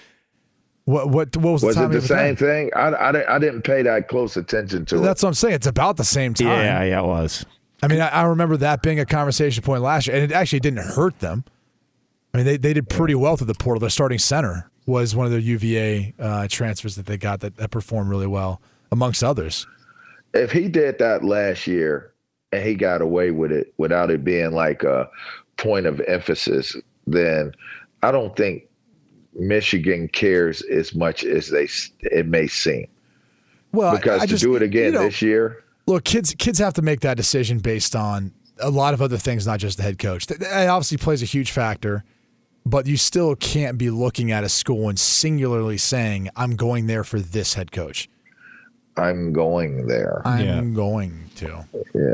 What 0.87 1.09
what 1.11 1.37
what 1.37 1.53
was 1.53 1.61
the 1.63 1.67
Was 1.69 1.77
it 1.79 1.91
the 1.93 1.97
of 1.99 2.05
same 2.05 2.19
time? 2.19 2.37
thing? 2.37 2.71
I, 2.77 2.89
I, 3.09 3.13
didn't- 3.13 3.29
I 3.29 3.39
didn't 3.39 3.63
pay 3.63 3.83
that 3.83 4.09
close 4.09 4.37
attention 4.37 4.85
to 4.87 4.97
it. 4.97 5.01
That's 5.03 5.23
what 5.23 5.29
I'm 5.29 5.35
saying. 5.35 5.55
It's 5.55 5.67
about 5.67 5.97
the 5.97 6.05
same 6.05 6.35
time. 6.35 6.49
Yeah, 6.49 6.83
yeah, 6.85 7.01
it 7.01 7.07
was. 7.07 7.47
I 7.83 7.89
mean, 7.89 8.01
I, 8.01 8.09
I 8.09 8.23
remember 8.25 8.57
that 8.59 8.83
being 8.83 8.99
a 9.01 9.07
conversation 9.07 9.63
point 9.63 9.83
last 9.83 10.07
year, 10.07 10.17
and 10.17 10.25
it 10.25 10.33
actually 10.35 10.61
didn't 10.61 10.85
hurt 10.85 11.19
them. 11.21 11.45
I 12.35 12.39
mean, 12.39 12.47
they, 12.47 12.57
they 12.57 12.73
did 12.75 12.89
pretty 12.89 13.15
well 13.15 13.37
through 13.37 13.47
the 13.47 13.55
portal. 13.55 13.79
Their 13.81 13.91
starting 13.91 14.19
center 14.19 14.69
was 14.87 15.15
one 15.15 15.25
of 15.25 15.33
their 15.33 15.41
UVA 15.41 16.15
uh, 16.19 16.49
transfers 16.51 16.97
that 16.97 17.07
they 17.07 17.17
got 17.17 17.41
that, 17.41 17.57
that 17.57 17.71
performed 17.71 18.11
really 18.11 18.27
well, 18.27 18.61
amongst 18.93 19.23
others. 19.23 19.67
if 20.35 20.51
he 20.51 20.69
did 20.69 20.99
that 20.99 21.25
last 21.25 21.67
year 21.67 22.13
and 22.53 22.67
he 22.67 22.75
got 22.75 23.01
away 23.01 23.31
with 23.31 23.53
it 23.53 23.73
without 23.79 24.11
it 24.11 24.25
being 24.25 24.51
like 24.51 24.83
a 24.83 25.09
point 25.57 25.87
of 25.87 26.01
emphasis, 26.01 26.77
then 27.07 27.53
I 28.03 28.11
don't 28.11 28.37
think 28.37 28.65
Michigan 29.35 30.09
cares 30.09 30.61
as 30.63 30.95
much 30.95 31.25
as 31.25 31.51
they 31.51 31.69
it 32.03 32.27
may 32.27 32.47
seem. 32.49 32.87
Well, 33.73 33.97
because 33.97 34.23
I 34.23 34.27
to 34.27 34.31
just- 34.31 34.43
do 34.43 34.57
it 34.57 34.63
again 34.63 34.87
you 34.87 34.99
know, 34.99 35.05
this 35.05 35.23
year, 35.23 35.65
Look, 35.87 36.05
kids 36.05 36.35
kids 36.39 36.59
have 36.59 36.73
to 36.75 36.83
make 36.83 37.01
that 37.01 37.17
decision 37.17 37.59
based 37.59 37.95
on 37.95 38.33
a 38.59 38.71
lot 38.71 38.95
of 38.95 39.03
other 39.03 39.19
things, 39.19 39.47
not 39.47 39.59
just 39.61 39.77
the 39.77 39.83
head 39.83 39.99
coach. 39.99 40.27
That 40.27 40.69
obviously 40.69 40.97
plays 40.97 41.23
a 41.23 41.27
huge 41.27 41.51
factor, 41.51 42.05
but 42.65 42.87
you 42.87 42.97
still 42.97 43.37
can't 43.37 43.79
be 43.79 43.91
looking 43.91 44.33
at 44.33 44.45
a 44.45 44.49
school 44.49 44.89
and 44.89 44.99
singularly 44.99 45.79
saying, 45.79 46.31
"I'm 46.37 46.57
going 46.57 46.87
there 46.87 47.05
for 47.05 47.21
this 47.21 47.55
head 47.55 47.73
coach." 47.73 48.09
I'm 48.97 49.33
going 49.33 49.87
there. 49.87 50.23
I'm 50.25 50.75
going 50.75 51.31
to. 51.37 51.65
Yeah, 51.95 52.13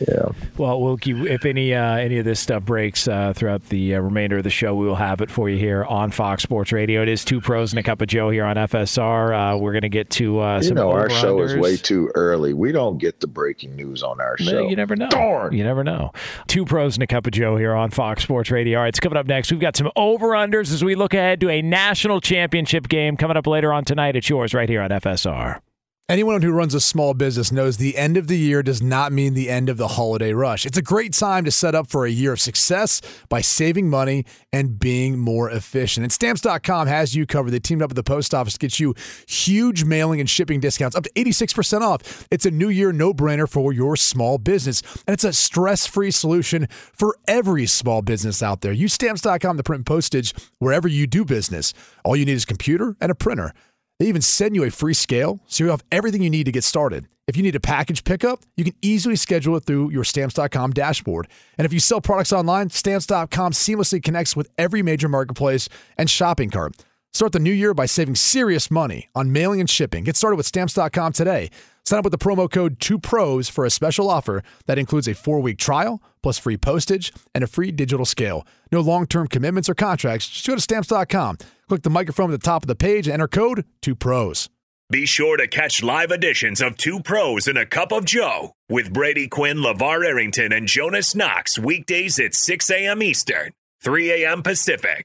yeah. 0.00 0.28
Well, 0.56 0.80
we'll 0.80 0.96
keep, 0.96 1.16
if 1.18 1.44
any 1.44 1.74
uh, 1.74 1.96
any 1.96 2.18
of 2.18 2.24
this 2.24 2.40
stuff 2.40 2.62
breaks 2.64 3.06
uh, 3.06 3.34
throughout 3.34 3.68
the 3.68 3.94
uh, 3.94 4.00
remainder 4.00 4.38
of 4.38 4.44
the 4.44 4.50
show, 4.50 4.74
we 4.74 4.86
will 4.86 4.94
have 4.96 5.20
it 5.20 5.30
for 5.30 5.50
you 5.50 5.58
here 5.58 5.84
on 5.84 6.10
Fox 6.10 6.42
Sports 6.42 6.72
Radio. 6.72 7.02
It 7.02 7.08
is 7.08 7.22
two 7.24 7.40
pros 7.42 7.72
and 7.72 7.78
a 7.78 7.82
cup 7.82 8.00
of 8.00 8.08
Joe 8.08 8.30
here 8.30 8.44
on 8.44 8.56
FSR. 8.56 9.56
Uh, 9.56 9.58
we're 9.58 9.72
going 9.72 9.82
to 9.82 9.90
get 9.90 10.08
to 10.10 10.40
uh, 10.40 10.56
You 10.56 10.62
some 10.62 10.74
know, 10.76 10.90
our 10.90 11.10
show 11.10 11.40
is 11.42 11.54
way 11.54 11.76
too 11.76 12.10
early. 12.14 12.54
We 12.54 12.72
don't 12.72 12.96
get 12.98 13.20
the 13.20 13.26
breaking 13.26 13.76
news 13.76 14.02
on 14.02 14.18
our 14.20 14.36
Well, 14.40 14.48
show. 14.48 14.68
You 14.68 14.76
never 14.76 14.96
know. 14.96 15.08
Darn. 15.08 15.52
You 15.52 15.64
never 15.64 15.84
know. 15.84 16.12
Two 16.46 16.64
pros 16.64 16.96
and 16.96 17.02
a 17.02 17.06
cup 17.06 17.26
of 17.26 17.32
Joe 17.32 17.56
here 17.56 17.74
on 17.74 17.90
Fox 17.90 18.22
Sports 18.22 18.50
Radio. 18.50 18.78
All 18.78 18.84
right, 18.84 18.88
it's 18.88 19.00
coming 19.00 19.18
up 19.18 19.26
next. 19.26 19.50
We've 19.50 19.60
got 19.60 19.76
some 19.76 19.90
over 19.96 20.28
unders 20.28 20.72
as 20.72 20.82
we 20.82 20.94
look 20.94 21.12
ahead 21.12 21.40
to 21.40 21.50
a 21.50 21.60
national 21.60 22.20
championship 22.22 22.88
game 22.88 23.16
coming 23.18 23.36
up 23.36 23.46
later 23.46 23.70
on 23.72 23.84
tonight. 23.84 24.16
It's 24.16 24.30
yours 24.30 24.54
right 24.54 24.68
here 24.68 24.80
on 24.80 24.90
FSR. 24.90 25.60
Anyone 26.08 26.42
who 26.42 26.52
runs 26.52 26.72
a 26.72 26.80
small 26.80 27.14
business 27.14 27.50
knows 27.50 27.78
the 27.78 27.96
end 27.96 28.16
of 28.16 28.28
the 28.28 28.38
year 28.38 28.62
does 28.62 28.80
not 28.80 29.10
mean 29.10 29.34
the 29.34 29.50
end 29.50 29.68
of 29.68 29.76
the 29.76 29.88
holiday 29.88 30.32
rush. 30.32 30.64
It's 30.64 30.78
a 30.78 30.82
great 30.82 31.12
time 31.12 31.44
to 31.44 31.50
set 31.50 31.74
up 31.74 31.88
for 31.88 32.06
a 32.06 32.10
year 32.10 32.32
of 32.32 32.40
success 32.40 33.00
by 33.28 33.40
saving 33.40 33.90
money 33.90 34.24
and 34.52 34.78
being 34.78 35.18
more 35.18 35.50
efficient. 35.50 36.04
And 36.04 36.12
stamps.com 36.12 36.86
has 36.86 37.16
you 37.16 37.26
covered. 37.26 37.50
They 37.50 37.58
teamed 37.58 37.82
up 37.82 37.90
with 37.90 37.96
the 37.96 38.04
post 38.04 38.34
office 38.34 38.52
to 38.52 38.60
get 38.60 38.78
you 38.78 38.94
huge 39.26 39.82
mailing 39.82 40.20
and 40.20 40.30
shipping 40.30 40.60
discounts 40.60 40.94
up 40.94 41.02
to 41.02 41.10
86% 41.16 41.80
off. 41.80 42.28
It's 42.30 42.46
a 42.46 42.52
new 42.52 42.68
year 42.68 42.92
no 42.92 43.12
brainer 43.12 43.48
for 43.48 43.72
your 43.72 43.96
small 43.96 44.38
business. 44.38 44.82
And 45.08 45.12
it's 45.12 45.24
a 45.24 45.32
stress 45.32 45.88
free 45.88 46.12
solution 46.12 46.68
for 46.70 47.16
every 47.26 47.66
small 47.66 48.00
business 48.00 48.44
out 48.44 48.60
there. 48.60 48.70
Use 48.70 48.92
stamps.com 48.92 49.56
to 49.56 49.62
print 49.64 49.86
postage 49.86 50.34
wherever 50.60 50.86
you 50.86 51.08
do 51.08 51.24
business. 51.24 51.74
All 52.04 52.14
you 52.14 52.24
need 52.24 52.34
is 52.34 52.44
a 52.44 52.46
computer 52.46 52.96
and 53.00 53.10
a 53.10 53.16
printer. 53.16 53.52
They 53.98 54.06
even 54.06 54.22
send 54.22 54.54
you 54.54 54.64
a 54.64 54.70
free 54.70 54.94
scale, 54.94 55.40
so 55.46 55.64
you 55.64 55.70
have 55.70 55.84
everything 55.90 56.22
you 56.22 56.30
need 56.30 56.44
to 56.44 56.52
get 56.52 56.64
started. 56.64 57.06
If 57.26 57.36
you 57.36 57.42
need 57.42 57.56
a 57.56 57.60
package 57.60 58.04
pickup, 58.04 58.40
you 58.56 58.64
can 58.64 58.74
easily 58.82 59.16
schedule 59.16 59.56
it 59.56 59.64
through 59.64 59.90
your 59.90 60.04
stamps.com 60.04 60.72
dashboard. 60.72 61.26
And 61.58 61.64
if 61.64 61.72
you 61.72 61.80
sell 61.80 62.00
products 62.00 62.32
online, 62.32 62.70
stamps.com 62.70 63.52
seamlessly 63.52 64.02
connects 64.02 64.36
with 64.36 64.48
every 64.58 64.82
major 64.82 65.08
marketplace 65.08 65.68
and 65.98 66.08
shopping 66.08 66.50
cart. 66.50 66.74
Start 67.12 67.32
the 67.32 67.40
new 67.40 67.52
year 67.52 67.72
by 67.72 67.86
saving 67.86 68.14
serious 68.14 68.70
money 68.70 69.08
on 69.14 69.32
mailing 69.32 69.58
and 69.58 69.70
shipping. 69.70 70.04
Get 70.04 70.16
started 70.16 70.36
with 70.36 70.46
stamps.com 70.46 71.14
today. 71.14 71.50
Sign 71.86 72.00
up 72.00 72.04
with 72.04 72.10
the 72.10 72.18
promo 72.18 72.50
code 72.50 72.80
2pros 72.80 73.48
for 73.48 73.64
a 73.64 73.70
special 73.70 74.10
offer 74.10 74.42
that 74.66 74.76
includes 74.76 75.06
a 75.06 75.14
four 75.14 75.40
week 75.40 75.56
trial, 75.56 76.02
plus 76.20 76.36
free 76.36 76.56
postage 76.56 77.12
and 77.32 77.44
a 77.44 77.46
free 77.46 77.70
digital 77.70 78.04
scale. 78.04 78.44
No 78.72 78.80
long 78.80 79.06
term 79.06 79.28
commitments 79.28 79.68
or 79.68 79.74
contracts. 79.74 80.26
Just 80.28 80.46
go 80.46 80.56
to 80.56 80.60
stamps.com, 80.60 81.38
click 81.68 81.82
the 81.82 81.90
microphone 81.90 82.32
at 82.32 82.40
the 82.40 82.44
top 82.44 82.64
of 82.64 82.66
the 82.66 82.74
page, 82.74 83.06
and 83.06 83.14
enter 83.14 83.28
code 83.28 83.64
2pros. 83.82 84.48
Be 84.90 85.06
sure 85.06 85.36
to 85.36 85.48
catch 85.48 85.82
live 85.82 86.10
editions 86.10 86.60
of 86.60 86.76
Two 86.76 87.00
Pros 87.00 87.48
and 87.48 87.58
a 87.58 87.66
Cup 87.66 87.90
of 87.90 88.04
Joe 88.04 88.52
with 88.68 88.92
Brady 88.92 89.26
Quinn, 89.26 89.58
LeVar 89.58 90.04
Arrington, 90.06 90.52
and 90.52 90.68
Jonas 90.68 91.14
Knox 91.14 91.58
weekdays 91.58 92.20
at 92.20 92.34
6 92.34 92.70
a.m. 92.70 93.02
Eastern, 93.02 93.50
3 93.82 94.24
a.m. 94.24 94.42
Pacific. 94.42 95.04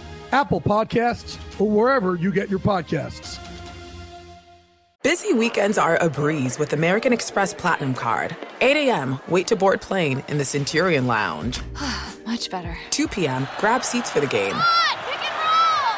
Apple 0.31 0.61
Podcasts, 0.61 1.37
or 1.59 1.69
wherever 1.69 2.15
you 2.15 2.31
get 2.31 2.49
your 2.49 2.59
podcasts. 2.59 3.39
Busy 5.03 5.33
weekends 5.33 5.79
are 5.79 5.97
a 5.97 6.11
breeze 6.11 6.59
with 6.59 6.73
American 6.73 7.11
Express 7.11 7.55
Platinum 7.55 7.95
Card. 7.95 8.35
8 8.61 8.87
a.m., 8.87 9.19
wait 9.27 9.47
to 9.47 9.55
board 9.55 9.81
plane 9.81 10.23
in 10.27 10.37
the 10.37 10.45
Centurion 10.45 11.07
Lounge. 11.07 11.59
Much 12.27 12.51
better. 12.51 12.77
2 12.91 13.07
p.m., 13.07 13.47
grab 13.57 13.83
seats 13.83 14.11
for 14.11 14.19
the 14.19 14.27
game. 14.27 14.55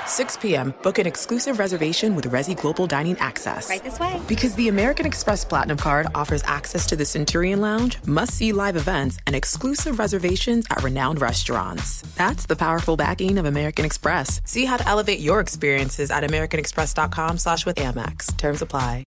6 0.07 0.37
p.m., 0.37 0.73
book 0.81 0.99
an 0.99 1.05
exclusive 1.05 1.59
reservation 1.59 2.15
with 2.15 2.29
Resy 2.29 2.59
Global 2.59 2.87
Dining 2.87 3.17
Access. 3.19 3.69
Right 3.69 3.83
this 3.83 3.99
way. 3.99 4.21
Because 4.27 4.55
the 4.55 4.67
American 4.69 5.05
Express 5.05 5.43
Platinum 5.43 5.77
Card 5.77 6.07
offers 6.15 6.43
access 6.43 6.87
to 6.87 6.95
the 6.95 7.05
Centurion 7.05 7.61
Lounge, 7.61 7.97
must 8.05 8.33
see 8.35 8.51
live 8.51 8.75
events, 8.75 9.17
and 9.27 9.35
exclusive 9.35 9.99
reservations 9.99 10.65
at 10.69 10.83
renowned 10.83 11.21
restaurants. 11.21 12.01
That's 12.15 12.45
the 12.45 12.55
powerful 12.55 12.95
backing 12.97 13.37
of 13.37 13.45
American 13.45 13.85
Express. 13.85 14.41
See 14.45 14.65
how 14.65 14.77
to 14.77 14.87
elevate 14.87 15.19
your 15.19 15.39
experiences 15.39 16.11
at 16.11 16.23
AmericanExpress.com 16.23 17.37
slash 17.37 17.65
with 17.65 17.77
Amex. 17.77 18.37
Terms 18.37 18.61
apply. 18.61 19.03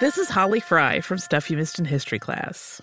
This 0.00 0.18
is 0.18 0.28
Holly 0.28 0.58
Fry 0.58 1.00
from 1.00 1.18
Stuff 1.18 1.48
You 1.48 1.56
Missed 1.56 1.78
in 1.78 1.84
History 1.84 2.18
class. 2.18 2.82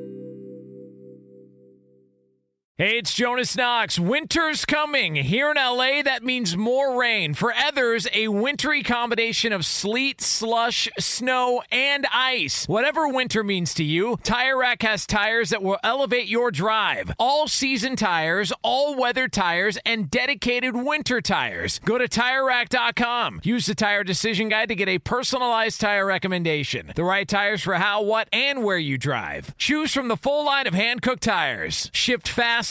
Hey, 2.81 2.97
it's 2.97 3.13
Jonas 3.13 3.55
Knox. 3.55 3.99
Winter's 3.99 4.65
coming. 4.65 5.13
Here 5.13 5.51
in 5.51 5.55
LA, 5.55 6.01
that 6.01 6.23
means 6.23 6.57
more 6.57 6.99
rain. 6.99 7.35
For 7.35 7.53
others, 7.53 8.07
a 8.11 8.27
wintry 8.29 8.81
combination 8.81 9.53
of 9.53 9.67
sleet, 9.67 10.19
slush, 10.19 10.89
snow, 10.97 11.61
and 11.71 12.07
ice. 12.11 12.65
Whatever 12.65 13.07
winter 13.07 13.43
means 13.43 13.75
to 13.75 13.83
you, 13.83 14.17
Tire 14.23 14.57
Rack 14.57 14.81
has 14.81 15.05
tires 15.05 15.51
that 15.51 15.61
will 15.61 15.77
elevate 15.83 16.25
your 16.25 16.49
drive. 16.49 17.11
All 17.19 17.47
season 17.47 17.95
tires, 17.95 18.51
all 18.63 18.95
weather 18.95 19.27
tires, 19.27 19.77
and 19.85 20.09
dedicated 20.09 20.75
winter 20.75 21.21
tires. 21.21 21.77
Go 21.85 21.99
to 21.99 22.07
TireRack.com. 22.07 23.41
Use 23.43 23.67
the 23.67 23.75
Tire 23.75 24.03
Decision 24.03 24.49
Guide 24.49 24.69
to 24.69 24.75
get 24.75 24.89
a 24.89 24.97
personalized 24.97 25.79
tire 25.79 26.07
recommendation. 26.07 26.93
The 26.95 27.03
right 27.03 27.27
tires 27.27 27.61
for 27.61 27.75
how, 27.75 28.01
what, 28.01 28.27
and 28.33 28.63
where 28.63 28.79
you 28.79 28.97
drive. 28.97 29.55
Choose 29.59 29.93
from 29.93 30.07
the 30.07 30.17
full 30.17 30.45
line 30.45 30.65
of 30.65 30.73
hand 30.73 31.03
cooked 31.03 31.21
tires. 31.21 31.91
Shipped 31.93 32.27
fast 32.27 32.70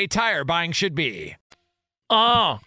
tire 0.07 0.43
buying 0.43 0.71
should 0.71 0.95
be. 0.95 1.35
Oh. 2.09 2.59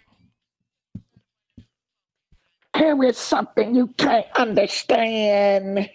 Here 2.77 3.05
is 3.05 3.19
something 3.19 3.75
you 3.75 3.89
can't 3.99 4.27
understand. 4.37 5.89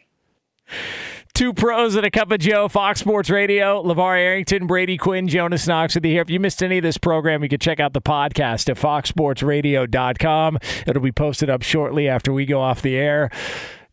Two 1.34 1.54
pros 1.54 1.96
and 1.96 2.06
a 2.06 2.12
cup 2.12 2.32
of 2.32 2.40
Joe, 2.40 2.68
Fox 2.68 3.00
Sports 3.00 3.30
Radio. 3.30 3.82
LeVar 3.84 4.18
Arrington, 4.18 4.68
Brady 4.68 4.98
Quinn, 4.98 5.28
Jonas 5.28 5.68
Knox 5.68 5.96
with 5.96 6.06
you 6.06 6.12
here. 6.12 6.22
If 6.22 6.30
you 6.30 6.40
missed 6.40 6.62
any 6.62 6.78
of 6.78 6.84
this 6.84 6.98
program, 6.98 7.44
you 7.44 7.50
can 7.50 7.60
check 7.60 7.80
out 7.80 7.94
the 7.94 8.02
podcast 8.02 8.70
at 8.70 8.78
foxsportsradio.com. 8.78 10.58
It'll 10.86 11.02
be 11.02 11.12
posted 11.12 11.50
up 11.50 11.62
shortly 11.62 12.08
after 12.08 12.34
we 12.34 12.46
go 12.46 12.62
off 12.62 12.82
the 12.82 12.98
air. 12.98 13.30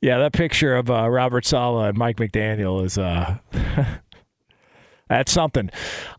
Yeah, 0.00 0.18
that 0.18 0.32
picture 0.32 0.74
of 0.76 0.90
uh, 0.90 1.08
Robert 1.08 1.44
Saleh 1.46 1.88
and 1.90 1.98
Mike 1.98 2.16
McDaniel 2.16 2.84
is 2.84 2.98
uh, 2.98 3.38
That's 5.08 5.30
something. 5.30 5.70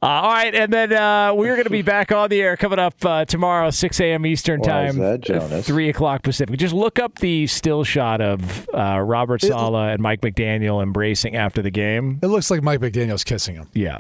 Uh, 0.01 0.05
all 0.05 0.31
right, 0.31 0.55
and 0.55 0.71
then 0.71 0.93
uh, 0.93 1.33
we're 1.33 1.55
going 1.55 1.65
to 1.65 1.69
be 1.69 1.81
back 1.81 2.13
on 2.13 2.29
the 2.29 2.41
air 2.41 2.55
coming 2.55 2.79
up 2.79 2.93
uh, 3.03 3.25
tomorrow, 3.25 3.69
6 3.69 3.99
a.m. 3.99 4.25
Eastern 4.25 4.61
Why 4.61 4.67
Time, 4.67 4.89
is 4.91 4.95
that, 4.95 5.19
Jonas? 5.21 5.67
3 5.67 5.89
o'clock 5.89 6.23
Pacific. 6.23 6.57
Just 6.57 6.73
look 6.73 6.97
up 6.97 7.19
the 7.19 7.47
still 7.47 7.83
shot 7.83 8.21
of 8.21 8.69
uh, 8.73 9.01
Robert 9.01 9.41
Saleh 9.41 9.91
and 9.91 10.01
Mike 10.01 10.21
McDaniel 10.21 10.81
embracing 10.81 11.35
after 11.35 11.61
the 11.61 11.69
game. 11.69 12.19
It 12.23 12.27
looks 12.27 12.49
like 12.49 12.63
Mike 12.63 12.79
McDaniel's 12.79 13.25
kissing 13.25 13.55
him. 13.55 13.69
Yeah. 13.73 13.99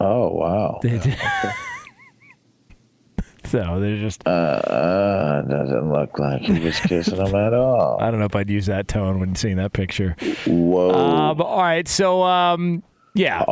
Oh 0.00 0.30
wow. 0.30 0.80
so 3.44 3.80
they're 3.80 4.00
just. 4.00 4.26
Uh, 4.26 4.30
uh, 4.30 5.42
doesn't 5.42 5.92
look 5.92 6.18
like 6.18 6.40
he 6.42 6.58
was 6.58 6.80
kissing 6.80 7.16
him 7.16 7.34
at 7.34 7.52
all. 7.54 7.98
I 8.02 8.10
don't 8.10 8.18
know 8.18 8.26
if 8.26 8.34
I'd 8.34 8.50
use 8.50 8.66
that 8.66 8.88
tone 8.88 9.20
when 9.20 9.34
seeing 9.34 9.56
that 9.56 9.72
picture. 9.72 10.16
Whoa. 10.46 10.90
Um, 10.90 11.40
all 11.40 11.62
right, 11.62 11.86
so 11.86 12.22
um, 12.22 12.82
yeah, 13.14 13.44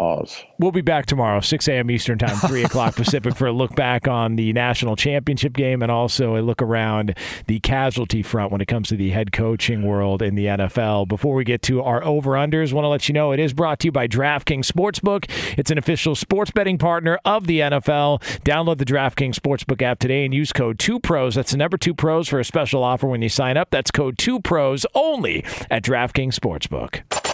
we'll 0.58 0.72
be 0.72 0.80
back 0.80 1.06
tomorrow, 1.06 1.38
6 1.38 1.68
a.m. 1.68 1.88
Eastern 1.88 2.18
Time, 2.18 2.36
3 2.48 2.64
o'clock 2.64 2.96
Pacific, 2.96 3.36
for 3.36 3.46
a 3.46 3.52
look 3.52 3.76
back 3.76 4.08
on 4.08 4.34
the 4.34 4.52
national 4.52 4.96
championship 4.96 5.52
game 5.52 5.82
and 5.82 5.92
also 5.92 6.36
a 6.36 6.42
look 6.42 6.60
around 6.60 7.16
the 7.46 7.60
casualty 7.60 8.22
front 8.22 8.50
when 8.50 8.60
it 8.60 8.66
comes 8.66 8.88
to 8.88 8.96
the 8.96 9.10
head 9.10 9.30
coaching 9.30 9.84
world 9.84 10.20
in 10.20 10.34
the 10.34 10.46
NFL. 10.46 11.06
Before 11.06 11.36
we 11.36 11.44
get 11.44 11.62
to 11.62 11.80
our 11.80 12.02
over-unders, 12.02 12.72
want 12.72 12.84
to 12.84 12.88
let 12.88 13.08
you 13.08 13.12
know 13.12 13.30
it 13.30 13.38
is 13.38 13.52
brought 13.52 13.78
to 13.80 13.88
you 13.88 13.92
by 13.92 14.08
DraftKings 14.08 14.66
Sportsbook. 14.66 15.30
It's 15.56 15.70
an 15.70 15.78
official 15.78 16.16
sports 16.16 16.50
betting 16.50 16.78
partner 16.78 17.20
of 17.24 17.46
the 17.46 17.60
NFL. 17.60 18.20
Download 18.42 18.78
the 18.78 18.84
DraftKings 18.84 19.36
Sportsbook 19.36 19.80
app 19.80 20.00
today 20.00 20.24
and 20.24 20.34
use 20.34 20.52
code 20.52 20.78
2PROS. 20.78 21.34
That's 21.34 21.52
the 21.52 21.56
number 21.56 21.76
2 21.76 21.94
pros 21.94 22.26
for 22.28 22.40
a 22.40 22.44
special 22.44 22.82
offer 22.82 23.06
when 23.06 23.22
you 23.22 23.28
sign 23.28 23.56
up. 23.56 23.70
That's 23.70 23.92
code 23.92 24.16
2PROS 24.18 24.86
only 24.94 25.44
at 25.70 25.84
DraftKings 25.84 26.34
Sportsbook. 26.34 27.31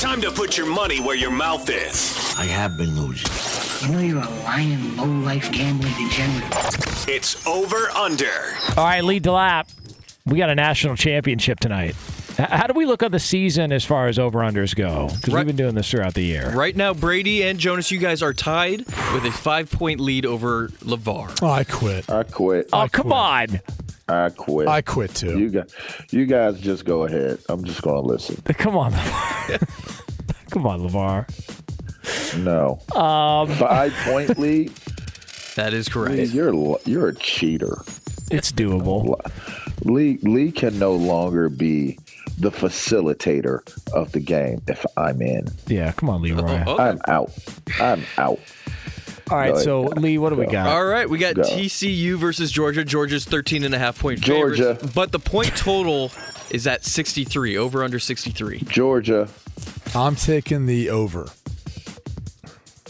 Time 0.00 0.22
to 0.22 0.30
put 0.30 0.56
your 0.56 0.66
money 0.66 0.98
where 0.98 1.14
your 1.14 1.30
mouth 1.30 1.68
is. 1.68 2.34
I 2.38 2.46
have 2.46 2.78
been 2.78 2.98
losing. 2.98 3.86
You 3.86 3.94
know 3.94 4.00
you're 4.00 4.22
a 4.22 4.30
lying, 4.44 4.96
low-life 4.96 5.52
gambling 5.52 5.92
degenerate. 5.92 7.06
It's 7.06 7.46
over 7.46 7.90
under. 7.90 8.32
All 8.78 8.84
right, 8.84 9.04
Lee 9.04 9.20
Delap, 9.20 9.70
we 10.24 10.38
got 10.38 10.48
a 10.48 10.54
national 10.54 10.96
championship 10.96 11.60
tonight. 11.60 11.94
How 12.38 12.66
do 12.66 12.72
we 12.72 12.86
look 12.86 13.02
at 13.02 13.12
the 13.12 13.18
season 13.18 13.72
as 13.72 13.84
far 13.84 14.08
as 14.08 14.18
over-unders 14.18 14.74
go? 14.74 15.10
Because 15.14 15.34
we've 15.34 15.44
been 15.44 15.56
doing 15.56 15.74
this 15.74 15.90
throughout 15.90 16.14
the 16.14 16.24
year. 16.24 16.50
Right 16.50 16.74
now, 16.74 16.94
Brady 16.94 17.42
and 17.42 17.58
Jonas, 17.58 17.90
you 17.90 17.98
guys 17.98 18.22
are 18.22 18.32
tied 18.32 18.86
with 19.12 19.26
a 19.26 19.30
five 19.30 19.70
point 19.70 20.00
lead 20.00 20.24
over 20.24 20.68
LeVar. 20.78 21.40
Oh, 21.42 21.50
I 21.50 21.64
quit. 21.64 22.08
I 22.08 22.22
quit. 22.22 22.70
Oh, 22.72 22.88
come 22.90 23.12
on. 23.12 23.60
I 24.10 24.30
quit. 24.30 24.68
I 24.68 24.80
quit 24.82 25.14
too. 25.14 25.38
You 25.38 25.48
guys, 25.50 25.72
you 26.10 26.26
guys 26.26 26.60
just 26.60 26.84
go 26.84 27.04
ahead. 27.04 27.38
I'm 27.48 27.64
just 27.64 27.82
going 27.82 28.02
to 28.02 28.06
listen. 28.08 28.36
Come 28.54 28.76
on, 28.76 28.92
LeVar. 28.92 30.30
come 30.50 30.66
on, 30.66 30.80
LeVar. 30.80 32.36
No. 32.42 32.80
Um, 33.00 33.48
Five 33.56 33.92
point 34.04 34.38
lead. 34.38 34.72
That 35.56 35.74
is 35.74 35.88
correct. 35.88 36.14
Lee, 36.16 36.24
you're 36.26 36.78
you're 36.86 37.08
a 37.08 37.14
cheater. 37.14 37.82
It's 38.30 38.52
doable. 38.52 39.18
Lee 39.84 40.18
Lee 40.22 40.52
can 40.52 40.78
no 40.78 40.92
longer 40.92 41.48
be 41.48 41.98
the 42.38 42.50
facilitator 42.52 43.60
of 43.92 44.12
the 44.12 44.20
game 44.20 44.62
if 44.68 44.86
I'm 44.96 45.20
in. 45.20 45.48
Yeah, 45.66 45.90
come 45.92 46.08
on, 46.08 46.22
Leroy. 46.22 46.46
I'm 46.46 47.00
out. 47.08 47.32
I'm 47.80 48.04
out. 48.16 48.38
All 49.30 49.36
right, 49.38 49.54
Go 49.54 49.60
so. 49.62 49.80
Lee, 49.82 50.18
what 50.18 50.30
do 50.30 50.36
we 50.36 50.46
got? 50.46 50.66
All 50.66 50.84
right, 50.84 51.08
we 51.08 51.18
got 51.18 51.36
Go. 51.36 51.42
TCU 51.42 52.16
versus 52.16 52.50
Georgia. 52.50 52.84
Georgia's 52.84 53.24
13 53.24 53.62
and 53.64 53.74
a 53.74 53.78
half 53.78 53.98
point 53.98 54.20
Georgia. 54.20 54.74
favorites, 54.74 54.92
but 54.94 55.12
the 55.12 55.18
point 55.20 55.56
total 55.56 56.10
is 56.50 56.66
at 56.66 56.84
63, 56.84 57.56
over 57.56 57.84
under 57.84 57.98
63. 57.98 58.58
Georgia. 58.66 59.28
I'm 59.94 60.16
taking 60.16 60.66
the 60.66 60.90
over. 60.90 61.28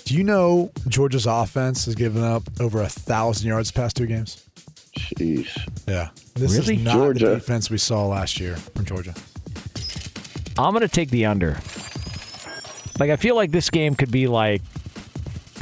Do 0.04 0.14
you 0.16 0.24
know 0.24 0.72
Georgia's 0.88 1.26
offense 1.26 1.84
has 1.84 1.94
given 1.94 2.22
up 2.24 2.42
over 2.58 2.82
a 2.82 2.88
thousand 2.88 3.46
yards 3.48 3.70
past 3.70 3.96
two 3.96 4.06
games? 4.06 4.44
Jeez. 4.98 5.48
Yeah. 5.86 6.08
This 6.34 6.56
Really? 6.58 6.76
is 6.76 6.82
not 6.82 6.94
Georgia. 6.94 7.26
the 7.28 7.34
defense 7.36 7.70
we 7.70 7.78
saw 7.78 8.06
last 8.06 8.40
year 8.40 8.56
from 8.56 8.84
Georgia. 8.86 9.14
I'm 10.58 10.72
going 10.72 10.80
to 10.82 10.88
take 10.88 11.10
the 11.10 11.26
under. 11.26 11.60
Like 12.98 13.10
I 13.10 13.16
feel 13.16 13.36
like 13.36 13.50
this 13.50 13.70
game 13.70 13.94
could 13.94 14.10
be 14.10 14.26
like 14.26 14.62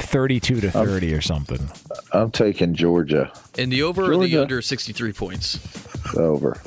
32 0.09 0.61
to 0.61 0.71
30 0.71 1.13
or 1.13 1.21
something. 1.21 1.69
I'm 2.11 2.31
taking 2.31 2.73
Georgia 2.73 3.31
And 3.57 3.71
the 3.71 3.83
over 3.83 4.11
or 4.11 4.17
the 4.17 4.37
under 4.37 4.61
63 4.61 5.13
points? 5.13 5.59
over. 6.17 6.59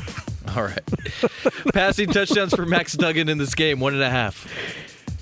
All 0.56 0.62
right. 0.64 0.80
Passing 1.74 2.08
touchdowns 2.08 2.54
for 2.54 2.64
Max 2.66 2.92
Duggan 2.94 3.28
in 3.28 3.38
this 3.38 3.54
game, 3.54 3.80
one 3.80 3.94
and 3.94 4.02
a 4.02 4.10
half. 4.10 4.46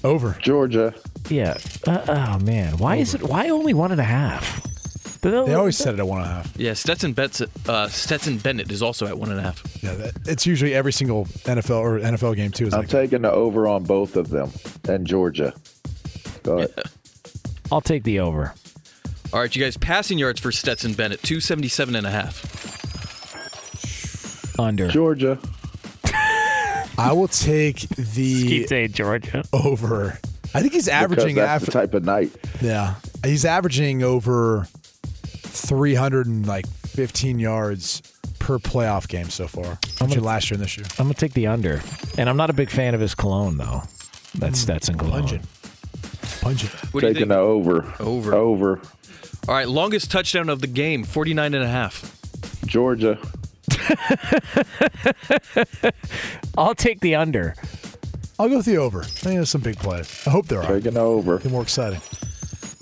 Over. 0.05 0.37
Georgia. 0.41 0.95
Yeah. 1.29 1.57
Uh, 1.87 2.05
oh 2.09 2.45
man, 2.45 2.77
why 2.79 2.97
is 2.97 3.15
it? 3.15 3.23
Why 3.23 3.49
only 3.51 3.75
one 3.75 3.93
and 3.93 4.01
a 4.01 4.05
half? 4.05 4.67
They 5.23 5.53
always 5.55 5.77
set 5.77 5.93
it 5.93 6.01
at 6.01 6.07
one 6.07 6.23
and 6.23 6.31
a 6.31 6.33
half. 6.33 6.57
Yeah, 6.57 6.73
Stetson, 6.73 7.13
Betts, 7.13 7.43
uh, 7.69 7.89
Stetson 7.89 8.39
Bennett 8.39 8.73
is 8.73 8.83
also 8.83 9.07
at 9.07 9.19
one 9.19 9.31
and 9.31 9.39
a 9.39 9.43
half. 9.43 9.63
Yeah, 9.83 9.93
that, 9.95 10.13
it's 10.27 10.47
usually 10.47 10.73
every 10.73 10.93
single 10.93 11.27
NFL 11.45 11.79
or 11.79 11.99
NFL 12.01 12.37
game 12.37 12.51
too. 12.51 12.69
Is 12.69 12.73
I'm 12.75 12.81
like 12.81 12.89
taking 12.89 13.21
the 13.23 13.31
over 13.31 13.69
on 13.69 13.85
both 13.85 14.17
of 14.17 14.31
them 14.31 14.51
and 14.89 15.07
Georgia. 15.07 15.53
Go 16.43 16.59
ahead. 16.59 16.75
I'll 17.73 17.81
take 17.81 18.03
the 18.03 18.21
over. 18.21 18.55
All 19.33 19.41
right, 19.41 19.55
you 19.55 19.63
guys, 19.63 19.77
passing 19.77 20.19
yards 20.19 20.41
for 20.41 20.51
Stetson 20.51 20.93
Bennett, 20.95 21.23
277 21.23 21.95
and 21.95 22.07
a 22.07 22.11
half. 22.11 22.59
Under. 24.59 24.89
Georgia. 24.89 25.39
I 26.99 27.13
will 27.13 27.29
take 27.29 27.89
the 27.91 28.49
Keep 28.49 28.69
saying 28.69 28.93
Georgia. 28.93 29.45
over. 29.53 30.19
I 30.53 30.61
think 30.61 30.73
he's 30.73 30.89
averaging 30.89 31.37
because 31.37 31.47
that's 31.63 31.69
af- 31.69 31.73
type 31.73 31.95
of 31.95 32.05
night. 32.05 32.33
Yeah, 32.61 32.97
he's 33.25 33.45
averaging 33.45 34.03
over 34.03 34.67
300 35.25 36.27
and 36.27 36.47
like 36.47 36.67
15 36.67 37.39
yards 37.39 38.03
per 38.41 38.59
playoff 38.59 39.07
game 39.07 39.31
so 39.31 39.47
far. 39.47 39.79
Between 40.01 40.25
last 40.25 40.51
year 40.51 40.57
and 40.57 40.65
this 40.65 40.77
year. 40.77 40.87
I'm 40.99 41.05
gonna 41.05 41.15
take 41.15 41.35
the 41.35 41.47
under, 41.47 41.81
and 42.19 42.29
I'm 42.29 42.37
not 42.37 42.51
a 42.51 42.55
big 42.55 42.69
fan 42.69 42.95
of 42.95 43.01
his 43.01 43.15
cologne 43.15 43.57
though. 43.57 43.83
That's 44.35 44.59
mm. 44.59 44.63
Stetson 44.63 44.99
cologne. 44.99 45.21
Pungent. 45.21 45.45
Pungent. 46.41 46.73
What 46.95 47.03
taking 47.03 47.29
the 47.29 47.37
over. 47.37 47.93
Over. 48.01 48.35
Over. 48.35 48.81
All 49.49 49.55
right, 49.55 49.69
longest 49.69 50.11
touchdown 50.11 50.49
of 50.49 50.61
the 50.61 50.67
game, 50.67 51.05
49 51.05 51.55
and 51.55 51.65
a 51.65 51.69
half. 51.69 52.17
Georgia. 52.67 53.19
I'll 56.59 56.75
take 56.75 57.01
the 57.01 57.15
under. 57.15 57.55
I'll 58.39 58.49
go 58.49 58.59
with 58.59 58.67
the 58.67 58.79
over. 58.79 59.03
I 59.03 59.07
think 59.07 59.37
there's 59.37 59.51
some 59.51 59.61
big 59.61 59.77
plays. 59.79 60.27
I 60.27 60.31
hope 60.31 60.47
there 60.47 60.61
are. 60.63 60.67
Taking 60.67 60.95
the 60.95 61.01
over. 61.01 61.39
They're 61.39 61.53
more 61.53 61.63
exciting. 61.63 62.01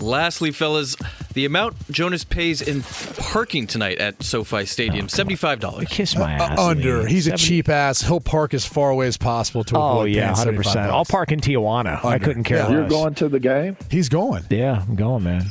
Lastly, 0.00 0.52
fellas, 0.52 0.94
the 1.32 1.44
amount 1.44 1.74
Jonas 1.90 2.22
pays 2.22 2.62
in 2.62 2.82
parking 2.82 3.66
tonight 3.66 3.98
at 3.98 4.22
SoFi 4.22 4.64
Stadium, 4.64 5.08
$75. 5.08 5.88
Kiss 5.90 6.14
my 6.16 6.38
Uh, 6.38 6.42
ass. 6.50 6.58
under. 6.58 7.02
Lee. 7.02 7.10
He's 7.10 7.26
a 7.26 7.36
cheap 7.36 7.68
ass. 7.68 8.02
He'll 8.02 8.20
park 8.20 8.54
as 8.54 8.64
far 8.64 8.90
away 8.90 9.08
as 9.08 9.16
possible 9.16 9.64
to 9.64 9.76
avoid. 9.76 10.00
Oh 10.00 10.04
yeah, 10.04 10.34
hundred 10.36 10.56
percent. 10.56 10.90
I'll 10.90 11.04
park 11.04 11.32
in 11.32 11.40
Tijuana. 11.40 12.04
I 12.04 12.18
couldn't 12.20 12.44
care 12.44 12.58
Yeah. 12.58 12.62
less. 12.64 12.72
You're 12.72 12.88
going 12.88 13.14
to 13.14 13.28
the 13.28 13.40
game 13.40 13.76
He's 13.90 14.08
going. 14.08 14.44
Yeah, 14.50 14.84
I'm 14.88 14.94
going, 14.94 15.24
man. 15.24 15.46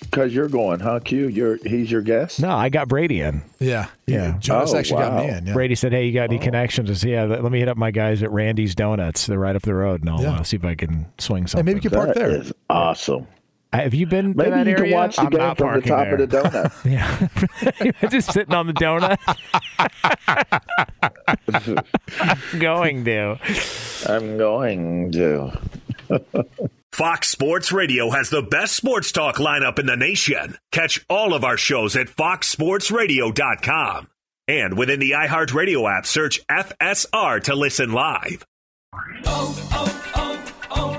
because 0.00 0.34
you're 0.34 0.48
going, 0.48 0.80
huh? 0.80 1.00
Q. 1.00 1.28
You're 1.28 1.58
he's 1.66 1.90
your 1.90 2.00
guest. 2.02 2.40
No, 2.40 2.50
I 2.50 2.70
got 2.70 2.88
Brady 2.88 3.20
in. 3.20 3.42
Yeah. 3.58 3.86
Yeah. 4.06 4.36
Jonas 4.40 4.72
Oh, 4.72 4.78
actually 4.78 5.02
got 5.02 5.14
me 5.24 5.28
in. 5.30 5.46
Yeah. 5.46 5.52
Brady 5.52 5.74
said, 5.74 5.92
"Hey, 5.92 6.06
you 6.06 6.14
got 6.14 6.24
any 6.30 6.38
connections?" 6.38 6.90
I 6.90 6.94
said, 6.94 7.10
"Yeah, 7.10 7.24
let 7.24 7.42
let 7.42 7.52
me 7.52 7.58
hit 7.58 7.68
up 7.68 7.76
my 7.76 7.90
guys 7.90 8.22
at 8.22 8.30
Randy's 8.30 8.74
Donuts. 8.74 9.26
They're 9.26 9.38
right 9.38 9.54
up 9.54 9.62
the 9.62 9.74
road, 9.74 10.00
and 10.00 10.08
I'll 10.08 10.22
Yeah. 10.22 10.36
uh, 10.36 10.42
see 10.42 10.56
if 10.56 10.64
I 10.64 10.74
can 10.74 11.04
swing 11.18 11.42
Hey, 11.42 11.48
something." 11.48 11.66
maybe 11.66 11.76
you 11.84 11.90
can 11.90 11.98
park 11.98 12.14
That 12.14 12.16
there. 12.16 12.30
is 12.30 12.50
awesome. 12.70 13.26
Have 13.72 13.94
you 13.94 14.04
been 14.06 14.34
Maybe 14.36 14.50
to 14.50 14.56
that 14.56 14.66
you 14.66 14.72
area? 14.72 14.84
can 14.90 14.94
watch 14.94 15.14
the 15.16 15.22
I'm 15.22 15.30
game 15.30 15.54
from 15.54 15.80
the 15.80 15.88
top 15.88 16.04
there. 16.04 16.20
of 16.20 16.28
the 16.30 16.36
donut. 16.36 16.72
Yeah, 18.02 18.08
just 18.08 18.32
sitting 18.32 18.52
on 18.54 18.66
the 18.66 18.72
donut. 18.72 19.18
going 22.58 23.04
to. 23.04 23.38
I'm 24.12 24.36
going 24.38 25.12
to. 25.12 25.52
Fox 26.92 27.28
Sports 27.28 27.70
Radio 27.70 28.10
has 28.10 28.30
the 28.30 28.42
best 28.42 28.74
sports 28.74 29.12
talk 29.12 29.36
lineup 29.36 29.78
in 29.78 29.86
the 29.86 29.96
nation. 29.96 30.58
Catch 30.72 31.04
all 31.08 31.32
of 31.32 31.44
our 31.44 31.56
shows 31.56 31.94
at 31.96 32.08
foxsportsradio.com. 32.08 34.08
And 34.48 34.76
within 34.76 34.98
the 34.98 35.12
iHeartRadio 35.12 35.88
app, 35.96 36.06
search 36.06 36.44
FSR 36.48 37.40
to 37.44 37.54
listen 37.54 37.92
live. 37.92 38.44
Oh, 39.24 39.68
oh, 39.72 40.52
oh, 40.72 40.98